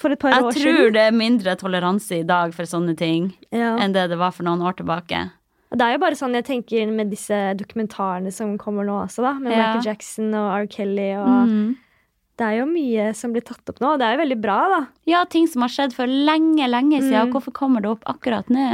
For 0.00 0.14
et 0.14 0.20
par 0.22 0.32
Jeg 0.32 0.46
år 0.48 0.56
tror 0.56 0.90
det 0.96 1.02
er 1.04 1.12
mindre 1.12 1.52
toleranse 1.60 2.22
i 2.22 2.24
dag 2.24 2.54
for 2.56 2.64
sånne 2.64 2.94
ting 2.96 3.26
Ja. 3.52 3.74
enn 3.76 3.92
det 3.92 4.06
det 4.08 4.16
var 4.16 4.32
for 4.32 4.46
noen 4.48 4.62
år 4.64 4.78
tilbake. 4.80 5.26
Det 5.72 5.84
er 5.84 5.92
jo 5.98 6.00
bare 6.00 6.16
sånn 6.16 6.32
jeg 6.36 6.46
tenker 6.48 6.88
med 6.92 7.10
disse 7.12 7.36
dokumentarene 7.60 8.32
som 8.32 8.56
kommer 8.60 8.84
nå 8.88 8.96
også, 9.04 9.20
da. 9.24 9.34
Med. 9.36 9.52
Michael 9.52 9.84
Jackson 9.84 10.32
og 10.36 10.48
R. 10.62 10.66
Kelly 10.72 11.10
og 11.20 11.28
Mm. 11.48 11.76
Det 12.40 12.46
er 12.46 12.62
jo 12.62 12.68
mye 12.70 13.10
som 13.16 13.34
blir 13.34 13.44
tatt 13.44 13.68
opp 13.68 13.82
nå, 13.82 13.90
og 13.94 14.00
det 14.00 14.06
er 14.06 14.16
jo 14.16 14.22
veldig 14.22 14.38
bra, 14.40 14.58
da. 14.72 14.80
Ja, 15.10 15.20
ting 15.28 15.44
som 15.50 15.64
har 15.64 15.72
skjedd 15.72 15.92
for 15.96 16.08
lenge, 16.08 16.64
lenge 16.70 17.02
siden. 17.02 17.28
Mm. 17.28 17.34
Hvorfor 17.34 17.54
kommer 17.56 17.84
det 17.84 17.90
opp 17.92 18.06
akkurat 18.08 18.48
nå? 18.52 18.70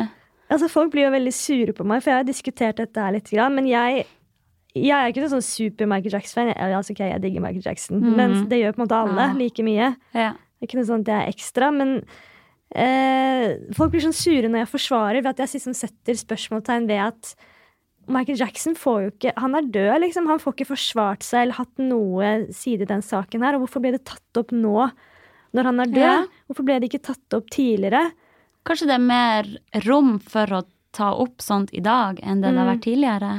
Altså, 0.48 0.70
Folk 0.72 0.92
blir 0.94 1.08
jo 1.08 1.16
veldig 1.16 1.34
sure 1.34 1.74
på 1.76 1.84
meg, 1.88 2.04
for 2.04 2.12
jeg 2.12 2.22
har 2.22 2.28
diskutert 2.28 2.78
dette 2.80 3.02
her 3.02 3.16
litt. 3.16 3.32
Men 3.52 3.66
jeg, 3.68 4.06
jeg 4.78 4.94
er 4.94 5.10
ikke 5.10 5.24
noen 5.24 5.34
sånn 5.34 5.44
super 5.48 5.90
Michael 5.90 6.14
Jackson-fan. 6.16 6.54
Altså, 6.54 6.94
ok, 6.94 7.02
jeg 7.10 7.24
digger 7.26 7.44
Michael 7.44 7.66
Jackson, 7.66 8.00
mm. 8.04 8.14
men 8.20 8.38
det 8.48 8.62
gjør 8.62 8.76
på 8.76 8.82
en 8.82 8.86
måte 8.86 9.02
alle 9.02 9.26
Ja. 9.26 9.36
like 9.42 9.66
mye. 9.66 9.92
Ja. 10.14 10.30
Det 10.38 10.64
er 10.64 10.70
ikke 10.70 10.80
noe 10.80 10.88
sånn 10.88 11.04
at 11.04 11.12
jeg 11.12 11.18
er 11.18 11.34
ekstra, 11.34 11.68
men 11.74 11.92
eh, 12.74 13.58
folk 13.76 13.92
blir 13.92 14.06
sånn 14.06 14.16
sure 14.16 14.48
når 14.48 14.64
jeg 14.64 14.72
forsvarer, 14.72 15.20
ved 15.22 15.34
at 15.34 15.44
jeg 15.44 15.58
liksom 15.58 15.76
setter 15.76 16.18
spørsmålstegn 16.22 16.88
ved 16.88 17.04
at 17.10 17.34
Michael 18.08 18.38
Jackson 18.40 18.74
får 18.78 18.98
jo 19.04 19.10
ikke 19.12 19.32
Han 19.36 19.54
er 19.58 19.66
død, 19.74 20.00
liksom. 20.04 20.26
Han 20.30 20.40
får 20.42 20.54
ikke 20.56 20.68
forsvart 20.72 21.22
seg 21.26 21.42
eller 21.46 21.58
hatt 21.60 21.78
noe 21.82 22.30
side 22.56 22.82
i 22.86 22.88
den 22.90 23.02
saken 23.04 23.42
her. 23.44 23.54
Og 23.58 23.66
hvorfor 23.66 23.84
ble 23.84 23.92
det 23.96 24.04
tatt 24.08 24.40
opp 24.40 24.50
nå, 24.56 24.90
når 25.56 25.64
han 25.70 25.80
er 25.84 25.92
død? 25.92 26.02
Ja. 26.02 26.16
Hvorfor 26.48 26.64
ble 26.68 26.78
det 26.80 26.88
ikke 26.90 27.02
tatt 27.10 27.36
opp 27.38 27.50
tidligere? 27.54 28.10
Kanskje 28.68 28.88
det 28.90 28.96
er 28.98 29.04
mer 29.04 29.48
rom 29.86 30.18
for 30.20 30.46
å 30.58 30.62
ta 30.92 31.12
opp 31.14 31.40
sånt 31.44 31.70
i 31.76 31.80
dag 31.84 32.18
enn 32.24 32.40
det 32.42 32.50
det 32.50 32.58
har 32.58 32.66
Mm. 32.66 32.72
vært 32.74 32.84
tidligere? 32.88 33.32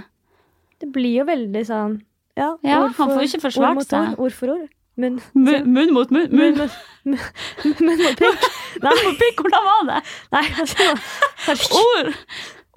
Det 0.80 0.92
blir 0.96 1.18
jo 1.20 1.26
veldig 1.26 1.64
sånn 1.68 2.02
Ja, 2.38 2.56
Ja, 2.64 2.84
ord 2.86 2.94
han 2.96 3.10
får 3.10 3.24
ikke 3.28 3.42
forsvart 3.50 3.78
ord 3.82 3.88
seg. 3.90 4.20
Ord, 4.20 4.32
for 4.34 4.48
ord. 4.54 4.70
Munn 5.00 5.20
Munn 5.34 5.94
mot 5.94 6.10
munn. 6.12 6.30
munn 6.32 6.58
mot 6.58 6.72
munn 7.04 7.98
mot 8.04 8.16
pikk. 8.20 8.48
Nei, 8.84 8.92
Munn 8.96 9.06
mot 9.06 9.20
pikk, 9.20 9.42
hvordan 9.44 9.64
var 9.68 9.86
det? 9.90 10.00
nei 10.32 10.46
altså, 10.60 11.78
Ord! 11.84 12.14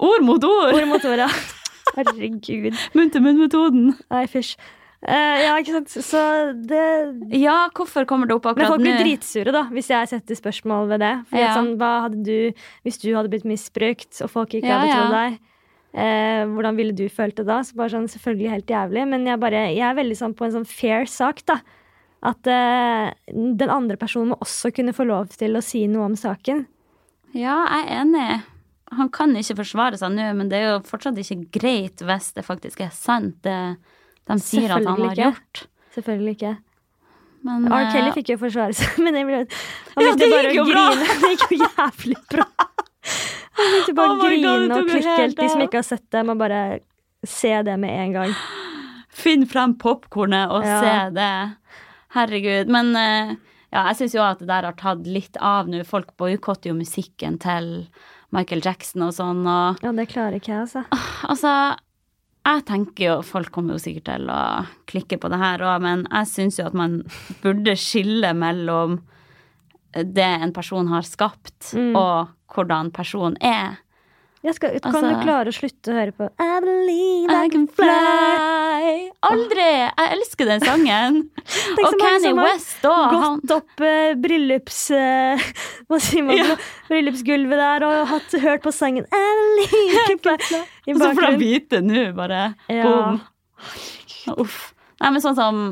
Ord 0.03 0.23
mot 0.27 0.45
ord! 0.45 0.75
ord 0.75 0.89
mot 0.89 1.05
ord, 1.05 1.19
ja. 1.19 1.29
Herregud. 1.97 2.77
Munn-til-munn-metoden. 2.97 3.92
Nei, 4.11 4.23
fysj. 4.31 4.55
Uh, 5.03 5.11
ja, 5.42 5.55
ikke 5.59 5.73
sant. 5.81 5.90
Så 6.07 6.21
det 6.62 6.83
Ja, 7.35 7.64
hvorfor 7.75 8.05
kommer 8.07 8.29
det 8.31 8.37
opp 8.37 8.45
Men 8.47 8.53
akkurat 8.55 8.68
folk 8.71 8.85
blir 8.85 8.95
nå? 8.95 9.01
dritsure, 9.03 9.51
da, 9.57 9.64
hvis 9.75 9.88
jeg 9.90 10.11
setter 10.12 10.38
spørsmål 10.38 10.92
ved 10.92 11.03
det. 11.03 11.14
For 11.27 11.40
Ja. 11.42 11.55
sånn, 11.57 11.73
hva 11.81 11.88
hadde 12.05 12.21
du 12.23 12.53
Hvis 12.87 13.01
du 13.03 13.09
hadde 13.16 13.29
blitt 13.33 13.45
misbrukt, 13.49 14.14
og 14.23 14.31
folk 14.31 14.55
ikke 14.55 14.71
Ja, 14.71 14.79
hadde 14.79 14.95
trodd 14.95 15.16
deg, 15.16 15.40
uh, 15.99 16.45
hvordan 16.55 16.79
ville 16.79 16.95
du 16.95 17.09
følt 17.11 17.35
det 17.35 17.47
da? 17.51 17.59
Så 17.66 17.75
bare 17.75 17.90
sånn, 17.90 18.07
Selvfølgelig 18.14 18.51
helt 18.55 18.66
jævlig, 18.71 19.09
men 19.11 19.27
jeg, 19.27 19.40
bare, 19.42 19.64
jeg 19.75 19.83
er 19.90 19.99
veldig 19.99 20.16
sånn 20.23 20.37
på 20.38 20.47
en 20.47 20.53
sånn 20.61 20.68
fair 20.71 21.05
sak, 21.11 21.42
da. 21.51 21.59
At 22.23 22.47
uh, 22.47 23.11
den 23.35 23.71
andre 23.75 23.97
personen 23.99 24.29
må 24.31 24.38
også 24.38 24.71
kunne 24.73 24.95
få 24.95 25.03
lov 25.11 25.35
til 25.35 25.59
å 25.59 25.62
si 25.66 25.88
noe 25.90 26.05
om 26.07 26.14
saken. 26.14 26.62
Ja, 27.35 27.59
jeg 27.66 27.88
er 27.90 28.01
enig. 28.05 28.42
Han 28.99 29.09
kan 29.15 29.33
ikke 29.39 29.57
forsvare 29.63 29.99
seg 30.01 30.13
nå, 30.13 30.27
men 30.37 30.51
det 30.53 30.59
er 30.61 30.67
jo 30.75 30.81
fortsatt 30.89 31.17
ikke 31.23 31.39
greit 31.61 32.03
hvis 32.05 32.33
det 32.37 32.45
faktisk 32.45 32.83
er 32.85 32.91
sant, 32.95 33.39
det 33.47 33.77
de 34.29 34.37
sier 34.39 34.71
at 34.71 34.85
han 34.87 35.01
har 35.09 35.17
gjort. 35.19 35.65
Selvfølgelig 35.95 36.35
ikke. 36.37 36.53
Men 37.43 37.65
R. 37.67 37.89
Kelly 37.91 38.11
eh, 38.13 38.15
fikk 38.15 38.29
jo 38.35 38.39
forsvare 38.45 38.77
seg, 38.79 38.99
men 39.05 39.17
jeg 39.19 39.27
ble, 39.29 39.41
han 39.97 40.05
Ja, 40.07 40.13
det 40.19 40.29
bare 40.31 40.53
gikk 40.53 40.61
å 40.63 40.63
jo 40.63 40.67
bra. 40.71 40.85
Det 41.01 41.31
gikk 41.33 41.47
jo 41.51 41.59
jævlig 41.65 42.19
bra. 42.37 42.47
Han 43.59 43.73
begynte 43.73 43.95
bare 43.99 44.13
Oh 44.15 44.23
grine 44.23 44.53
God, 44.53 44.75
og 44.77 44.91
klikke 44.93 45.09
helt 45.09 45.23
helt. 45.23 45.41
De 45.41 45.49
som 45.51 45.65
ikke 45.65 45.81
har 45.83 45.89
sett 45.89 46.07
det, 46.15 46.23
må 46.29 46.37
bare 46.39 46.61
se 47.27 47.55
det 47.67 47.79
med 47.83 47.97
en 48.05 48.15
gang. 48.19 48.37
Finn 49.13 49.45
frem 49.51 49.75
popkornet 49.81 50.53
og 50.55 50.65
Ja. 50.67 50.79
se 50.85 50.95
det. 51.17 51.33
Herregud. 52.15 52.71
Men 52.73 52.95
eh, 52.97 53.35
ja, 53.73 53.87
jeg 53.91 53.99
syns 54.03 54.15
jo 54.17 54.23
at 54.25 54.41
det 54.41 54.49
der 54.53 54.69
har 54.71 54.79
tatt 54.79 55.07
litt 55.09 55.37
av 55.41 55.69
nå. 55.71 55.83
Folk 55.89 56.15
boikotter 56.21 56.71
jo 56.73 56.79
musikken 56.79 57.39
til 57.43 57.73
Michael 58.33 58.62
Jackson 58.64 59.03
og 59.07 59.12
sånn, 59.16 59.42
og 59.47 59.83
Ja, 59.85 59.92
det 59.92 60.09
klarer 60.09 60.38
ikke 60.38 60.53
jeg, 60.55 60.66
altså. 60.66 60.85
altså 61.29 61.55
jeg 62.42 62.64
tenker 62.66 63.05
jo, 63.07 63.16
Folk 63.23 63.53
kommer 63.55 63.77
jo 63.77 63.83
sikkert 63.85 64.09
til 64.09 64.31
å 64.33 64.40
klikke 64.90 65.18
på 65.23 65.29
det 65.31 65.38
her 65.38 65.62
òg, 65.62 65.83
men 65.85 66.07
jeg 66.11 66.27
syns 66.33 66.59
jo 66.59 66.66
at 66.66 66.75
man 66.75 67.03
burde 67.42 67.77
skille 67.79 68.33
mellom 68.35 69.01
det 69.92 70.25
en 70.40 70.53
person 70.57 70.88
har 70.88 71.05
skapt, 71.05 71.75
Mm. 71.77 71.95
og 71.97 72.29
hvordan 72.55 72.90
personen 72.97 73.37
er. 73.45 73.79
Skal, 74.43 74.73
kan 74.83 74.91
Altså- 74.91 75.07
du 75.07 75.23
klare 75.23 75.51
å 75.53 75.55
slutte 75.55 75.93
å 75.93 75.95
høre 75.95 76.13
på 76.19 76.27
I 76.43 76.55
believe 76.65 77.31
I 77.31 77.49
can 77.53 77.69
fly 77.71 79.13
Aldri! 79.23 79.67
Jeg 79.87 80.09
elsker 80.17 80.49
den 80.51 80.65
sangen. 80.67 81.21
og 81.87 81.95
Kanye 82.01 82.33
West 82.35 82.81
da. 82.83 82.97
Gått 83.13 83.53
opp 83.55 83.85
eh, 83.87 84.17
bryllups... 84.19 84.81
Eh, 84.91 85.45
man? 86.27 86.33
Ja. 86.35 86.57
Bryllupsgulvet 86.89 87.63
der 87.63 87.87
og 87.87 88.09
hatt, 88.11 88.35
hørt 88.43 88.65
på 88.67 88.73
sangen 88.75 89.07
I 89.07 89.23
believe 89.39 89.93
I 89.93 90.07
can 90.11 90.23
fly 90.27 90.35
i 90.59 90.97
Og 90.97 90.99
så 91.05 91.13
får 91.15 91.29
de 91.29 91.39
vite 91.39 91.83
nå, 91.87 92.09
bare. 92.19 92.43
Ja. 92.67 92.83
Boom. 92.89 93.21
Uff. 94.43 94.59
Nei, 94.99 95.15
men 95.15 95.23
sånn 95.23 95.39
som 95.39 95.63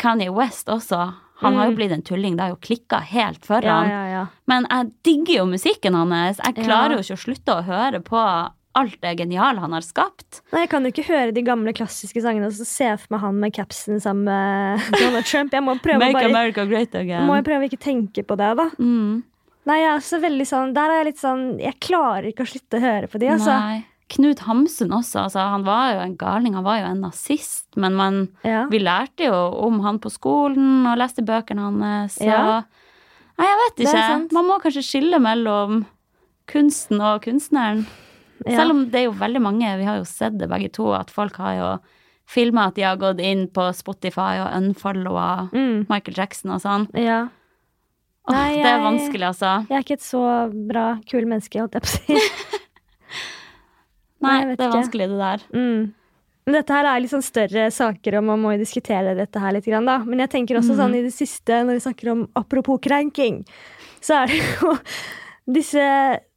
Kanye 0.00 0.32
West 0.32 0.72
også. 0.72 1.10
Han 1.42 1.54
har 1.58 1.66
jo 1.66 1.72
Mm. 1.72 1.76
blitt 1.76 1.92
en 1.92 2.02
tulling. 2.02 2.36
Det 2.36 2.40
har 2.42 2.50
jo 2.50 2.56
klikka 2.62 3.00
helt 3.02 3.44
for 3.44 3.60
Ja, 3.64 3.80
han. 3.82 3.88
ja. 4.12 4.26
Men 4.46 4.66
jeg 4.70 4.92
digger 5.02 5.34
jo 5.40 5.46
musikken 5.46 5.94
hans. 5.94 6.38
Jeg 6.38 6.54
klarer 6.64 6.92
jo 6.94 6.98
ikke 7.02 7.16
å 7.18 7.24
slutte 7.24 7.56
å 7.58 7.64
høre 7.64 8.00
på 8.00 8.50
alt 8.76 9.00
det 9.00 9.16
geniale 9.18 9.58
han 9.60 9.72
har 9.72 9.80
skapt. 9.82 10.40
Nei, 10.52 10.60
Jeg 10.62 10.70
kan 10.70 10.82
jo 10.84 10.90
ikke 10.90 11.04
høre 11.08 11.32
de 11.34 11.42
gamle 11.42 11.72
klassiske 11.72 12.20
sangene 12.22 12.46
og 12.46 12.52
så 12.52 12.64
se 12.66 12.96
for 12.98 13.06
meg 13.14 13.20
han 13.20 13.38
med 13.40 13.52
capsen 13.52 14.00
sammen 14.00 14.24
med 14.24 14.80
Donald 15.00 15.24
Trump. 15.26 15.52
Jeg 15.52 15.62
må 15.62 15.76
prøve, 15.80 15.98
Make 15.98 16.12
bare, 16.14 16.30
America 16.30 16.64
great 16.66 16.94
again. 16.94 17.26
må 17.26 17.36
jeg 17.36 17.44
prøve 17.44 17.62
å 17.62 17.70
ikke 17.70 17.82
tenke 17.82 18.24
på 18.26 18.36
det, 18.36 18.56
da. 18.56 18.70
Mm. 18.78 19.22
Nei, 19.66 19.78
jeg 19.80 19.94
er 19.96 20.00
så 20.04 20.18
veldig 20.20 20.44
sånn 20.44 20.74
Der 20.74 20.90
er 20.90 20.98
jeg 21.00 21.06
litt 21.06 21.20
sånn 21.22 21.58
Jeg 21.58 21.78
klarer 21.80 22.26
ikke 22.28 22.44
å 22.44 22.50
slutte 22.50 22.76
å 22.76 22.80
høre 22.82 23.08
på 23.08 23.18
de, 23.18 23.28
altså. 23.32 23.54
Nei. 23.58 23.84
Knut 24.12 24.38
Hamsun 24.44 24.90
også. 24.92 25.22
Altså, 25.24 25.40
han 25.48 25.64
var 25.64 25.94
jo 25.94 26.00
en 26.04 26.16
galning. 26.20 26.54
Han 26.54 26.64
var 26.66 26.80
jo 26.82 26.90
en 26.90 27.00
nazist. 27.00 27.66
Men 27.76 27.94
man, 27.94 28.28
Ja. 28.44 28.66
vi 28.70 28.78
lærte 28.78 29.24
jo 29.30 29.34
om 29.64 29.80
han 29.80 29.98
på 29.98 30.10
skolen 30.12 30.86
og 30.86 30.98
leste 30.98 31.24
bøkene 31.24 31.60
hans. 31.60 32.18
Så 32.18 32.24
Ja. 32.28 32.62
Nei, 33.38 33.46
jeg 33.46 33.58
vet 33.62 33.86
ikke. 33.88 34.32
Man 34.32 34.44
må 34.46 34.60
kanskje 34.62 34.84
skille 34.84 35.18
mellom 35.18 35.86
kunsten 36.46 37.00
og 37.00 37.22
kunstneren. 37.22 37.86
Ja. 38.46 38.58
Selv 38.58 38.70
om 38.70 38.84
det 38.90 38.94
er 39.00 39.04
jo 39.08 39.12
veldig 39.18 39.40
mange, 39.40 39.76
vi 39.78 39.84
har 39.84 39.96
jo 39.98 40.04
sett 40.04 40.36
det 40.38 40.48
begge 40.50 40.70
to, 40.70 40.92
at 40.92 41.10
folk 41.10 41.36
har 41.36 41.54
jo 41.56 41.78
filma 42.26 42.66
at 42.68 42.74
de 42.74 42.82
har 42.82 42.96
gått 42.96 43.20
inn 43.20 43.48
på 43.48 43.72
Spotify 43.74 44.38
og 44.44 44.52
unfollowa 44.58 45.50
Mm. 45.52 45.86
Michael 45.88 46.14
Jackson 46.16 46.50
og 46.52 46.60
sånn. 46.60 46.86
Ja. 46.94 47.28
Åh, 48.28 48.32
Nei, 48.32 48.54
det 48.56 48.64
er 48.66 48.80
vanskelig, 48.80 49.26
altså. 49.28 49.66
Jeg 49.68 49.76
er 49.76 49.82
ikke 49.82 49.98
et 49.98 50.00
så 50.00 50.22
bra, 50.68 50.98
kul 51.10 51.26
menneske, 51.26 51.58
holdt 51.60 51.72
jeg 51.74 51.82
på 51.82 51.88
å 51.88 52.20
si. 52.20 52.58
Nei, 54.24 54.54
det 54.54 54.64
er 54.64 54.72
vanskelig, 54.74 55.08
det 55.12 55.18
der. 55.20 55.44
Mm. 55.54 55.92
Men 56.44 56.58
dette 56.58 56.74
her 56.76 56.84
er 56.90 57.00
litt 57.00 57.12
sånn 57.14 57.24
større 57.24 57.70
saker, 57.72 58.18
og 58.18 58.24
man 58.28 58.42
må 58.42 58.52
jo 58.52 58.60
diskutere 58.60 59.14
dette 59.16 59.40
her 59.40 59.54
litt. 59.56 59.64
Grann, 59.64 59.86
da. 59.88 59.98
Men 60.04 60.20
jeg 60.26 60.32
tenker 60.34 60.58
også 60.60 60.76
sånn 60.76 60.96
i 60.98 61.04
det 61.06 61.14
siste, 61.16 61.62
når 61.64 61.78
vi 61.78 61.84
snakker 61.86 62.10
om 62.12 62.26
apropos 62.36 62.82
krenking, 62.84 63.42
så 64.04 64.22
er 64.22 64.32
det 64.34 64.42
jo 64.60 64.74
disse 65.58 65.86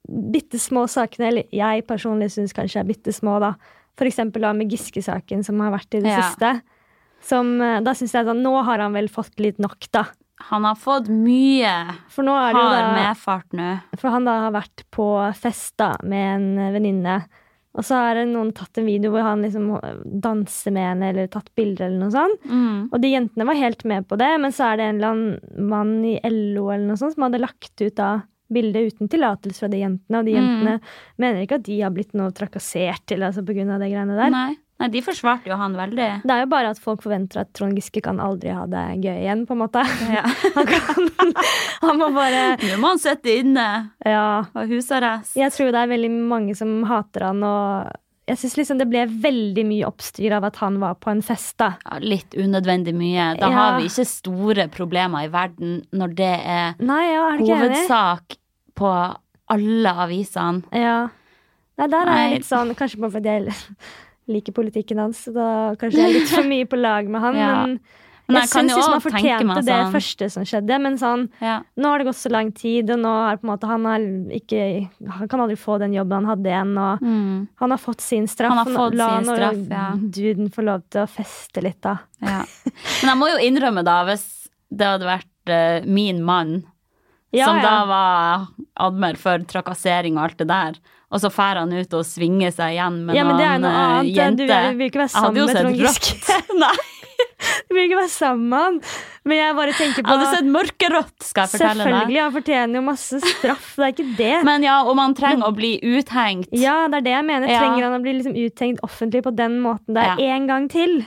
bitte 0.07 0.59
små 0.63 0.85
sakene, 0.87 1.27
eller 1.27 1.51
jeg 1.51 1.83
personlig 1.89 2.29
syns 2.31 2.55
kanskje 2.55 2.79
er 2.79 2.87
bitte 2.87 3.11
små, 3.15 3.39
da. 3.43 3.55
For 3.99 4.07
eksempel 4.07 4.45
da 4.45 4.53
med 4.55 4.71
Giske-saken 4.71 5.43
som 5.43 5.59
har 5.59 5.73
vært 5.75 5.97
i 5.97 6.03
det 6.05 6.13
Ja. 6.13 6.21
siste. 6.29 6.61
Som, 7.27 7.59
eh, 7.61 7.81
da 7.81 7.91
synes 7.97 8.13
jeg 8.13 8.27
sånn, 8.27 8.43
Nå 8.45 8.63
har 8.63 8.79
han 8.79 8.93
vel 8.93 9.09
fått 9.09 9.39
litt 9.41 9.57
nok, 9.59 9.89
da. 9.91 10.05
Han 10.51 10.63
har 10.63 10.75
fått 10.75 11.07
mye 11.09 11.95
For 12.13 12.21
nå 12.23 12.35
er 12.37 12.53
det 12.53 12.61
jo 12.61 12.69
da 12.69 12.93
medfart 12.93 13.55
nå. 13.57 13.69
For 13.97 14.13
han 14.13 14.23
da 14.23 14.35
har 14.45 14.51
vært 14.53 14.83
på 14.93 15.07
fest 15.35 15.73
da 15.81 15.95
med 16.03 16.35
en 16.35 16.73
venninne. 16.75 17.25
Og 17.77 17.85
så 17.85 17.97
har 18.01 18.17
noen 18.25 18.49
tatt 18.57 18.79
en 18.81 18.87
video 18.89 19.11
hvor 19.13 19.21
han 19.21 19.43
liksom 19.45 19.67
danser 20.23 20.73
med 20.73 20.87
henne 20.91 21.11
eller 21.11 21.27
tatt 21.29 21.51
bilder 21.57 21.85
eller 21.87 21.99
noe 22.01 22.13
sånt. 22.15 22.47
Mm. 22.49 22.87
Og 22.89 22.97
de 23.03 23.11
jentene 23.13 23.45
var 23.45 23.59
helt 23.59 23.85
med 23.85 24.07
på 24.09 24.17
det, 24.17 24.31
men 24.41 24.55
så 24.55 24.71
er 24.71 24.79
det 24.79 24.87
en 24.87 24.97
eller 24.97 25.13
annen 25.13 25.69
mann 25.69 25.93
i 26.09 26.15
LO 26.25 26.71
eller 26.71 26.87
noe 26.89 26.97
sånt 26.97 27.13
som 27.13 27.27
hadde 27.27 27.43
lagt 27.43 27.83
ut 27.83 27.95
da 27.99 28.15
bildet 28.49 28.93
uten 28.93 29.09
tillatelse 29.11 29.59
fra 29.59 29.67
de 29.67 29.81
jentene, 29.83 30.19
og 30.21 30.25
de 30.25 30.33
Mm. 30.33 30.39
jentene 30.39 30.75
mener 31.19 31.41
ikke 31.43 31.59
at 31.59 31.65
de 31.67 31.81
har 31.81 31.91
blitt 31.91 32.13
noe 32.15 32.31
trakassert 32.31 33.05
til 33.05 33.19
altså 33.19 33.43
av 33.43 33.79
det 33.83 33.91
greiene 33.91 34.15
der. 34.15 34.29
Nei. 34.31 34.55
Nei, 34.79 34.87
de 34.93 35.01
forsvarte 35.01 35.49
jo 35.49 35.55
han 35.57 35.73
veldig. 35.73 36.07
Det 36.21 36.33
er 36.35 36.41
jo 36.43 36.49
bare 36.51 36.69
at 36.69 36.77
folk 36.81 37.01
forventer 37.01 37.39
at 37.41 37.49
Trond 37.57 37.73
Giske 37.79 38.01
kan 38.05 38.19
aldri 38.21 38.51
ha 38.53 38.67
det 38.69 38.83
gøy 39.01 39.15
igjen, 39.23 39.45
på 39.49 39.55
en 39.55 39.61
måte. 39.63 39.81
Ja. 40.13 40.21
Han, 40.57 40.67
kan, 40.69 41.31
han 41.81 41.97
må 41.97 42.09
bare 42.13 42.43
Nå 42.61 42.77
må 42.81 42.91
han 42.93 42.99
sitte 43.01 43.33
inne 43.39 43.63
Ja. 44.05 44.43
og 44.53 44.69
husarrest. 44.69 45.33
Jeg 45.37 45.51
tror 45.55 45.71
det 45.73 45.81
er 45.81 45.89
veldig 45.95 46.11
mange 46.29 46.53
som 46.57 46.83
hater 46.89 47.25
han, 47.31 47.41
og 47.45 47.89
jeg 48.29 48.37
syns 48.41 48.55
liksom 48.59 48.79
det 48.81 48.87
ble 48.91 49.03
veldig 49.23 49.63
mye 49.69 49.87
oppstyr 49.87 50.33
av 50.37 50.45
at 50.49 50.57
han 50.61 50.77
var 50.81 50.97
på 51.01 51.09
en 51.13 51.21
fest, 51.25 51.55
da. 51.61 51.71
Ja, 51.85 51.97
litt 52.03 52.35
unødvendig 52.37 52.93
mye. 52.97 53.31
Da 53.39 53.49
Ja. 53.49 53.53
har 53.57 53.77
vi 53.79 53.87
ikke 53.89 54.05
store 54.09 54.67
problemer 54.73 55.25
i 55.25 55.31
verden 55.33 55.79
når 55.95 56.15
det 56.21 56.33
er 56.45 56.75
Nei, 56.79 57.03
ja, 57.13 57.27
er 57.33 57.37
det 57.41 57.47
hovedsak 57.49 58.35
enig? 58.37 58.41
på 58.77 58.91
alle 59.57 59.93
avisene. 60.05 60.63
Ja. 60.75 60.97
Nei, 61.77 61.87
der 61.87 62.09
er 62.09 62.21
jeg 62.27 62.37
litt 62.39 62.47
sånn 62.49 62.75
Kanskje 62.75 62.99
bare 63.03 63.15
fordi 63.19 63.33
jeg 63.37 63.55
liker 64.27 64.55
politikken 64.55 64.99
hans, 65.01 65.23
så 65.27 65.33
da 65.35 65.47
kanskje 65.79 66.03
jeg 66.03 66.09
er 66.09 66.19
litt 66.19 66.33
for 66.33 66.49
mye 66.53 66.67
på 66.67 66.79
lag 66.79 67.07
med 67.11 67.23
han. 67.23 67.39
Ja. 67.39 67.55
Men 68.27 68.41
jeg 68.41 68.43
jeg 68.43 68.51
syns 68.51 68.73
liksom 68.75 68.91
han 68.91 69.03
fortjente 69.05 69.45
meg 69.47 69.59
det 69.63 69.75
sånn 69.77 69.93
første 69.93 70.27
som 70.33 70.45
skjedde, 70.49 70.77
men 70.83 70.97
sånn 70.99 71.21
ja. 71.39 71.53
Nå 71.79 71.91
har 71.93 72.01
det 72.01 72.07
gått 72.09 72.19
så 72.19 72.31
lang 72.33 72.49
tid, 72.51 72.89
og 72.91 72.99
nå 72.99 73.13
er 73.23 73.39
på 73.39 73.47
en 73.47 73.51
måte 73.53 73.69
han 73.69 73.85
ikke 74.35 74.59
Han 75.15 75.29
kan 75.31 75.43
aldri 75.45 75.55
få 75.55 75.77
den 75.79 75.95
jobben 75.95 76.17
han 76.19 76.31
hadde 76.33 76.51
igjen, 76.51 76.73
og 76.75 77.05
Mm, 77.07 77.47
han 77.61 77.71
har 77.71 77.79
fått 77.79 78.03
sin 78.03 78.27
straff. 78.27 78.51
Han 78.51 78.65
har 78.65 78.81
fått 78.81 78.97
la 78.99 79.07
sin 79.15 79.29
straff, 79.31 79.61
ja. 79.71 79.85
Duden 79.95 80.51
få 80.51 80.65
lov 80.67 80.83
til 80.91 81.05
å 81.05 81.07
feste 81.07 81.63
litt, 81.63 81.79
da. 81.85 81.99
ja. 82.19 82.41
Men 82.73 83.13
jeg 83.13 83.17
må 83.21 83.29
jo 83.31 83.39
innrømme, 83.47 83.85
da, 83.87 84.01
hvis 84.09 84.27
det 84.75 84.89
hadde 84.91 85.07
vært 85.07 85.53
uh, 85.53 85.87
min 85.87 86.19
mann 86.27 86.57
som 87.31 87.59
da 87.63 87.75
var 87.87 88.47
admer 88.75 89.15
for 89.19 89.43
trakassering 89.47 90.17
og 90.17 90.25
alt 90.25 90.39
det 90.41 90.49
der, 90.51 90.79
og 91.07 91.21
så 91.23 91.29
drar 91.31 91.61
han 91.63 91.71
ut 91.71 91.93
og 91.95 92.03
svinger 92.03 92.51
seg 92.51 92.75
igjen 92.75 92.99
med 93.07 93.15
Ja, 93.15 93.23
men 93.23 93.37
det 93.39 93.47
er 93.47 93.59
noe 93.63 93.71
eh, 93.71 93.87
annet. 93.95 94.13
jente. 94.17 94.47
Du 94.47 94.77
vil 94.81 94.89
ikke 94.91 95.03
være 95.05 95.13
sammen 95.13 95.45
med 95.47 95.59
Trond 95.61 95.81
Giske. 95.81 96.37
Nei, 96.63 96.73
Du 97.67 97.75
vil 97.75 97.85
ikke 97.87 97.99
være 98.01 98.11
sammen 98.13 98.49
med 98.51 98.65
han. 98.65 98.79
Men 99.27 99.39
jeg 99.39 99.55
bare 99.57 99.73
tenker 99.77 100.01
jeg 100.01 100.05
på 100.07 100.13
hadde 100.17 100.27
sett 100.35 100.49
mørkerått, 100.51 101.15
skal 101.23 101.45
jeg 101.45 101.51
fortelle 101.53 101.73
deg. 101.77 101.83
Selvfølgelig, 101.87 102.19
han 102.23 102.33
fortjener 102.35 102.79
jo 102.79 102.83
masse 102.85 103.19
straff. 103.23 103.69
Det 103.75 103.85
er 103.87 103.93
ikke 103.95 104.07
det. 104.19 104.33
Men 104.49 104.65
ja, 104.67 104.75
om 104.87 105.01
han 105.03 105.15
trenger 105.17 105.47
å 105.49 105.53
bli 105.55 105.71
uthengt 105.95 106.51
ja, 106.55 106.75
det 106.91 107.01
er 107.01 107.05
det 107.07 107.13
jeg 107.15 107.27
mener. 107.29 107.51
Ja. 107.51 107.61
Trenger 107.63 107.87
han 107.87 107.97
å 107.97 108.01
bli 108.03 108.15
liksom 108.19 108.35
uthengt 108.43 108.83
offentlig 108.87 109.23
på 109.27 109.33
den 109.35 109.59
måten 109.63 109.95
der 109.97 110.13
Ja. 110.13 110.35
en 110.35 110.47
gang 110.51 110.67
til? 110.71 110.99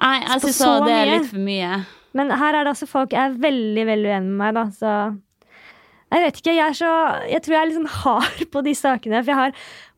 Nei, 0.00 0.16
jeg 0.22 0.44
syns 0.46 0.62
det 0.86 0.94
er 0.96 1.10
litt 1.16 1.28
for 1.32 1.42
mye. 1.50 1.80
Men 2.16 2.30
her 2.34 2.56
er 2.58 2.64
det 2.66 2.72
altså 2.72 2.86
folk 2.90 3.12
jeg 3.14 3.20
er 3.22 3.34
veldig 3.42 3.84
veldig 3.90 4.14
uenig 4.14 4.30
med 4.30 4.38
meg. 4.40 4.54
da, 4.56 4.64
så... 4.74 4.94
Jeg 6.10 6.22
vet 6.24 6.38
ikke, 6.40 6.54
jeg, 6.56 6.66
er 6.66 6.74
så, 6.74 6.90
jeg 7.30 7.42
tror 7.44 7.54
jeg 7.54 7.60
er 7.62 7.68
litt 7.70 7.76
sånn 7.78 7.92
hard 8.02 8.40
på 8.50 8.62
de 8.66 8.72
sakene. 8.74 9.20
For 9.22 9.30
jeg 9.30 9.38
har 9.38 9.52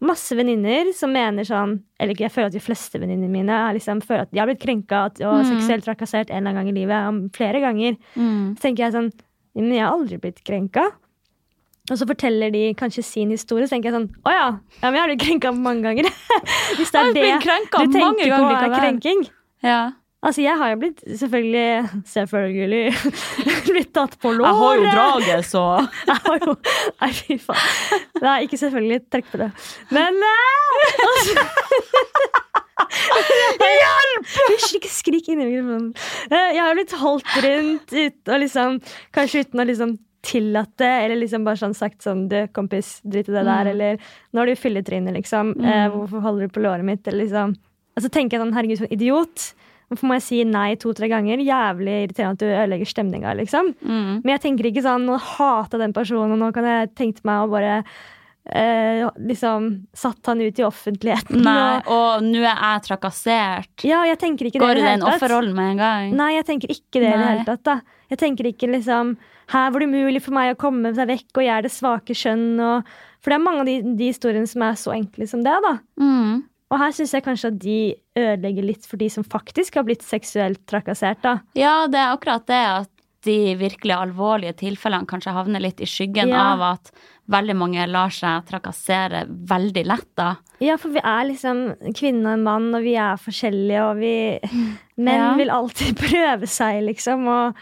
masse 0.04 0.36
venninner 0.36 0.90
som 0.92 1.12
mener 1.14 1.46
sånn 1.48 1.78
Eller 2.02 2.18
jeg 2.20 2.32
føler 2.34 2.50
at 2.50 2.56
de 2.56 2.60
fleste 2.60 3.00
venninnene 3.00 3.30
mine 3.32 3.48
er 3.70 3.78
liksom, 3.78 4.02
føler 4.04 4.26
at 4.26 4.32
de 4.34 4.40
har 4.42 4.46
blitt 4.50 4.60
krenka 4.60 5.06
og 5.08 5.20
Mm. 5.22 5.46
seksuelt 5.54 5.86
trakassert 5.86 6.30
en 6.30 6.42
eller 6.42 6.50
annen 6.50 6.66
gang 6.66 6.68
i 6.68 6.78
livet. 6.80 7.08
om 7.08 7.22
Flere 7.32 7.60
ganger. 7.64 7.96
Mm. 8.16 8.56
Så 8.58 8.60
tenker 8.66 8.84
jeg 8.84 8.92
sånn 8.92 9.12
Men 9.54 9.72
jeg 9.72 9.84
har 9.84 9.92
aldri 9.92 10.18
blitt 10.18 10.42
krenka. 10.44 10.90
Og 11.90 11.98
så 11.98 12.06
forteller 12.06 12.52
de 12.52 12.74
kanskje 12.74 13.02
sin 13.04 13.30
historie, 13.30 13.66
så 13.66 13.74
tenker 13.74 13.90
jeg 13.90 13.96
sånn 13.96 14.10
Å 14.24 14.30
ja, 14.30 14.46
ja 14.82 14.90
men 14.90 14.94
jeg 14.94 15.02
har 15.02 15.08
blitt 15.14 15.24
krenka 15.26 15.52
mange 15.56 15.82
ganger. 15.82 16.04
Hvis 16.76 16.90
det 16.92 17.00
Jeg 17.00 17.08
er 17.08 17.12
det 17.12 17.22
du 17.40 17.92
tenker 17.96 18.36
på 18.36 18.52
er 18.52 18.78
krenking. 18.78 19.24
Ja. 19.62 19.80
Altså, 20.22 20.42
jeg 20.44 20.54
har 20.58 20.68
jo 20.70 20.76
blitt 20.78 21.00
selvfølgelig 21.18 22.02
Selvfølgelig 22.06 22.82
blitt 23.72 23.88
tatt 23.96 24.12
på 24.22 24.30
låret. 24.36 24.52
Jeg 24.52 24.60
har 24.60 24.76
jo 24.78 24.84
draget, 24.94 25.48
så 25.50 25.62
Jeg 26.10 26.18
har 26.28 26.36
jo 26.46 26.54
Nei, 27.02 27.10
fy 27.16 27.38
faen. 27.42 28.04
Nei, 28.22 28.36
ikke 28.46 28.60
selvfølgelig. 28.60 29.00
Trekk 29.10 29.32
på 29.32 29.40
det. 29.42 29.48
Men 29.90 30.20
eh, 30.28 31.02
altså, 31.08 31.46
Hjelp! 33.62 34.30
Hysj, 34.52 34.76
ikke 34.78 34.90
skrik 34.92 35.28
inn 35.32 35.42
i 35.42 35.48
mikrofonen. 35.48 35.90
Eh, 36.30 36.48
Jeg 36.56 36.62
har 36.62 36.76
blitt 36.78 36.94
holdt 37.00 37.36
rundt 37.44 37.92
ut, 37.94 38.20
og 38.32 38.40
liksom, 38.42 38.78
kanskje 39.16 39.42
uten 39.46 39.62
å 39.62 39.66
liksom 39.68 39.94
tillate, 40.22 40.76
det, 40.78 40.90
eller 41.06 41.18
liksom 41.24 41.42
bare 41.46 41.58
sånn 41.58 41.72
sagt 41.74 42.04
sånn 42.06 42.28
Du, 42.30 42.36
kompis, 42.54 43.00
drit 43.02 43.26
i 43.26 43.32
det 43.34 43.42
der, 43.42 43.66
Mm. 43.66 43.70
eller 43.72 43.98
Nå 44.32 44.38
har 44.38 44.46
du 44.46 44.54
fylletryne, 44.54 45.14
liksom. 45.16 45.50
Eh, 45.58 45.88
hvorfor 45.90 46.22
holder 46.22 46.46
du 46.46 46.52
på 46.54 46.62
låret 46.62 46.86
mitt? 46.86 47.02
Eller 47.10 47.24
liksom 47.24 47.56
Altså 47.98 48.08
tenker 48.08 48.38
jeg 48.38 48.44
sånn, 48.46 48.54
herregud, 48.56 48.78
for 48.78 48.86
en 48.88 48.94
idiot. 48.96 49.48
Hvorfor 49.92 50.08
må 50.08 50.16
jeg 50.16 50.24
si 50.24 50.40
nei 50.48 50.70
to-tre 50.80 51.10
ganger? 51.12 51.42
Jævlig 51.44 51.98
irriterende 52.06 52.38
at 52.38 52.40
du 52.40 52.48
ødelegger 52.48 52.88
stemninga, 52.88 53.36
liksom. 53.36 53.74
mm. 53.76 54.22
Men 54.24 54.34
jeg 54.38 54.44
tenker 54.46 54.70
ikke 54.70 54.84
sånn 54.86 55.04
Nå 55.04 55.18
hater 55.20 55.76
jeg 55.76 55.84
den 55.84 55.94
personen, 55.96 56.32
og 56.32 56.40
nå 56.40 56.48
kan 56.56 56.64
jeg 56.64 56.92
tenke 56.96 57.20
meg 57.28 57.44
å 57.44 57.50
bare 57.52 57.74
eh, 58.48 59.04
liksom 59.28 59.86
satt 59.92 60.26
han 60.26 60.40
ut 60.40 60.58
i 60.58 60.64
offentligheten. 60.66 61.42
Nei, 61.44 61.82
Og, 61.86 62.24
nå 62.24 62.40
er 62.42 62.56
jeg 62.56 62.84
trakassert. 62.88 63.84
ja, 63.86 64.02
jeg 64.08 64.18
tenker 64.18 64.48
ikke 64.48 64.62
Går 64.62 64.74
det 64.74 64.82
i 64.82 64.86
det 64.86 64.94
den 64.96 65.06
offerrollen 65.08 65.54
med 65.56 65.74
en 65.74 65.82
gang? 65.82 66.14
Nei, 66.18 66.32
jeg 66.38 66.48
tenker 66.48 66.74
ikke 66.74 67.02
det 67.02 67.12
i 67.12 67.16
det 67.16 67.28
hele 67.28 67.46
tatt. 67.48 67.64
da. 67.68 67.80
Jeg 68.12 68.20
tenker 68.20 68.48
ikke 68.50 68.68
liksom 68.68 69.16
Her 69.52 69.70
var 69.72 69.80
det 69.80 69.88
umulig 69.88 70.22
for 70.24 70.32
meg 70.36 70.54
å 70.54 70.60
komme 70.60 70.94
seg 70.96 71.08
vekk, 71.10 71.28
og 71.36 71.44
jeg 71.44 71.52
er 71.52 71.66
det 71.66 71.72
svake 71.74 72.16
skjønn. 72.16 72.46
Og, 72.62 72.88
for 73.20 73.32
det 73.32 73.36
er 73.36 73.44
mange 73.44 73.60
av 73.60 73.68
de, 73.68 73.74
de 73.98 74.08
historiene 74.08 74.48
som 74.48 74.64
er 74.64 74.78
så 74.80 74.94
enkle 74.96 75.28
som 75.28 75.42
det. 75.44 75.56
da. 75.66 75.76
Mm. 76.00 76.42
Og 76.72 76.80
her 76.80 76.94
syns 76.96 77.12
jeg 77.12 77.24
kanskje 77.26 77.50
at 77.52 77.58
de 77.60 77.76
ødelegger 78.16 78.64
litt 78.64 78.86
for 78.88 78.96
de 79.00 79.10
som 79.12 79.24
faktisk 79.28 79.76
har 79.76 79.84
blitt 79.84 80.02
seksuelt 80.06 80.62
trakassert. 80.70 81.20
da. 81.22 81.36
Ja, 81.58 81.86
det 81.86 82.00
er 82.00 82.14
akkurat 82.16 82.46
det 82.48 82.60
at 82.64 82.88
de 83.22 83.34
virkelig 83.60 83.92
alvorlige 83.94 84.56
tilfellene 84.64 85.06
kanskje 85.06 85.30
havner 85.36 85.60
litt 85.62 85.78
i 85.84 85.86
skyggen 85.86 86.32
Ja. 86.32 86.54
av 86.56 86.62
at 86.72 86.90
veldig 87.30 87.54
mange 87.54 87.84
lar 87.86 88.10
seg 88.10 88.48
trakassere 88.48 89.26
veldig 89.28 89.84
lett, 89.86 90.08
da. 90.18 90.30
Ja, 90.64 90.74
for 90.76 90.90
vi 90.90 90.98
er 91.04 91.28
liksom 91.28 91.60
kvinne 91.94 92.32
og 92.34 92.40
mann, 92.42 92.74
og 92.74 92.82
vi 92.82 92.96
er 92.98 93.20
forskjellige, 93.20 93.84
og 93.90 94.00
vi 94.00 94.40
Menn 94.96 95.20
Ja. 95.20 95.34
vil 95.36 95.50
alltid 95.50 95.96
prøve 96.08 96.48
seg, 96.50 96.82
liksom. 96.88 97.28
Og, 97.28 97.54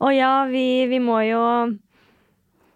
og 0.00 0.14
ja, 0.14 0.44
vi, 0.46 0.86
vi 0.86 0.98
må 1.02 1.18
jo 1.26 1.42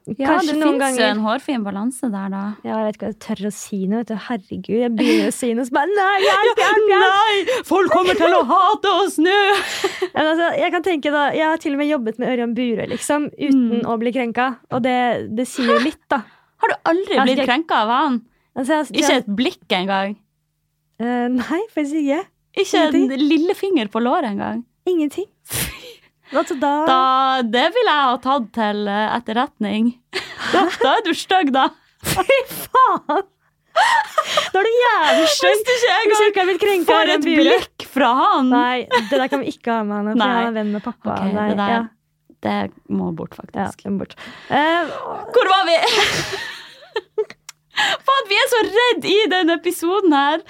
Ja, 0.06 0.36
Kanskje 0.36 0.52
det 0.54 0.62
fins 0.62 0.98
jo 1.00 1.06
en 1.08 1.20
hårfin 1.24 1.64
balanse 1.66 2.06
der, 2.12 2.28
da. 2.30 2.42
Ja, 2.62 2.76
jeg 2.78 2.84
vet 2.86 2.96
ikke 2.98 3.06
hva 3.08 3.10
jeg 3.10 3.18
tør 3.24 3.48
å 3.48 3.50
si 3.56 3.78
noe. 3.90 4.04
Vet 4.04 4.10
du. 4.12 4.18
Herregud, 4.28 4.76
jeg 4.78 4.92
begynner 4.94 5.32
å 5.32 5.34
si 5.34 5.48
noe, 5.58 5.64
så 5.66 5.74
bare 5.74 5.90
Nei, 5.96 6.20
hjelp, 6.22 6.60
hjelp, 6.62 6.86
hjelp! 6.92 7.16
Nei! 7.16 7.56
Folk 7.66 7.90
kommer 7.90 8.20
til 8.20 8.36
å 8.36 8.44
hate 8.46 8.92
oss 9.02 9.16
nå! 9.18 9.34
Men 10.14 10.30
altså, 10.30 10.52
jeg 10.62 10.74
kan 10.76 10.86
tenke 10.86 11.10
da, 11.10 11.24
jeg 11.34 11.48
har 11.50 11.58
til 11.64 11.74
og 11.74 11.82
med 11.82 11.90
jobbet 11.90 12.22
med 12.22 12.30
Ørjan 12.36 12.54
Burøe, 12.54 12.86
liksom, 12.94 13.26
uten 13.34 13.82
å 13.82 13.98
bli 14.04 14.14
krenka. 14.14 14.46
Og 14.70 14.86
det, 14.86 14.96
det 15.34 15.48
sier 15.50 15.74
jo 15.74 15.80
litt, 15.82 16.02
da. 16.12 16.22
Har 16.62 16.70
du 16.72 16.78
aldri 16.94 17.18
blitt 17.26 17.42
jeg- 17.42 17.50
krenka 17.50 17.82
av 17.82 17.90
han? 17.96 18.22
Altså, 18.56 18.84
jeg, 18.86 19.02
Ikke 19.02 19.18
et 19.24 19.34
blikk 19.42 19.74
engang? 19.82 20.14
Uh, 21.02 21.26
Nei, 21.34 21.64
faktisk 21.74 21.98
ikke. 22.04 22.22
Ikke 22.56 22.86
en 22.86 22.94
Ingenting. 23.02 23.26
lillefinger 23.34 23.90
på 23.92 24.00
låret 24.06 24.30
engang? 24.30 24.62
Ingenting. 24.88 25.26
Da, 26.32 26.42
Da, 26.86 26.98
det 27.42 27.68
ville 27.76 27.92
jeg 27.92 28.10
ha 28.10 28.18
tatt 28.22 28.50
til 28.56 28.88
eh, 28.90 29.06
etterretning. 29.16 29.94
Da, 30.52 30.62
da 30.82 30.90
er 30.98 31.02
du 31.02 31.14
stygg, 31.16 31.48
da. 31.54 31.68
Fy 32.06 32.36
faen! 32.46 33.24
Da 34.52 34.60
er 34.60 34.66
du 34.66 34.72
jævlig 34.72 35.26
stygg. 35.32 35.62
Hvis 35.66 35.84
ikke 35.84 35.90
jeg 35.90 36.30
ikke 36.30 36.44
blitt 36.48 36.62
krenka 36.62 36.92
får 36.92 37.12
et 37.16 37.26
blikk 37.26 37.86
fra 37.92 38.10
han. 38.20 38.50
Nei, 38.52 38.86
det 39.10 39.18
der 39.20 39.28
kan 39.32 39.42
vi 39.42 39.52
ikke 39.52 39.74
ha 39.74 39.84
med 39.84 39.96
han, 39.98 40.10
for 40.12 40.22
Nei. 40.22 40.28
han 40.32 40.50
er 40.50 40.56
venn 40.56 40.74
med 40.76 40.84
pappa. 40.86 41.16
Okay, 41.16 41.34
Nei, 41.36 41.46
det 41.50 41.58
der 41.60 41.74
ja, 41.74 41.80
Det 42.46 42.56
må 42.94 43.10
bort, 43.16 43.36
faktisk. 43.36 43.84
Ja, 43.84 43.94
bort. 43.98 44.16
Uh, 44.48 44.94
Hvor 45.34 45.50
var 45.52 45.66
vi? 45.68 45.80
Faen, 47.76 48.28
vi 48.30 48.36
er 48.40 48.48
så 48.52 48.60
redd 48.66 49.04
i 49.10 49.16
denne 49.30 49.56
episoden 49.60 50.14
her! 50.16 50.42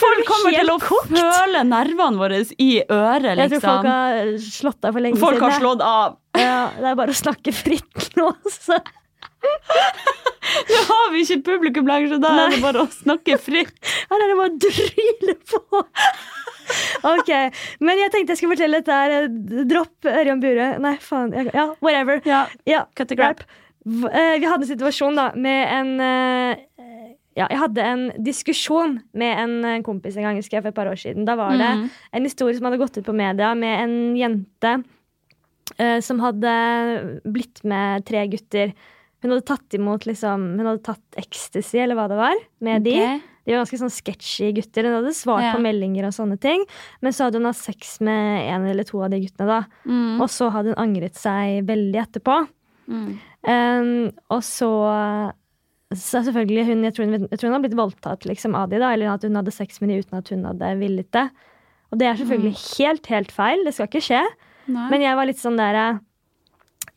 Folk 0.00 0.22
kommer 0.28 0.54
til 0.56 0.70
å 0.72 0.78
kokt. 0.80 1.12
føle 1.12 1.62
nervene 1.68 2.20
våre 2.20 2.40
i 2.62 2.70
øret, 2.86 3.36
Jeg 3.38 3.52
tror 3.52 3.60
folk 3.60 3.84
liksom. 3.84 3.92
har 3.92 4.32
slått 4.46 4.88
av 4.88 4.96
for 4.96 5.04
lenge 5.04 5.20
Folk 5.20 5.44
har 5.44 5.56
slått 5.58 5.84
av. 5.84 6.16
Ja, 6.38 6.56
det 6.78 6.88
er 6.92 6.98
bare 6.98 7.12
å 7.12 7.18
snakke 7.18 7.52
fritt 7.54 8.08
nå. 8.16 8.30
Så. 8.48 8.78
Nå 10.72 10.80
har 10.88 11.12
vi 11.12 11.22
ikke 11.26 11.40
publikum 11.50 11.88
lenger, 11.88 12.14
så 12.14 12.18
da 12.22 12.32
er 12.46 12.54
det 12.56 12.60
bare 12.62 12.84
å 12.86 12.90
snakke 12.94 13.36
fritt. 13.42 13.74
Her 14.10 14.22
er 14.24 14.32
det 14.32 14.38
bare 14.38 14.52
å 14.52 14.60
dryle 14.66 15.36
på. 15.52 15.82
Ok, 17.12 17.30
Men 17.82 17.98
jeg 18.00 18.12
tenkte 18.14 18.32
jeg 18.32 18.38
skulle 18.40 18.54
fortelle 18.54 18.80
dette 18.80 18.96
her. 18.96 19.26
Dropp 19.68 20.08
Ørjan 20.08 20.40
Bure. 20.42 20.68
Nei, 20.82 20.94
faen. 21.02 21.32
Ja, 21.52 21.66
whatever. 21.84 22.22
Ja, 22.28 22.44
Ja, 22.68 22.84
cut 22.96 23.10
the 23.12 23.18
crap. 23.18 23.42
Eh, 23.86 24.38
Vi 24.38 24.46
hadde 24.46 24.62
en 24.62 24.68
situasjon 24.78 25.16
da 25.18 25.32
med 25.34 25.68
en 25.74 26.00
eh, 26.00 26.56
Ja, 27.34 27.46
jeg 27.48 27.58
hadde 27.58 27.82
en 27.82 28.02
diskusjon 28.22 28.98
med 29.16 29.38
en 29.40 29.64
eh, 29.64 29.78
kompis 29.82 30.16
en 30.16 30.22
gang 30.26 30.36
husker 30.36 30.58
jeg, 30.58 30.62
for 30.66 30.68
et 30.68 30.74
par 30.76 30.90
år 30.90 30.98
siden. 31.00 31.24
Da 31.24 31.34
var 31.34 31.56
det 31.56 31.70
Mhm. 31.78 31.90
en 32.12 32.24
historie 32.24 32.54
som 32.54 32.64
hadde 32.66 32.78
gått 32.78 32.98
ut 32.98 33.04
på 33.06 33.14
media 33.16 33.54
med 33.54 33.80
en 33.84 34.16
jente 34.16 34.84
uh, 35.80 36.00
som 36.00 36.18
hadde 36.20 37.20
blitt 37.24 37.62
med 37.64 38.04
tre 38.04 38.26
gutter. 38.28 38.74
Hun 39.22 39.30
hadde 39.30 39.46
tatt 39.46 39.72
imot 39.78 40.04
liksom, 40.04 40.58
Hun 40.58 40.66
hadde 40.66 40.82
tatt 40.84 41.00
ecstasy, 41.16 41.78
eller 41.78 41.94
hva 41.96 42.08
det 42.08 42.16
var, 42.18 42.36
med 42.60 42.82
de. 42.84 42.96
Ok. 43.00 43.22
De 43.46 43.52
var 43.56 43.64
ganske 43.64 43.78
sånn 43.80 43.90
sketchy 43.90 44.52
gutter. 44.52 44.84
Hun 44.84 44.98
hadde 45.02 45.14
svart 45.16 45.42
Ja. 45.42 45.52
på 45.56 45.62
meldinger 45.62 46.04
og 46.06 46.12
sånne 46.12 46.38
ting. 46.38 46.64
Men 47.00 47.12
så 47.12 47.24
hadde 47.24 47.38
hun 47.40 47.46
hatt 47.46 47.56
sex 47.56 48.00
med 48.00 48.48
en 48.52 48.66
eller 48.66 48.84
to 48.84 49.00
av 49.02 49.10
de 49.10 49.18
guttene, 49.20 49.46
da. 49.48 49.64
Mm. 49.86 50.20
Og 50.20 50.28
så 50.28 50.50
hadde 50.52 50.74
hun 50.76 50.84
angret 50.84 51.14
seg 51.16 51.64
veldig 51.66 51.96
etterpå. 52.04 52.46
Mm. 52.88 53.18
Um, 53.42 54.12
og 54.30 54.44
så 54.46 54.70
så 55.98 56.22
selvfølgelig 56.24 56.66
hun, 56.70 56.84
jeg, 56.86 56.94
tror 56.96 57.08
hun, 57.08 57.26
jeg 57.28 57.38
tror 57.38 57.50
hun 57.50 57.56
har 57.56 57.64
blitt 57.64 57.78
voldtatt 57.78 58.26
liksom, 58.28 58.54
av 58.56 58.70
de 58.70 58.80
da, 58.80 58.92
eller 58.94 59.12
at 59.12 59.24
hun 59.26 59.36
hadde 59.38 59.54
sex 59.54 59.80
med 59.82 59.92
de 59.92 59.98
uten 60.02 60.20
at 60.20 60.30
hun 60.32 60.46
hadde 60.48 60.70
villet 60.80 61.08
det. 61.14 61.26
Og 61.92 62.00
det 62.00 62.08
er 62.08 62.20
selvfølgelig 62.20 62.54
helt, 62.78 63.10
helt 63.12 63.34
feil. 63.34 63.66
Det 63.66 63.74
skal 63.76 63.90
ikke 63.90 64.04
skje. 64.06 64.22
Nei. 64.72 64.86
Men 64.92 65.04
jeg 65.04 65.18
var 65.18 65.28
litt 65.28 65.42
sånn 65.42 65.58
der 65.60 65.80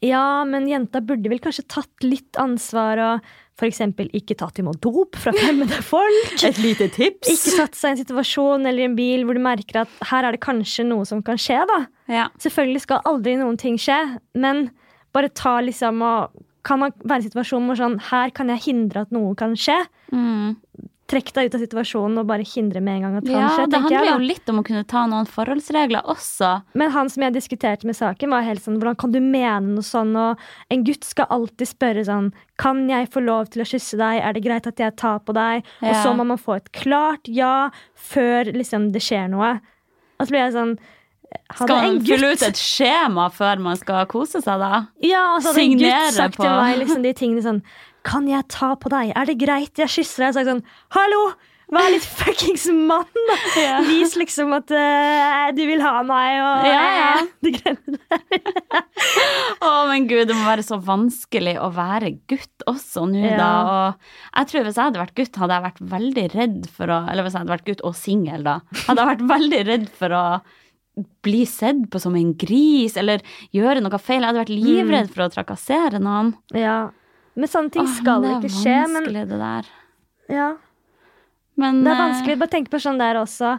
Ja, 0.06 0.46
men 0.48 0.70
jenta 0.70 1.02
burde 1.04 1.32
vel 1.32 1.41
kanskje 1.43 1.66
tatt 1.72 2.06
litt 2.06 2.39
ansvar 2.39 3.02
og 3.04 3.34
f.eks. 3.56 3.82
ikke 4.20 4.36
tatt 4.39 4.60
imot 4.60 4.80
dop 4.84 5.18
fra 5.20 5.34
fremmede 5.36 5.80
folk. 5.93 6.32
Et 6.43 6.60
lite 6.64 6.89
tips. 6.96 7.28
Ikke 7.32 7.56
satt 7.58 7.78
seg 7.80 7.91
i 7.91 7.96
en 7.96 8.02
situasjon 8.04 8.68
eller 8.68 8.84
i 8.84 8.88
en 8.89 8.98
bil 8.98 9.26
hvor 9.28 9.38
du 9.38 9.43
merker 9.43 9.84
at 9.84 10.00
her 10.12 10.28
er 10.28 10.36
det 10.36 10.43
kanskje 10.43 10.88
noe 10.88 11.08
som 11.08 11.24
kan 11.26 11.39
skje. 11.39 11.62
da. 11.72 11.80
Ja. 12.12 12.26
Selvfølgelig 12.43 12.86
skal 12.86 13.04
aldri 13.08 13.38
noen 13.39 13.60
ting 13.60 13.80
skje, 13.82 14.00
men 14.38 14.70
bare 15.16 15.32
ta 15.34 15.59
liksom 15.63 16.03
og 16.05 16.43
Kan 16.66 16.82
man 16.82 16.95
være 16.97 17.22
i 17.22 17.24
en 17.24 17.30
situasjon 17.30 17.70
hvor 17.70 17.78
sånn 17.78 17.99
Her 18.09 18.32
kan 18.34 18.49
jeg 18.49 18.63
hindre 18.66 19.05
at 19.05 19.11
noe 19.13 19.36
kan 19.38 19.53
skje. 19.53 19.78
Mm. 20.09 20.55
Trekk 21.05 21.28
deg 21.36 21.45
ut 21.51 21.55
av 21.55 21.61
situasjonen 21.61 22.18
og 22.18 22.26
bare 22.32 22.45
hindre 22.49 22.82
med 22.82 22.95
en 22.95 23.03
gang 23.05 23.18
at 23.20 23.28
det 23.28 23.36
kan 23.36 23.51
skje. 23.53 23.66
det 23.70 23.82
handler 23.84 24.07
jeg 24.07 24.13
jo 24.16 24.30
litt 24.32 24.49
om 24.49 24.61
å 24.61 24.63
kunne 24.66 24.88
ta 24.89 25.03
noen 25.05 25.28
forholdsregler 25.30 26.07
også. 26.09 26.49
Men 26.74 26.89
han 26.95 27.11
som 27.13 27.28
jeg 27.28 27.36
diskuterte 27.36 27.86
med 27.86 27.93
saken, 27.99 28.34
var 28.34 28.47
helt 28.47 28.63
sånn 28.63 28.80
Hvordan 28.82 28.97
kan 29.03 29.13
du 29.13 29.20
mene 29.22 29.76
noe 29.76 29.86
sånn? 29.86 30.16
Og 30.18 30.41
en 30.74 30.88
gutt 30.88 31.05
skal 31.05 31.30
alltid 31.30 31.70
spørre 31.70 32.07
sånn 32.09 32.32
Kan 32.57 32.88
jeg 32.89 33.11
få 33.13 33.22
lov 33.22 33.53
til 33.53 33.61
å 33.61 33.70
kysse 33.70 34.01
deg? 34.01 34.24
Er 34.26 34.34
det 34.34 34.43
greit 34.47 34.66
at 34.72 34.82
jeg 34.82 34.97
tar 34.97 35.22
på 35.22 35.38
deg? 35.38 35.70
Og 35.86 35.93
så 36.01 36.18
må 36.18 36.26
man 36.26 36.41
få 36.41 36.57
et 36.57 36.74
klart 36.74 37.30
ja 37.30 37.70
før 37.93 38.49
liksom 38.57 38.89
det 38.95 39.05
skjer 39.05 39.30
noe. 39.38 39.59
Og 40.18 40.26
så 40.26 40.32
blir 40.32 40.47
jeg 40.47 40.57
sånn 40.57 40.78
Skal 41.56 41.76
man 41.82 42.00
fylle 42.06 42.32
ut 42.36 42.46
et 42.48 42.60
skjema 42.60 43.30
før 43.34 43.60
man 43.66 43.78
skal 43.80 44.06
kose 44.12 44.42
seg, 44.44 44.60
da? 44.62 44.84
Ja, 45.06 45.26
altså 45.38 45.54
hadde 45.56 45.66
en 45.66 45.78
gutt 45.82 46.14
sagt 46.20 46.38
på- 46.38 46.44
til 46.46 46.56
meg 46.62 46.80
liksom, 46.84 47.02
de 47.04 47.14
tingene 47.14 47.44
sånn 47.46 47.62
Kan 48.06 48.28
jeg 48.30 48.48
ta 48.54 48.76
på 48.78 48.90
deg? 48.94 49.12
Er 49.18 49.26
det 49.26 49.38
greit 49.42 49.78
jeg 49.82 49.88
kysser 49.90 50.26
deg? 50.26 50.32
Jeg 50.32 50.40
sagt 50.42 50.52
sånn 50.54 50.64
Hallo! 50.98 51.26
Vær 51.74 51.88
litt 51.90 52.04
fuckings 52.20 52.68
mann, 52.70 53.08
da! 53.26 53.36
Ja. 53.58 53.78
Vis 53.88 54.12
liksom 54.22 54.52
at 54.54 54.70
uh, 54.70 55.48
du 55.58 55.64
vil 55.66 55.82
ha 55.82 56.04
meg, 56.06 56.36
og 56.38 56.68
Ja, 56.70 56.84
ja. 57.00 57.24
de 57.42 57.54
greiene 57.56 57.98
der. 57.98 58.84
Å, 59.66 59.72
men 59.90 60.06
gud, 60.06 60.28
det 60.30 60.36
må 60.38 60.46
være 60.46 60.62
så 60.66 60.78
vanskelig 60.86 61.56
å 61.58 61.72
være 61.74 62.12
gutt 62.30 62.68
også 62.70 63.08
nå, 63.10 63.24
Ja. 63.26 63.38
da. 63.40 63.50
Og 63.66 64.38
jeg 64.38 64.52
tror 64.52 64.68
hvis 64.68 64.78
jeg 64.78 64.90
hadde 64.92 65.02
vært 65.02 65.16
gutt, 65.18 65.40
hadde 65.42 65.58
jeg 65.58 65.66
vært 65.66 65.82
veldig 65.96 66.28
redd 66.36 66.70
for 66.70 66.94
å 66.94 67.00
Eller 67.10 67.26
hvis 67.26 67.34
jeg 67.34 67.42
hadde 67.44 67.56
vært 67.58 67.66
gutt 67.72 67.82
og 67.90 67.98
singel, 67.98 68.46
da. 68.46 68.60
Hadde 68.86 69.02
jeg 69.02 69.12
vært 69.16 69.26
veldig 69.34 69.64
redd 69.74 69.90
for 69.98 70.10
å 70.22 70.24
bli 71.26 71.46
sett 71.50 71.86
på 71.91 72.00
som 72.00 72.16
en 72.16 72.34
gris, 72.39 72.96
eller 72.98 73.24
gjøre 73.56 73.82
noe 73.84 74.00
feil. 74.00 74.22
Jeg 74.22 74.30
hadde 74.32 74.43
vært 74.43 74.54
livredd 74.54 75.10
for 75.14 75.26
å 75.26 75.32
trakassere 75.34 76.00
noen. 76.02 76.34
Ja. 76.56 76.91
Men 77.36 77.52
sånne 77.52 77.74
ting 77.74 77.84
Åh, 77.88 77.96
skal 77.98 78.24
men 78.24 78.38
ikke 78.38 78.48
det 78.48 78.72
er 78.72 78.86
vanskelig, 78.88 79.26
det 79.28 79.39
der. 79.41 79.72
ja, 80.32 80.52
Men 81.60 81.82
det 81.84 81.91
er 81.91 81.98
eh, 81.98 82.04
vanskelig. 82.06 82.38
Bare 82.39 82.54
tenk 82.54 82.70
på 82.72 82.80
sånn 82.80 83.02
der 83.02 83.20
også 83.20 83.58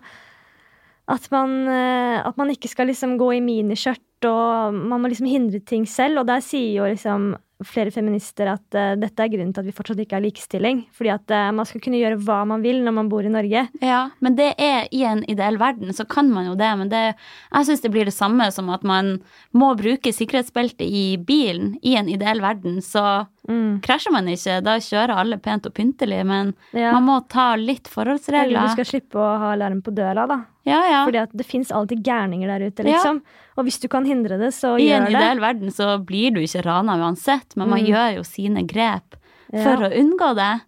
at 1.06 1.28
man, 1.30 1.52
eh, 1.70 2.18
at 2.26 2.38
man 2.40 2.50
ikke 2.50 2.70
skal 2.72 2.88
liksom 2.90 3.14
gå 3.20 3.34
i 3.36 3.42
miniskjørt, 3.44 4.02
og 4.26 4.74
man 4.74 5.02
må 5.02 5.10
liksom 5.12 5.28
hindre 5.30 5.60
ting 5.60 5.84
selv. 5.86 6.22
Og 6.22 6.30
der 6.30 6.42
sier 6.44 6.80
jo 6.80 6.88
liksom 6.88 7.34
flere 7.64 7.92
feminister 7.94 8.50
at 8.52 8.76
uh, 8.76 8.94
dette 9.00 9.22
er 9.22 9.30
grunnen 9.32 9.52
til 9.54 9.62
at 9.62 9.68
vi 9.68 9.74
fortsatt 9.76 10.00
ikke 10.02 10.18
har 10.18 10.24
likestilling. 10.24 10.82
Fordi 10.96 11.12
at 11.14 11.32
uh, 11.32 11.48
man 11.56 11.68
skal 11.68 11.82
kunne 11.84 12.00
gjøre 12.00 12.18
hva 12.26 12.42
man 12.48 12.64
vil 12.64 12.82
når 12.84 12.96
man 12.98 13.10
bor 13.12 13.24
i 13.24 13.32
Norge. 13.32 13.66
Ja, 13.84 14.00
men 14.24 14.36
det 14.38 14.50
er 14.60 14.90
i 14.92 15.04
en 15.08 15.22
ideell 15.30 15.60
verden, 15.60 15.94
så 15.96 16.04
kan 16.08 16.28
man 16.32 16.50
jo 16.50 16.56
det. 16.58 16.72
Men 16.82 16.92
det, 16.92 17.04
jeg 17.14 17.68
syns 17.68 17.84
det 17.84 17.92
blir 17.94 18.08
det 18.08 18.16
samme 18.16 18.50
som 18.52 18.68
at 18.74 18.84
man 18.86 19.16
må 19.56 19.72
bruke 19.78 20.12
sikkerhetsbelte 20.12 20.84
i 20.84 21.06
bilen 21.16 21.76
i 21.82 21.96
en 21.96 22.10
ideell 22.12 22.44
verden. 22.44 22.82
Så 22.84 23.02
Mm. 23.48 23.80
krasjer 23.82 24.12
man 24.12 24.26
ikke, 24.28 24.62
da 24.64 24.76
kjører 24.82 25.16
alle 25.16 25.38
pent 25.38 25.66
og 25.66 25.74
pyntelig. 25.74 26.24
Men 26.26 26.54
Ja. 26.72 26.92
man 26.92 27.04
må 27.04 27.28
ta 27.28 27.54
litt 27.56 27.86
forholdsregler. 27.88 28.56
Eller 28.56 28.66
du 28.66 28.72
skal 28.76 28.84
slippe 28.84 29.14
å 29.22 29.38
ha 29.38 29.52
alarm 29.54 29.82
på 29.82 29.94
døra, 29.94 30.26
da. 30.26 30.40
Ja, 30.66 30.80
ja. 30.90 31.04
Fordi 31.06 31.22
at 31.22 31.30
det 31.36 31.46
fins 31.46 31.70
alltid 31.70 32.02
gærninger 32.02 32.46
der 32.48 32.66
ute, 32.70 32.82
liksom. 32.84 33.22
Og 33.56 33.64
hvis 33.64 33.78
du 33.80 33.88
kan 33.88 34.04
hindre 34.04 34.38
det, 34.38 34.52
så 34.52 34.74
I 34.80 34.90
en 34.90 35.06
gjør 35.06 35.06
det. 35.06 35.14
ideell 35.16 35.40
verden 35.40 35.70
så 35.70 36.04
blir 36.04 36.34
du 36.34 36.40
ikke 36.40 36.64
rana 36.66 36.96
uansett, 36.98 37.56
men 37.56 37.68
man 37.70 37.80
Mm. 37.80 37.86
gjør 37.86 38.16
jo 38.16 38.22
sine 38.24 38.66
grep 38.66 39.14
for 39.62 39.76
å 39.86 39.92
unngå 39.94 40.34
det. 40.34 40.60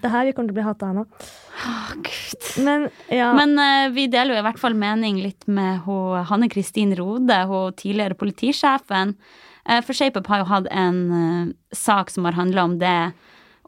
Det 0.00 0.10
her 0.12 0.24
vi 0.26 0.32
kommer 0.32 0.48
til 0.48 0.54
å 0.54 0.58
bli 0.58 0.62
hata 0.62 0.86
av 0.86 0.94
nå. 0.94 1.06
Å, 1.58 2.02
Gud. 2.02 2.64
Men 2.64 2.88
ja. 3.10 3.32
Men 3.34 3.58
uh, 3.58 3.88
vi 3.92 4.06
deler 4.06 4.34
jo 4.36 4.38
i 4.38 4.46
hvert 4.46 4.58
fall 4.60 4.74
mening 4.74 5.16
litt 5.22 5.46
med 5.48 5.80
Hanne 6.28 6.48
Kristin 6.48 6.94
Rode, 6.94 7.34
hun 7.48 7.72
tidligere 7.72 8.14
politisjefen. 8.14 9.16
Uh, 9.68 9.80
for 9.84 9.96
ShapeUp 9.96 10.28
har 10.32 10.42
jo 10.42 10.48
hatt 10.48 10.68
en 10.72 11.00
eh, 11.12 11.48
sak 11.76 12.10
som 12.10 12.24
har 12.24 12.36
handla 12.38 12.64
om 12.64 12.78
det, 12.80 13.12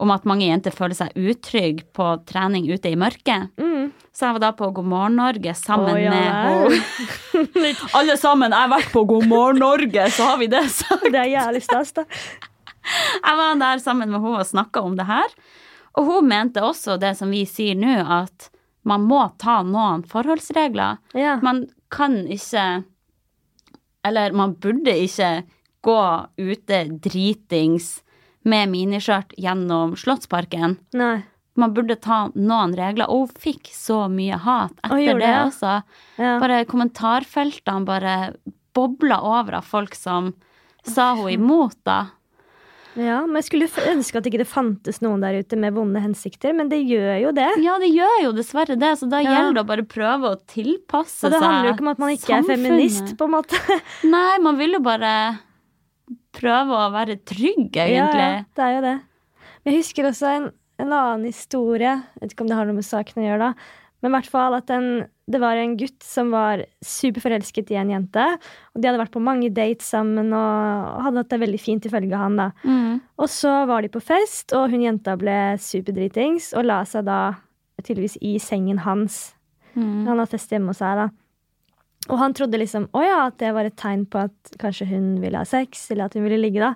om 0.00 0.12
at 0.14 0.24
mange 0.24 0.46
jenter 0.46 0.72
føler 0.72 0.96
seg 0.96 1.16
utrygge 1.18 1.84
på 1.92 2.06
trening 2.28 2.70
ute 2.70 2.92
i 2.92 2.98
mørket. 2.98 3.50
mm. 3.60 3.90
Så 4.10 4.26
jeg 4.26 4.36
var 4.36 4.42
da 4.42 4.48
på 4.58 4.66
God 4.74 4.88
morgen 4.90 5.14
Norge 5.20 5.52
sammen 5.54 5.94
oh, 5.94 6.00
ja 6.02 6.10
med 6.10 6.24
henne. 6.34 7.60
Alle 7.96 8.16
sammen, 8.18 8.50
jeg 8.50 8.66
har 8.66 8.72
vært 8.72 8.90
på 8.92 9.04
God 9.06 9.28
morgen 9.30 9.62
Norge, 9.62 10.06
så 10.12 10.32
har 10.32 10.40
vi 10.40 10.48
det 10.50 10.64
sagt. 10.74 11.06
Det 11.06 11.20
er 11.20 11.30
jævlig 11.30 11.62
stas, 11.64 11.92
da. 11.96 12.04
Jeg 13.22 13.38
var 13.38 13.60
der 13.60 13.82
sammen 13.84 14.10
med 14.10 14.18
henne 14.18 14.42
og 14.42 14.48
snakka 14.48 14.82
om 14.82 14.96
det 14.98 15.06
her. 15.08 15.36
Og 15.98 16.10
hun 16.10 16.28
mente 16.30 16.62
også 16.64 16.98
det 17.00 17.14
som 17.18 17.30
vi 17.32 17.44
sier 17.48 17.78
nå, 17.78 18.00
at 18.02 18.50
man 18.88 19.04
må 19.06 19.22
ta 19.40 19.60
noen 19.66 20.02
forholdsregler. 20.08 20.98
Ja. 21.14 21.38
Man 21.44 21.66
kan 21.92 22.22
ikke 22.30 22.84
Eller 24.06 24.32
man 24.32 24.54
burde 24.56 24.94
ikke 24.96 25.42
gå 25.84 26.00
ute 26.36 26.78
dritings 27.00 28.02
med 28.44 28.70
miniskjørt 28.72 29.34
gjennom 29.40 29.96
Slottsparken. 30.00 30.78
Nei. 30.96 31.18
Man 31.60 31.74
burde 31.76 31.96
ta 32.00 32.30
noen 32.34 32.72
regler. 32.78 33.10
Og 33.10 33.26
hun 33.26 33.34
fikk 33.42 33.68
så 33.74 34.04
mye 34.12 34.38
hat 34.40 34.72
etter 34.86 35.18
det 35.18 35.26
det? 35.26 35.34
også. 35.48 35.74
Ja. 36.20 36.36
Bare 36.40 36.62
kommentarfeltene 36.68 37.84
bare 37.88 38.14
bobla 38.76 39.18
over 39.26 39.58
av 39.58 39.66
folk 39.68 39.96
som 39.98 40.32
sa 40.86 41.10
hun 41.18 41.28
imot, 41.34 41.76
da. 41.84 42.06
ja, 42.94 43.18
men 43.26 43.36
jeg 43.42 43.48
skulle 43.50 43.66
ønske 43.92 44.16
at 44.22 44.26
ikke 44.30 44.40
det 44.40 44.46
fantes 44.48 45.02
noen 45.04 45.20
der 45.20 45.36
ute 45.42 45.58
med 45.60 45.74
vonde 45.76 46.00
hensikter, 46.00 46.54
men 46.56 46.70
det 46.70 46.78
gjør 46.88 47.18
jo 47.26 47.32
det. 47.36 47.48
Ja, 47.60 47.74
det 47.82 47.90
gjør 47.92 48.14
jo 48.24 48.30
dessverre 48.38 48.78
det, 48.80 48.94
så 48.98 49.10
da 49.10 49.20
Ja. 49.20 49.34
gjelder 49.34 49.58
det 49.58 49.64
å 49.66 49.68
bare 49.68 49.84
prøve 49.90 50.30
å 50.32 50.38
tilpasse 50.48 51.26
seg 51.28 51.34
samfunnet. 51.34 51.34
Og 51.34 51.36
det 51.36 51.42
handler 51.44 51.68
jo 51.68 51.74
ikke 51.74 51.84
om 51.84 51.92
at 51.92 51.98
man 52.06 52.14
ikke 52.16 52.38
er 52.38 52.48
feminist, 52.48 53.12
på 53.20 53.28
en 53.28 53.34
måte. 53.36 53.60
Nei, 54.16 54.38
man 54.40 54.56
vil 54.56 54.78
jo 54.78 54.80
bare 54.86 55.12
prøve 56.36 56.78
å 56.78 56.88
være 56.94 57.20
trygg, 57.26 57.68
egentlig. 57.74 58.24
Ja, 58.24 58.40
ja, 58.40 58.48
det 58.56 58.66
er 58.66 58.74
jo 58.76 58.82
det. 58.86 58.96
Men 59.60 59.74
jeg 59.74 59.84
husker 59.84 60.08
også 60.08 60.32
en, 60.32 60.48
en 60.80 60.96
annen 60.96 61.28
historie. 61.28 61.94
Jeg 62.16 62.22
vet 62.22 62.34
ikke 62.34 62.46
om 62.46 62.50
det 62.50 62.58
har 62.58 62.68
noe 62.68 62.78
med 62.78 62.88
saken 62.88 63.22
å 63.22 63.26
gjøre, 63.26 63.50
da. 63.50 63.78
Men 64.00 64.12
i 64.12 64.16
hvert 64.16 64.30
fall 64.32 64.56
at 64.56 64.70
en, 64.72 64.86
det 65.28 65.40
var 65.42 65.58
en 65.60 65.74
gutt 65.76 66.00
som 66.04 66.30
var 66.32 66.62
superforelsket 66.84 67.72
i 67.74 67.76
en 67.76 67.92
jente. 67.92 68.24
Og 68.72 68.80
de 68.80 68.88
hadde 68.88 69.02
vært 69.02 69.12
på 69.12 69.22
mange 69.22 69.50
dates 69.52 69.90
sammen 69.92 70.32
og 70.32 71.02
hadde 71.04 71.20
hatt 71.20 71.34
det 71.34 71.40
veldig 71.42 71.60
fint, 71.60 71.88
ifølge 71.88 72.20
han. 72.20 72.38
da. 72.40 72.48
Mm. 72.64 73.02
Og 73.20 73.28
så 73.32 73.52
var 73.68 73.84
de 73.84 73.92
på 73.92 74.00
fest, 74.02 74.54
og 74.56 74.72
hun 74.72 74.86
jenta 74.86 75.18
ble 75.20 75.36
superdritings 75.60 76.54
og 76.56 76.70
la 76.70 76.80
seg 76.88 77.04
da 77.10 77.20
tydeligvis 77.80 78.16
i 78.24 78.38
sengen 78.42 78.80
hans. 78.86 79.34
Mm. 79.74 80.06
Han 80.08 80.16
hadde 80.16 80.32
fest 80.32 80.52
hjemme 80.52 80.72
hos 80.72 80.80
seg, 80.80 81.04
da. 81.04 81.10
Og 82.08 82.16
han 82.18 82.32
trodde 82.34 82.58
liksom 82.58 82.88
å 82.96 83.02
ja, 83.04 83.26
at 83.28 83.36
det 83.38 83.52
var 83.54 83.64
et 83.68 83.76
tegn 83.76 84.06
på 84.08 84.22
at 84.24 84.32
kanskje 84.58 84.86
hun 84.88 85.20
ville 85.20 85.36
ha 85.36 85.44
sex, 85.44 85.90
eller 85.90 86.04
at 86.06 86.14
hun 86.14 86.24
ville 86.24 86.40
ligge, 86.40 86.60
da. 86.62 86.74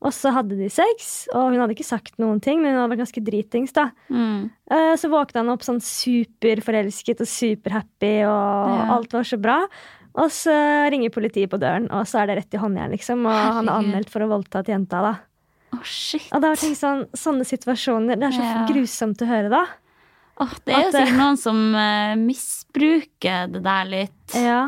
Og 0.00 0.12
så 0.16 0.30
hadde 0.32 0.56
de 0.56 0.68
sex, 0.72 1.26
og 1.34 1.50
hun 1.50 1.58
hadde 1.60 1.74
ikke 1.74 1.84
sagt 1.84 2.14
noen 2.22 2.38
ting, 2.40 2.62
men 2.62 2.72
hun 2.72 2.80
hadde 2.80 2.94
vært 2.94 3.02
ganske 3.02 3.24
dritings. 3.26 3.72
da. 3.76 3.90
Mm. 4.08 4.50
Eh, 4.70 4.94
Så 4.96 5.10
våkna 5.12 5.42
han 5.42 5.50
opp 5.52 5.60
sånn 5.66 5.80
superforelsket 5.82 7.20
og 7.20 7.28
superhappy, 7.28 8.12
og 8.24 8.68
Ja. 8.78 8.94
alt 8.96 9.12
var 9.12 9.22
så 9.24 9.36
bra. 9.40 9.66
Og 10.14 10.30
så 10.30 10.88
ringer 10.90 11.10
politiet 11.10 11.50
på 11.50 11.58
døren, 11.60 11.90
og 11.92 12.06
så 12.06 12.20
er 12.22 12.26
det 12.28 12.36
rett 12.38 12.54
i 12.54 12.58
håndjern, 12.58 12.90
liksom. 12.90 13.26
Og 13.26 13.32
han 13.32 13.68
er 13.68 13.72
anmeldt 13.72 14.08
for 14.08 14.20
å 14.20 14.28
voldta 14.28 14.60
et 14.60 14.66
jenta, 14.72 15.02
da. 15.02 15.14
Å, 15.74 15.82
shit. 15.84 16.22
Og 16.32 16.40
da 16.40 16.48
har 16.48 16.56
jeg 16.56 16.70
tenkt 16.70 16.80
sånn, 16.80 17.06
sånne 17.14 17.44
situasjoner, 17.46 18.16
det 18.18 18.22
er 18.24 18.32
så 18.32 18.42
Ja. 18.42 18.66
grusomt 18.66 19.18
å 19.22 19.26
høre, 19.28 19.50
da. 19.50 19.66
Åh, 20.40 20.54
det 20.64 20.72
er 20.74 20.86
jo 20.86 20.92
sikkert 20.94 21.18
noen 21.18 21.40
som 21.40 21.58
uh, 21.76 22.14
misbruker 22.20 23.50
det 23.52 23.60
der 23.66 23.90
litt. 23.90 24.36
Ja. 24.36 24.62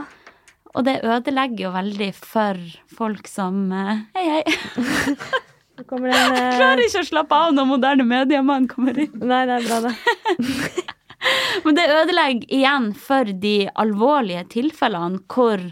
Og 0.72 0.84
det 0.88 0.98
ødelegger 1.04 1.66
jo 1.66 1.72
veldig 1.74 2.10
for 2.16 2.60
folk 2.96 3.28
som 3.28 3.66
uh, 3.72 4.04
Hei, 4.16 4.40
hei. 4.40 5.16
En 5.82 6.04
eh, 6.12 6.56
Klarer 6.56 6.82
ikke 6.84 7.00
å 7.00 7.06
slappe 7.08 7.36
av 7.46 7.54
når 7.56 7.68
moderne 7.70 8.04
mediemann 8.06 8.68
kommer 8.70 8.98
inn. 9.00 9.14
Nei, 9.18 9.44
det 9.48 9.56
er 9.56 9.64
bra, 9.66 9.78
det. 9.88 10.82
Men 11.64 11.78
det 11.78 11.86
ødelegger 11.90 12.52
igjen 12.52 12.90
for 12.98 13.30
de 13.44 13.56
alvorlige 13.78 14.42
tilfellene 14.52 15.22
hvor 15.32 15.62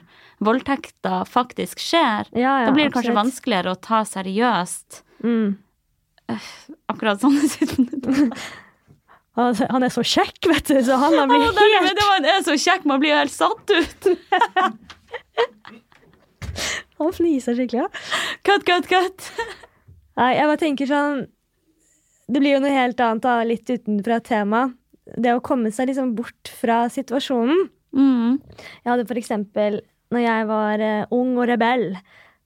voldtekter 0.41 1.27
faktisk 1.29 1.83
skjer. 1.83 2.31
Ja, 2.33 2.63
ja, 2.63 2.69
da 2.71 2.75
blir 2.75 2.89
det 2.89 2.95
kanskje 2.95 3.13
absolutt. 3.13 3.21
vanskeligere 3.21 3.75
å 3.77 3.81
ta 3.85 4.03
seriøst 4.09 5.05
Mm. 5.21 5.59
akkurat 6.89 7.21
sånne 7.21 7.45
situasjoner. 7.53 8.31
Han 9.41 9.73
han 9.75 9.87
er 9.87 9.93
så 9.95 10.05
kjekk, 10.05 10.39
vet 10.51 10.71
du, 10.71 10.79
så 10.85 10.99
han 11.01 11.17
har 11.17 11.29
blitt 11.31 11.47
helt 11.49 11.87
mediemann 11.89 12.29
er 12.29 12.45
så 12.47 12.57
kjekk, 12.61 12.87
man 12.89 13.03
blir 13.03 13.15
jo 13.15 13.21
helt 13.23 13.35
satt 13.35 13.75
ut. 13.75 14.11
Han 17.01 17.15
fniser 17.17 17.57
skikkelig, 17.57 17.87
ja. 17.87 17.89
Cut, 18.45 18.67
cut, 18.69 18.89
cut. 18.91 19.29
Nei, 20.21 20.35
jeg 20.37 20.49
bare 20.51 20.61
tenker 20.61 20.91
sånn 20.91 21.23
Det 22.29 22.43
blir 22.43 22.59
jo 22.59 22.61
noe 22.61 22.75
helt 22.75 23.01
annet, 23.01 23.25
da, 23.25 23.39
litt 23.47 23.71
utenfra 23.71 24.21
temaet. 24.25 24.77
Det 25.11 25.33
å 25.35 25.43
komme 25.43 25.73
seg 25.75 25.89
liksom 25.91 26.13
bort 26.19 26.51
fra 26.61 26.85
situasjonen. 26.93 27.65
Mm. 27.97 28.37
Jeg 28.85 28.91
hadde 28.93 29.07
for 29.09 29.19
eksempel, 29.19 29.81
når 30.15 30.23
jeg 30.23 30.47
var 30.51 30.85
eh, 30.85 31.15
ung 31.17 31.33
og 31.41 31.49
rebell, 31.51 31.89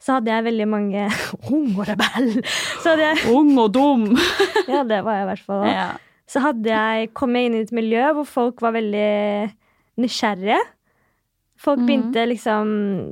så 0.01 0.16
hadde 0.16 0.32
jeg 0.32 0.47
veldig 0.47 0.68
mange 0.68 1.05
Ung 1.55 1.74
og 1.74 1.84
rebell! 1.90 2.30
Så 2.80 2.95
hadde 2.95 3.11
jeg 3.11 3.34
Ung 3.34 3.53
og 3.61 3.74
dum. 3.74 4.07
Ja, 4.70 4.84
det 4.88 5.03
var 5.05 5.18
jeg 5.18 5.26
i 5.26 5.30
hvert 5.32 5.45
fall. 5.45 5.66
Ja. 5.68 5.90
Så 6.31 6.41
hadde 6.41 6.70
jeg 6.70 7.11
kommet 7.16 7.49
inn 7.49 7.59
i 7.59 7.64
et 7.66 7.75
miljø 7.77 8.07
hvor 8.16 8.29
folk 8.29 8.62
var 8.64 8.77
veldig 8.77 9.51
nysgjerrige. 10.01 10.61
Folk 11.64 11.83
mm. 11.83 11.85
begynte 11.87 12.25
liksom 12.27 12.70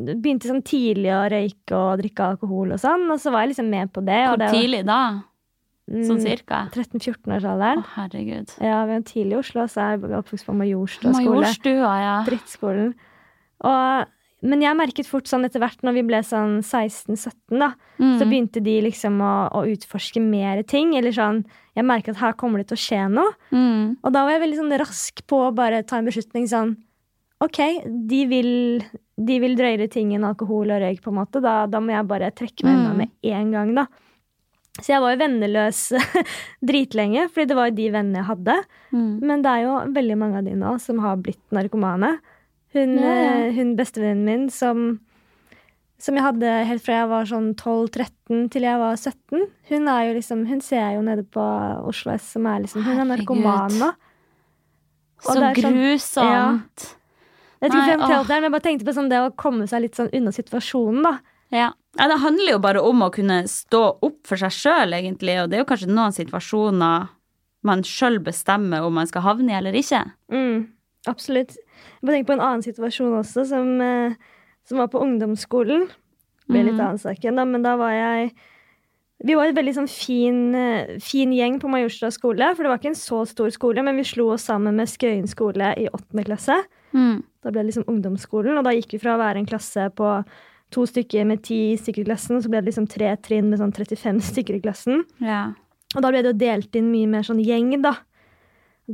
Begynte 0.08 0.48
sånn 0.50 0.64
tidlig 0.66 1.12
å 1.14 1.26
røyke 1.30 1.76
og 1.78 2.00
drikke 2.00 2.30
alkohol 2.32 2.74
og 2.74 2.80
sånn, 2.82 3.04
og 3.12 3.20
så 3.22 3.30
var 3.34 3.44
jeg 3.44 3.52
liksom 3.52 3.68
med 3.70 3.92
på 3.94 4.02
det. 4.06 4.22
Hvor 4.32 4.48
tidlig 4.50 4.82
da? 4.88 5.02
Sånn 5.92 6.16
Mm, 6.16 6.22
cirka? 6.22 6.58
13-14-årsalderen. 6.72 7.82
Å, 7.82 7.88
herregud. 7.96 8.52
Ja, 8.62 8.84
vi 8.86 8.94
var 8.94 9.06
tidlig 9.08 9.34
i 9.34 9.38
Oslo, 9.40 9.64
så 9.68 9.88
jeg 9.90 10.12
oppvokst 10.20 10.46
på 10.46 10.54
Majorstua 10.56 11.10
skole. 11.16 11.40
Majorstua, 11.42 11.90
ja. 12.00 12.12
Drittskolen. 12.28 12.92
Og, 13.66 14.12
men 14.42 14.60
jeg 14.64 14.76
merket 14.76 15.06
fort 15.06 15.24
sånn 15.30 15.44
etter 15.46 15.60
hvert, 15.62 15.80
når 15.86 15.94
vi 15.94 16.02
ble 16.08 16.18
sånn 16.26 16.58
16-17, 16.62 17.58
da, 17.60 17.72
Mm. 18.02 18.18
så 18.18 18.26
begynte 18.26 18.62
de 18.62 18.80
liksom 18.82 19.20
å, 19.22 19.32
å 19.54 19.60
utforske 19.70 20.20
mer 20.20 20.62
ting. 20.64 20.94
Eller 20.98 21.12
sånn 21.14 21.44
Jeg 21.76 21.84
merket 21.86 22.16
at 22.16 22.20
her 22.20 22.32
kommer 22.34 22.58
det 22.58 22.66
til 22.68 22.76
å 22.76 22.82
skje 22.82 23.02
noe. 23.12 23.32
Mm. 23.52 23.96
Og 24.02 24.12
da 24.12 24.24
var 24.24 24.32
jeg 24.34 24.42
veldig 24.42 24.58
sånn 24.58 24.78
rask 24.82 25.22
på 25.26 25.38
å 25.48 25.54
bare 25.54 25.82
ta 25.86 25.96
en 25.98 26.04
beslutning 26.10 26.44
sånn 26.50 26.76
OK, 27.42 27.58
de 28.08 28.26
vil, 28.26 28.82
de 29.18 29.38
vil 29.42 29.56
drøyere 29.58 29.88
ting 29.90 30.12
enn 30.14 30.22
alkohol 30.24 30.70
og 30.70 30.80
røyk, 30.82 31.00
på 31.02 31.10
en 31.10 31.16
måte. 31.18 31.40
Da, 31.42 31.66
da 31.66 31.80
må 31.82 31.90
jeg 31.90 32.06
bare 32.06 32.30
trekke 32.30 32.62
meg 32.66 32.76
unna 32.76 32.92
Mm. 32.92 32.98
med 32.98 33.10
en 33.32 33.50
gang, 33.52 33.74
da. 33.74 33.86
Så 34.80 34.88
jeg 34.94 35.00
var 35.02 35.12
jo 35.14 35.20
venneløs 35.20 35.80
dritlenge, 36.64 37.26
fordi 37.32 37.48
det 37.50 37.56
var 37.58 37.68
jo 37.70 37.76
de 37.76 37.88
vennene 37.92 38.20
jeg 38.22 38.28
hadde. 38.30 38.54
Mm. 38.92 39.10
Men 39.22 39.42
det 39.44 39.50
er 39.52 39.64
jo 39.66 39.74
veldig 39.96 40.16
mange 40.18 40.38
av 40.40 40.44
de 40.46 40.54
nå 40.58 40.74
som 40.80 40.98
har 41.04 41.16
blitt 41.22 41.42
narkomane. 41.52 42.18
Hun, 42.72 42.94
Ja, 42.98 43.14
ja. 43.14 43.32
eh, 43.46 43.52
hun 43.56 43.74
bestevennen 43.76 44.24
min 44.24 44.46
som, 44.50 45.00
som 46.00 46.16
jeg 46.16 46.24
hadde 46.24 46.52
helt 46.68 46.82
fra 46.84 47.02
jeg 47.02 47.10
var 47.10 47.28
sånn 47.28 47.50
12-13 47.54 48.46
til 48.54 48.62
jeg 48.64 48.80
var 48.80 48.96
17, 48.96 49.44
hun 49.68 49.90
jo 50.08 50.14
liksom, 50.16 50.46
hun 50.48 50.60
ser 50.64 50.80
jeg 50.80 50.96
jo 50.96 51.02
nede 51.04 51.24
på 51.28 51.44
Oslo 51.90 52.14
S 52.16 52.32
som 52.32 52.46
er 52.48 52.64
liksom 52.64 52.84
Hun 52.86 52.98
er 53.04 53.10
narkoman 53.12 53.76
nå. 53.78 53.92
Og 55.22 55.28
Så 55.30 55.38
sånn- 55.38 55.54
grusomt. 55.54 56.88
Jeg 57.62 57.70
vet 57.70 57.76
ikke 57.76 57.78
Nei, 57.78 57.92
er, 57.92 58.40
men 58.40 58.42
jeg 58.48 58.50
bare 58.56 58.64
tenkte 58.64 58.86
på 58.88 58.94
sånn 58.96 59.08
det 59.12 59.20
å 59.22 59.34
komme 59.38 59.68
seg 59.70 59.82
litt 59.84 59.94
sånn 59.94 60.10
unna 60.12 60.32
situasjonen, 60.34 61.02
da. 61.04 61.12
Ja. 61.52 61.68
ja, 61.98 62.08
Det 62.08 62.18
handler 62.18 62.50
jo 62.56 62.58
bare 62.58 62.82
om 62.82 63.04
å 63.04 63.10
kunne 63.12 63.44
stå 63.46 63.98
opp 64.02 64.26
for 64.26 64.40
seg 64.40 64.50
sjøl, 64.50 64.96
egentlig. 64.96 65.36
Og 65.44 65.50
det 65.50 65.58
er 65.58 65.62
jo 65.62 65.68
kanskje 65.68 65.92
noen 65.92 66.16
situasjoner 66.16 67.08
man 67.62 67.84
sjøl 67.86 68.18
bestemmer 68.18 68.82
om 68.82 68.94
man 68.98 69.06
skal 69.06 69.22
havne 69.22 69.52
i 69.52 69.58
eller 69.60 69.76
ikke. 69.78 70.00
Mm, 70.32 70.64
absolutt. 71.06 71.54
Jeg 71.82 72.06
bare 72.06 72.16
tenker 72.16 72.30
på 72.32 72.36
en 72.38 72.46
annen 72.46 72.62
situasjon 72.66 73.18
også, 73.20 73.46
som, 73.48 73.80
eh, 73.80 74.14
som 74.64 74.78
var 74.78 74.88
på 74.88 75.00
ungdomsskolen. 75.02 75.88
Det 75.88 76.48
ble 76.50 76.64
litt 76.64 76.74
Mhm. 76.74 76.80
annen 76.86 76.98
sak 77.00 77.18
igjen, 77.22 77.36
da, 77.36 77.44
men 77.44 77.62
da 77.62 77.76
var 77.76 77.90
jeg 77.92 78.32
Vi 79.24 79.36
var 79.36 79.46
en 79.46 79.54
veldig 79.54 79.74
sånn 79.76 79.88
fin, 79.88 80.52
eh, 80.52 80.98
fin 80.98 81.30
gjeng 81.30 81.60
på 81.60 81.68
Majorstua 81.70 82.10
skole, 82.10 82.56
for 82.56 82.64
det 82.64 82.70
var 82.72 82.78
ikke 82.78 82.90
en 82.90 82.94
så 82.98 83.24
stor 83.24 83.50
skole, 83.54 83.80
men 83.84 83.94
vi 83.94 84.02
slo 84.02 84.32
oss 84.32 84.42
sammen 84.48 84.74
med 84.74 84.88
Skøyen 84.88 85.28
skole 85.28 85.62
i 85.78 85.86
åttende 85.94 86.24
klasse. 86.26 86.56
Mm. 86.92 87.22
Da 87.40 87.50
ble 87.52 87.62
det 87.62 87.72
liksom 87.72 87.84
ungdomsskolen, 87.86 88.58
og 88.58 88.64
da 88.64 88.70
gikk 88.70 88.90
vi 88.90 88.98
fra 88.98 89.14
å 89.16 89.20
være 89.22 89.36
en 89.38 89.46
klasse 89.46 89.94
på 89.94 90.24
to 90.72 90.80
stykker 90.86 91.24
med 91.24 91.40
ti 91.44 91.76
stykker 91.76 92.00
i 92.00 92.04
klassen, 92.10 92.34
og 92.36 92.42
så 92.42 92.50
ble 92.50 92.62
det 92.62 92.74
liksom 92.74 92.88
tre 92.88 93.16
trinn 93.22 93.48
med 93.48 93.60
sånn 93.60 93.72
35 93.72 94.18
stykker 94.20 94.56
i 94.56 94.60
klassen. 94.60 95.04
Ja. 95.20 95.52
Og 95.94 96.02
da 96.02 96.10
ble 96.10 96.22
det 96.24 96.32
jo 96.34 96.38
delt 96.50 96.74
inn 96.74 96.90
mye 96.90 97.06
mer 97.06 97.22
sånn 97.22 97.44
gjeng, 97.46 97.80
da. 97.80 97.94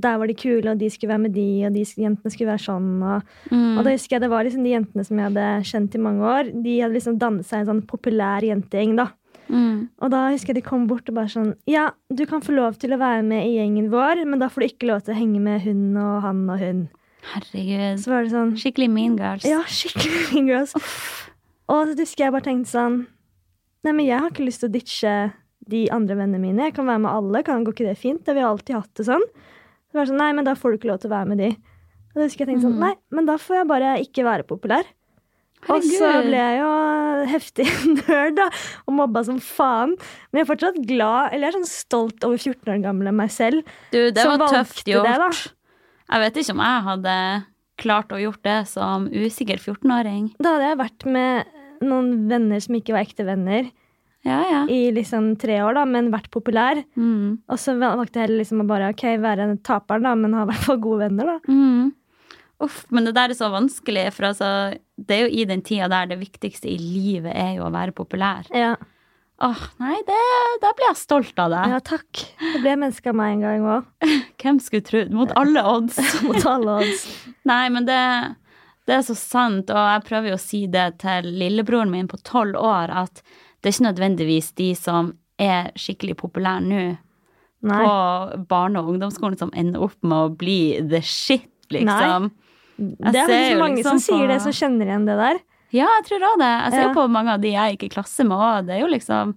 Der 0.00 0.18
var 0.20 0.26
de 0.30 0.34
kule, 0.38 0.70
og 0.70 0.78
de 0.78 0.88
skulle 0.90 1.10
være 1.14 1.24
med 1.26 1.32
de, 1.34 1.46
og 1.66 1.72
de 1.74 1.84
jentene 1.84 2.30
skulle 2.32 2.50
være 2.52 2.64
sånn. 2.64 2.90
Og, 3.02 3.22
Mm. 3.50 3.78
og 3.78 3.84
da 3.84 3.90
husker 3.94 4.16
jeg 4.16 4.20
det 4.22 4.30
var 4.30 4.44
liksom 4.44 4.64
de 4.64 4.74
jentene 4.76 5.04
som 5.06 5.16
jeg 5.18 5.30
hadde 5.32 5.46
kjent 5.64 5.94
i 5.94 5.98
mange 5.98 6.22
år. 6.22 6.50
De 6.62 6.80
hadde 6.80 6.94
liksom 6.94 7.18
dannet 7.18 7.46
seg 7.46 7.60
en 7.60 7.66
sånn 7.72 7.86
populær 7.86 8.40
jentegjeng, 8.46 8.96
da. 8.96 9.08
Mm. 9.48 9.88
Og 10.02 10.10
da 10.12 10.28
husker 10.30 10.52
jeg 10.52 10.58
de 10.62 10.68
kom 10.68 10.86
bort 10.86 11.08
og 11.08 11.14
bare 11.16 11.30
sånn 11.32 11.54
Ja, 11.66 11.86
du 12.12 12.26
kan 12.26 12.42
få 12.44 12.52
lov 12.54 12.76
til 12.78 12.90
å 12.92 12.98
være 13.00 13.22
med 13.24 13.46
i 13.46 13.54
gjengen 13.56 13.88
vår, 13.88 14.26
men 14.28 14.38
da 14.38 14.48
får 14.52 14.60
du 14.60 14.66
ikke 14.68 14.88
lov 14.90 15.04
til 15.06 15.14
å 15.14 15.18
henge 15.18 15.40
med 15.40 15.62
hun 15.62 15.96
og 15.96 16.20
han 16.22 16.42
og 16.50 16.58
hun. 16.60 16.88
Herregud. 17.32 17.98
Så 18.02 18.12
var 18.12 18.24
det 18.24 18.32
sånn 18.32 18.52
Skikkelig 18.60 18.90
mean 18.92 19.16
girls. 19.16 19.44
Ja, 19.48 19.62
skikkelig 19.64 20.34
mean 20.34 20.46
girls. 20.52 20.74
Og 21.68 21.88
så 21.88 21.96
husker 21.98 22.24
jeg 22.26 22.32
bare 22.36 22.44
tenkte 22.44 22.70
sånn 22.74 23.06
Nei, 23.84 23.92
men 23.92 24.04
jeg 24.06 24.18
har 24.20 24.30
ikke 24.30 24.44
lyst 24.44 24.60
til 24.60 24.68
å 24.68 24.74
ditche 24.74 25.16
de 25.68 25.82
andre 25.94 26.16
vennene 26.18 26.40
mine. 26.42 26.64
Jeg 26.68 26.74
kan 26.74 26.86
være 26.88 27.00
med 27.04 27.12
alle. 27.12 27.42
Kan 27.46 27.64
Går 27.64 27.72
ikke 27.76 27.86
det 27.88 27.98
fint? 28.00 28.24
Det, 28.26 28.34
vi 28.34 28.40
har 28.42 28.50
alltid 28.50 28.74
hatt 28.74 28.94
det 28.98 29.04
sånn. 29.06 29.22
Så 29.88 29.98
var 29.98 30.06
sånn, 30.10 30.20
Nei, 30.20 30.32
men 30.36 30.44
da 30.44 30.54
får 30.58 30.70
du 30.74 30.78
ikke 30.78 30.90
lov 30.92 31.00
til 31.02 31.10
å 31.10 31.14
være 31.16 31.28
med 31.32 31.38
de. 31.42 31.50
Og 32.12 32.20
da 32.20 32.26
husker 32.26 32.44
jeg 32.44 32.48
tenkte 32.52 32.66
sånn 32.68 32.76
Mhm. 32.76 32.84
Nei, 32.86 32.94
men 33.10 33.26
da 33.26 33.36
får 33.40 33.56
jeg 33.60 33.68
bare 33.70 33.92
ikke 34.04 34.24
være 34.26 34.46
populær. 34.48 34.84
Og 35.68 35.82
så 35.82 36.08
ble 36.22 36.38
jeg 36.38 36.58
jo 36.60 36.68
heftig 37.32 37.64
nerd 38.08 38.36
da, 38.38 38.44
og 38.86 38.94
mobba 38.94 39.24
som 39.26 39.40
faen. 39.42 39.96
Men 40.30 40.38
jeg 40.38 40.44
er 40.46 40.50
fortsatt 40.52 40.76
glad, 40.86 41.32
eller 41.32 41.48
jeg 41.48 41.54
er 41.54 41.58
sånn 41.58 41.70
stolt 41.72 42.24
over 42.28 42.38
14 42.38 42.70
år 42.76 42.82
gamle 42.84 43.10
meg 43.12 43.32
selv. 43.34 43.64
Du, 43.90 43.98
det 44.12 44.22
som 44.22 44.38
var 44.38 44.52
tøft 44.54 44.84
gjort. 44.86 45.08
det. 45.08 45.40
Jeg 46.08 46.20
vet 46.24 46.38
ikke 46.44 46.54
om 46.54 46.62
jeg 46.62 46.84
hadde 46.86 47.16
klart 47.78 48.14
å 48.14 48.20
gjort 48.22 48.42
det 48.46 48.58
som 48.70 49.08
usikker 49.10 49.58
14-åring. 49.58 50.30
Da 50.38 50.54
hadde 50.56 50.70
jeg 50.70 50.78
vært 50.78 51.04
med 51.10 51.44
noen 51.82 52.08
venner 52.30 52.62
som 52.62 52.74
ikke 52.78 52.94
var 52.94 53.04
ekte 53.06 53.26
venner, 53.26 53.68
Ja, 54.28 54.40
ja. 54.44 54.62
i 54.70 54.90
liksom 54.94 55.32
tre 55.40 55.60
år, 55.64 55.78
da, 55.78 55.86
men 55.88 56.10
vært 56.12 56.28
populær. 56.34 56.82
Mm. 56.98 57.38
Og 57.48 57.60
så 57.60 57.74
valgte 57.80 58.20
jeg 58.20 58.28
heller 58.28 58.42
liksom 58.42 58.64
å 58.64 58.68
bare 58.68 58.92
ok, 58.92 59.06
være 59.24 59.48
en 59.48 59.56
taper, 59.64 60.04
da, 60.04 60.12
men 60.18 60.36
ha 60.36 60.44
i 60.44 60.50
hvert 60.52 60.68
fall 60.68 60.82
gode 60.84 61.08
venner. 61.08 61.32
da. 61.32 61.38
Mm. 61.48 61.94
Uff, 62.66 62.82
men 62.90 63.06
det 63.06 63.14
der 63.14 63.32
er 63.32 63.38
så 63.38 63.48
vanskelig, 63.54 64.08
for 64.16 64.32
altså, 64.32 64.52
det 64.98 65.16
er 65.16 65.26
jo 65.26 65.34
i 65.40 65.48
den 65.48 65.64
tida 65.66 65.86
der 65.92 66.08
det 66.10 66.20
viktigste 66.20 66.70
i 66.70 66.78
livet 66.78 67.32
er 67.32 67.56
jo 67.58 67.68
å 67.68 67.74
være 67.74 67.94
populær. 67.96 68.48
Ja, 68.54 68.74
Åh, 69.38 69.60
nei, 69.78 69.94
det, 70.02 70.18
da 70.64 70.72
blir 70.74 70.88
jeg 70.88 70.98
stolt 70.98 71.38
av 71.38 71.52
deg. 71.52 71.70
ja 71.70 71.78
takk. 71.86 72.22
Det 72.40 72.58
ble 72.64 72.72
menneske 72.80 73.12
av 73.12 73.18
meg 73.20 73.36
en 73.36 73.44
gang 73.44 73.66
òg. 73.70 74.08
Hvem 74.42 74.58
skulle 74.62 74.86
trodd? 74.86 75.12
Mot 75.14 75.30
alle 75.38 75.62
odds. 75.62 75.98
Mot 76.26 76.46
alle 76.50 76.80
odds. 76.80 77.04
Nei, 77.50 77.64
men 77.70 77.86
det, 77.86 78.00
det 78.90 78.96
er 78.96 79.04
så 79.06 79.14
sant, 79.14 79.70
og 79.70 79.78
jeg 79.78 80.06
prøver 80.08 80.32
jo 80.32 80.38
å 80.40 80.42
si 80.42 80.64
det 80.66 80.88
til 81.04 81.30
lillebroren 81.38 81.94
min 81.94 82.10
på 82.10 82.18
tolv 82.26 82.58
år, 82.58 82.90
at 83.04 83.22
det 83.62 83.68
er 83.70 83.74
ikke 83.76 83.88
nødvendigvis 83.92 84.52
de 84.54 84.74
som 84.74 85.12
er 85.38 85.70
skikkelig 85.78 86.16
populære 86.16 86.62
nå 86.66 86.96
Nei. 87.62 87.78
på 87.84 88.46
barne- 88.48 88.78
og 88.78 88.88
ungdomsskolen 88.94 89.38
som 89.38 89.50
ender 89.54 89.82
opp 89.82 89.96
med 90.02 90.18
å 90.18 90.36
bli 90.38 90.80
the 90.88 91.00
shit, 91.02 91.48
liksom. 91.70 92.30
Det 92.78 93.16
er 93.16 93.26
veldig 93.26 93.58
mange 93.58 93.76
liksom 93.82 93.98
som 93.98 93.98
sier 93.98 94.26
på- 94.26 94.32
det, 94.32 94.40
som 94.42 94.52
kjenner 94.52 94.86
igjen 94.86 95.06
det 95.06 95.16
der. 95.18 95.38
Ja, 95.72 95.86
jeg 95.98 96.04
tror 96.06 96.20
òg 96.30 96.38
det. 96.38 96.52
Jeg 96.64 96.72
ser 96.72 96.86
Ja. 96.88 96.94
på 96.94 97.10
mange 97.10 97.28
av 97.34 97.40
de 97.40 97.48
jeg 97.50 97.76
gikk 97.78 97.82
i 97.84 97.94
klasse 98.00 98.24
med 98.24 98.38
òg. 98.38 98.66
Det 98.66 98.76
er 98.76 98.80
jo 98.80 98.86
liksom 98.86 99.34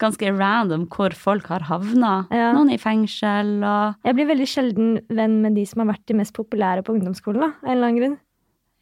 ganske 0.00 0.38
random 0.38 0.86
hvor 0.88 1.12
folk 1.14 1.46
har 1.46 1.60
havna. 1.60 2.26
Ja. 2.32 2.52
Noen 2.52 2.72
i 2.72 2.76
fengsel 2.78 3.62
og 3.62 3.94
Jeg 4.04 4.14
blir 4.16 4.26
veldig 4.26 4.48
sjelden 4.48 5.00
venn 5.08 5.40
med 5.42 5.54
de 5.54 5.64
som 5.64 5.80
har 5.86 5.94
vært 5.94 6.06
de 6.06 6.14
mest 6.14 6.32
populære 6.34 6.82
på 6.82 6.94
ungdomsskolen. 6.98 7.40
da, 7.40 7.46
av 7.46 7.64
en 7.64 7.70
eller 7.70 7.86
annen 7.86 8.00
grunn. 8.00 8.18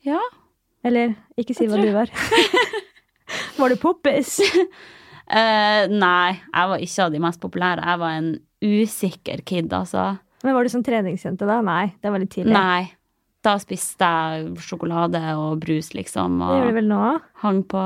Ja. 0.04 0.20
Eller 0.84 1.14
ikke 1.36 1.54
si 1.54 1.64
Jeg 1.66 1.70
hva 1.70 1.76
tror- 1.76 1.84
du 1.84 1.92
var. 1.92 2.06
var 3.58 3.72
du 3.74 3.78
poppis? 3.80 4.36
uh, 4.40 5.84
nei, 6.04 6.36
jeg 6.38 6.70
var 6.72 6.84
ikke 6.84 7.06
av 7.06 7.14
de 7.14 7.22
mest 7.24 7.40
populære. 7.42 7.84
Jeg 7.84 8.02
var 8.02 8.18
en 8.20 8.30
usikker 8.64 9.42
kid, 9.46 9.72
altså. 9.76 10.12
Men 10.44 10.54
Var 10.54 10.64
du 10.66 10.70
sånn 10.70 10.86
treningsjente 10.86 11.46
da? 11.48 11.58
Nei, 11.66 11.92
det 12.02 12.12
var 12.14 12.22
litt 12.22 12.30
tidlig. 12.34 12.54
Nei. 12.54 12.92
Da 13.46 13.52
spiste 13.62 14.02
jeg 14.06 14.48
sjokolade 14.66 15.20
og 15.38 15.60
brus, 15.62 15.92
liksom, 15.94 16.40
Det 16.42 16.56
gjør 16.58 16.72
du 16.72 16.78
vel 16.80 16.88
nå? 16.90 17.02
hang 17.44 17.60
på 17.70 17.78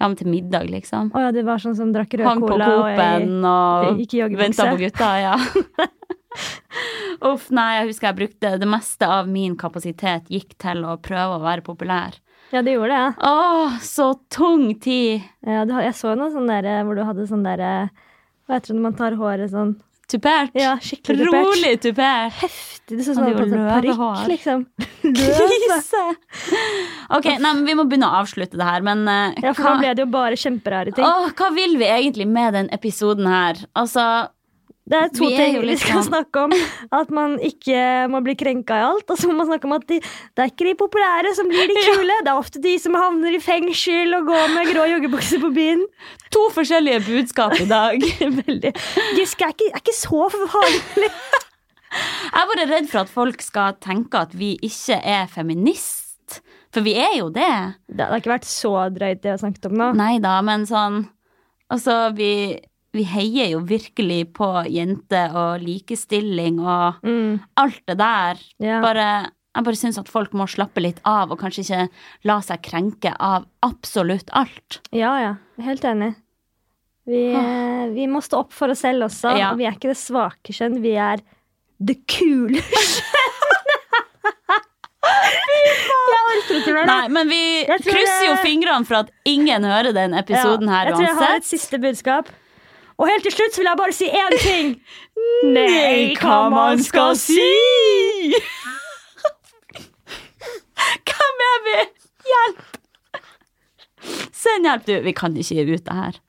Ja, 0.00 0.08
men 0.08 0.16
til 0.20 0.28
middag, 0.32 0.68
liksom. 0.72 1.08
Å 1.16 1.22
ja, 1.26 1.30
du 1.32 1.40
var 1.44 1.60
sånn 1.60 1.76
som 1.76 1.90
drakk 1.92 2.12
rød 2.20 2.28
Hang 2.28 2.40
på 2.44 2.50
cola 2.52 2.68
og 2.74 2.82
Coop-en 2.84 3.46
og 3.48 3.88
gikk 4.02 4.14
i 4.16 4.20
joggebukse. 4.20 4.44
venta 4.44 4.68
på 4.68 4.80
gutta, 4.84 5.08
ja. 5.20 5.34
Uff, 7.30 7.48
nei, 7.52 7.68
jeg 7.80 7.88
husker 7.90 8.08
jeg 8.10 8.18
brukte 8.20 8.52
det 8.60 8.68
meste 8.70 9.08
av 9.12 9.28
min 9.28 9.56
kapasitet 9.60 10.28
gikk 10.32 10.54
til 10.62 10.84
å 10.88 10.94
prøve 11.02 11.36
å 11.36 11.42
være 11.42 11.64
populær. 11.66 12.16
Ja, 12.50 12.62
det 12.66 12.74
gjorde 12.74 12.90
det, 12.90 13.02
ja. 13.02 13.10
Åh, 13.30 13.76
så 13.84 14.08
tung 14.32 14.72
tid! 14.82 15.22
ja 15.46 15.62
du, 15.68 15.76
jeg 15.78 15.94
så 15.98 16.16
noe 16.18 16.32
sånn 16.34 16.50
der 16.50 16.66
eh, 16.66 16.82
hvor 16.86 16.98
du 16.98 17.04
hadde 17.06 17.28
sånn 17.30 17.46
derre 17.46 17.70
Hva 18.46 18.58
heter 18.58 18.72
det 18.72 18.78
når 18.80 18.86
man 18.88 18.98
tar 18.98 19.18
håret 19.20 19.52
sånn 19.52 19.76
Tupert. 20.10 20.50
Ja, 20.58 20.72
skikkelig 20.82 21.22
tupert. 21.22 21.44
Rolig 21.46 21.76
tupert. 21.84 22.32
Heftig. 22.40 22.96
Det 22.98 23.04
så 23.06 23.12
ut 23.14 23.36
som 23.38 23.60
parykk, 23.68 24.22
liksom. 24.26 24.64
Løve. 25.06 25.44
Krise! 25.52 26.00
Ok, 27.14 27.28
nei, 27.28 27.52
men 27.52 27.62
vi 27.68 27.76
må 27.78 27.84
begynne 27.86 28.08
å 28.08 28.18
avslutte 28.24 28.58
det 28.58 28.66
her, 28.66 28.82
men 28.82 29.04
uh, 29.06 29.30
Ja, 29.38 29.52
for 29.54 29.68
hva, 29.68 29.76
nå 29.76 29.84
ble 29.84 29.92
det 29.94 30.02
jo 30.02 30.08
bare 30.10 30.40
kjemperare 30.40 30.96
ting. 30.96 31.06
Åh, 31.06 31.30
hva 31.38 31.52
vil 31.54 31.78
vi 31.78 31.86
egentlig 31.86 32.26
med 32.26 32.58
den 32.58 32.72
episoden 32.74 33.30
her? 33.30 33.62
Altså, 33.78 34.06
Det 34.90 34.98
er 34.98 35.10
to 35.14 35.22
Vi 35.22 35.34
er 35.36 35.44
ting 35.52 35.60
vi 35.62 35.74
skal 35.78 36.00
sånn- 36.00 36.08
snakke 36.08 36.40
om. 36.48 36.54
At 36.98 37.10
man 37.14 37.36
ikke 37.46 37.82
må 38.10 38.20
bli 38.26 38.34
krenka 38.34 38.74
i 38.80 38.82
alt. 38.88 39.06
Og 39.06 39.20
så 39.20 39.28
må 39.30 39.36
man 39.38 39.46
snakke 39.46 39.68
om 39.68 39.74
at 39.76 39.84
de, 39.86 40.00
det 40.00 40.42
er 40.42 40.50
ikke 40.50 40.66
de 40.66 40.74
populære 40.80 41.34
som 41.38 41.46
blir 41.52 41.70
de 41.70 41.76
kule. 41.88 42.16
Det 42.26 42.32
er 42.32 42.40
ofte 42.40 42.62
de 42.64 42.72
som 42.82 42.96
havner 42.98 43.36
i 43.38 43.42
fengsel 43.44 44.16
og 44.18 44.26
går 44.32 44.48
med 44.56 44.72
grå 44.72 44.88
joggebukse 44.96 45.38
på 45.42 45.52
byen. 45.54 45.84
to 46.34 46.42
forskjellige 46.54 47.04
budskap 47.06 47.54
i 47.60 47.68
dag. 47.70 48.02
Veldig. 48.42 48.74
Giske 49.18 49.46
er 49.46 49.54
ikke, 49.54 49.70
er 49.74 49.80
ikke 49.84 49.96
så 49.98 50.26
farlig. 50.34 51.12
Jeg 51.90 52.38
er 52.38 52.50
bare 52.52 52.66
redd 52.70 52.86
for 52.90 53.00
at 53.02 53.08
folk 53.10 53.40
skal 53.42 53.72
tenke 53.82 54.18
at 54.20 54.34
vi 54.38 54.52
ikke 54.62 54.98
er 55.02 55.24
feminist. 55.30 56.36
For 56.70 56.86
vi 56.86 56.92
er 57.02 57.16
jo 57.18 57.30
det. 57.34 57.48
Det 57.90 58.06
har 58.06 58.20
ikke 58.22 58.30
vært 58.30 58.46
så 58.46 58.70
drøyt, 58.94 59.18
det 59.24 59.26
jeg 59.26 59.34
har 59.34 59.40
snakket 59.42 59.66
om 59.66 59.74
nå. 59.80 59.88
Nei 59.98 60.12
da, 60.22 60.36
men 60.46 60.66
sånn 60.70 61.00
Altså, 61.70 61.96
vi, 62.14 62.28
vi 62.92 63.04
heier 63.06 63.52
jo 63.52 63.60
virkelig 63.62 64.32
på 64.34 64.48
jenter 64.72 65.34
og 65.36 65.60
likestilling 65.62 66.58
og 66.62 66.98
Mm, 67.06 67.36
alt 67.56 67.82
det 67.86 67.96
der. 68.00 68.40
Yeah. 68.62 68.80
Bare, 68.82 69.06
jeg 69.54 69.64
bare 69.66 69.78
syns 69.78 69.98
at 69.98 70.08
folk 70.10 70.32
må 70.34 70.46
slappe 70.50 70.80
litt 70.82 70.98
av 71.06 71.30
og 71.30 71.38
kanskje 71.38 71.62
ikke 71.64 71.84
la 72.30 72.40
seg 72.42 72.62
krenke 72.66 73.12
av 73.18 73.46
absolutt 73.62 74.30
alt. 74.32 74.80
ja, 74.92 75.12
ja. 75.22 75.34
Helt 75.60 75.84
enig. 75.84 76.14
Vi, 77.10 77.32
eh, 77.34 77.86
vi 77.94 78.06
må 78.06 78.20
stå 78.22 78.38
opp 78.44 78.52
for 78.52 78.70
oss 78.70 78.80
selv 78.84 79.06
også. 79.08 79.32
Ja. 79.38 79.50
Og 79.52 79.58
vi 79.58 79.64
er 79.66 79.72
ikke 79.74 79.90
det 79.90 79.98
svake 79.98 80.52
kjønn, 80.54 80.80
vi 80.82 80.92
er 81.00 81.22
det 81.80 81.96
kule 82.12 82.60
Jeg 85.00 86.20
orker 86.36 86.58
ikke 86.60 86.74
mer, 86.76 86.86
da. 86.86 86.94
Nei, 87.00 87.08
men 87.14 87.30
vi 87.30 87.40
krysser 87.86 88.26
jo 88.28 88.36
fingrene 88.44 88.86
for 88.88 89.00
at 89.02 89.10
ingen 89.28 89.64
hører 89.66 89.94
den 89.96 90.14
episoden 90.18 90.68
Ja, 90.68 90.74
her 90.76 90.90
jeg 90.90 90.96
tror 90.98 91.06
jeg 91.08 91.18
har 91.20 91.40
et 91.40 91.48
siste 91.48 91.80
budskap. 91.82 92.30
Og 93.00 93.08
helt 93.08 93.24
til 93.24 93.32
slutt 93.32 93.54
så 93.56 93.62
vil 93.62 93.70
jeg 93.70 93.80
bare 93.80 93.96
si 93.96 94.08
én 94.12 94.34
ting. 94.42 94.74
Nei, 95.56 96.16
hva 96.20 96.40
man 96.52 96.82
skal 96.84 97.16
si! 97.16 97.40
Hvem 101.08 101.44
er 101.46 101.62
vi? 101.68 101.78
Hjelp! 102.30 102.60
Send 104.36 104.68
hjelp, 104.68 104.86
du. 104.86 104.94
Vi 105.04 105.12
kan 105.16 105.36
ikke 105.36 105.56
gi 105.56 105.64
ut 105.74 105.86
det 105.88 105.96
her. 105.96 106.20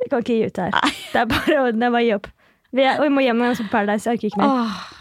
Vi 0.00 0.08
kan 0.12 0.22
ikke 0.24 0.36
gi 0.36 0.46
ut. 0.46 0.56
Det 0.56 0.68
her. 0.68 0.94
det 1.12 1.20
er 1.24 1.28
bare 1.32 1.64
å 1.66 2.04
gi 2.04 2.14
opp. 2.16 2.30
Vi, 2.70 2.84
er, 2.84 3.00
og 3.00 3.08
vi 3.08 3.12
må 3.16 3.24
hjem 3.24 3.40
igjen 3.42 3.58
på 3.64 3.70
Paradise. 3.72 4.06
Jeg 4.08 4.20
orker 4.20 4.30
ikke 4.30 4.40
mer. 4.44 4.99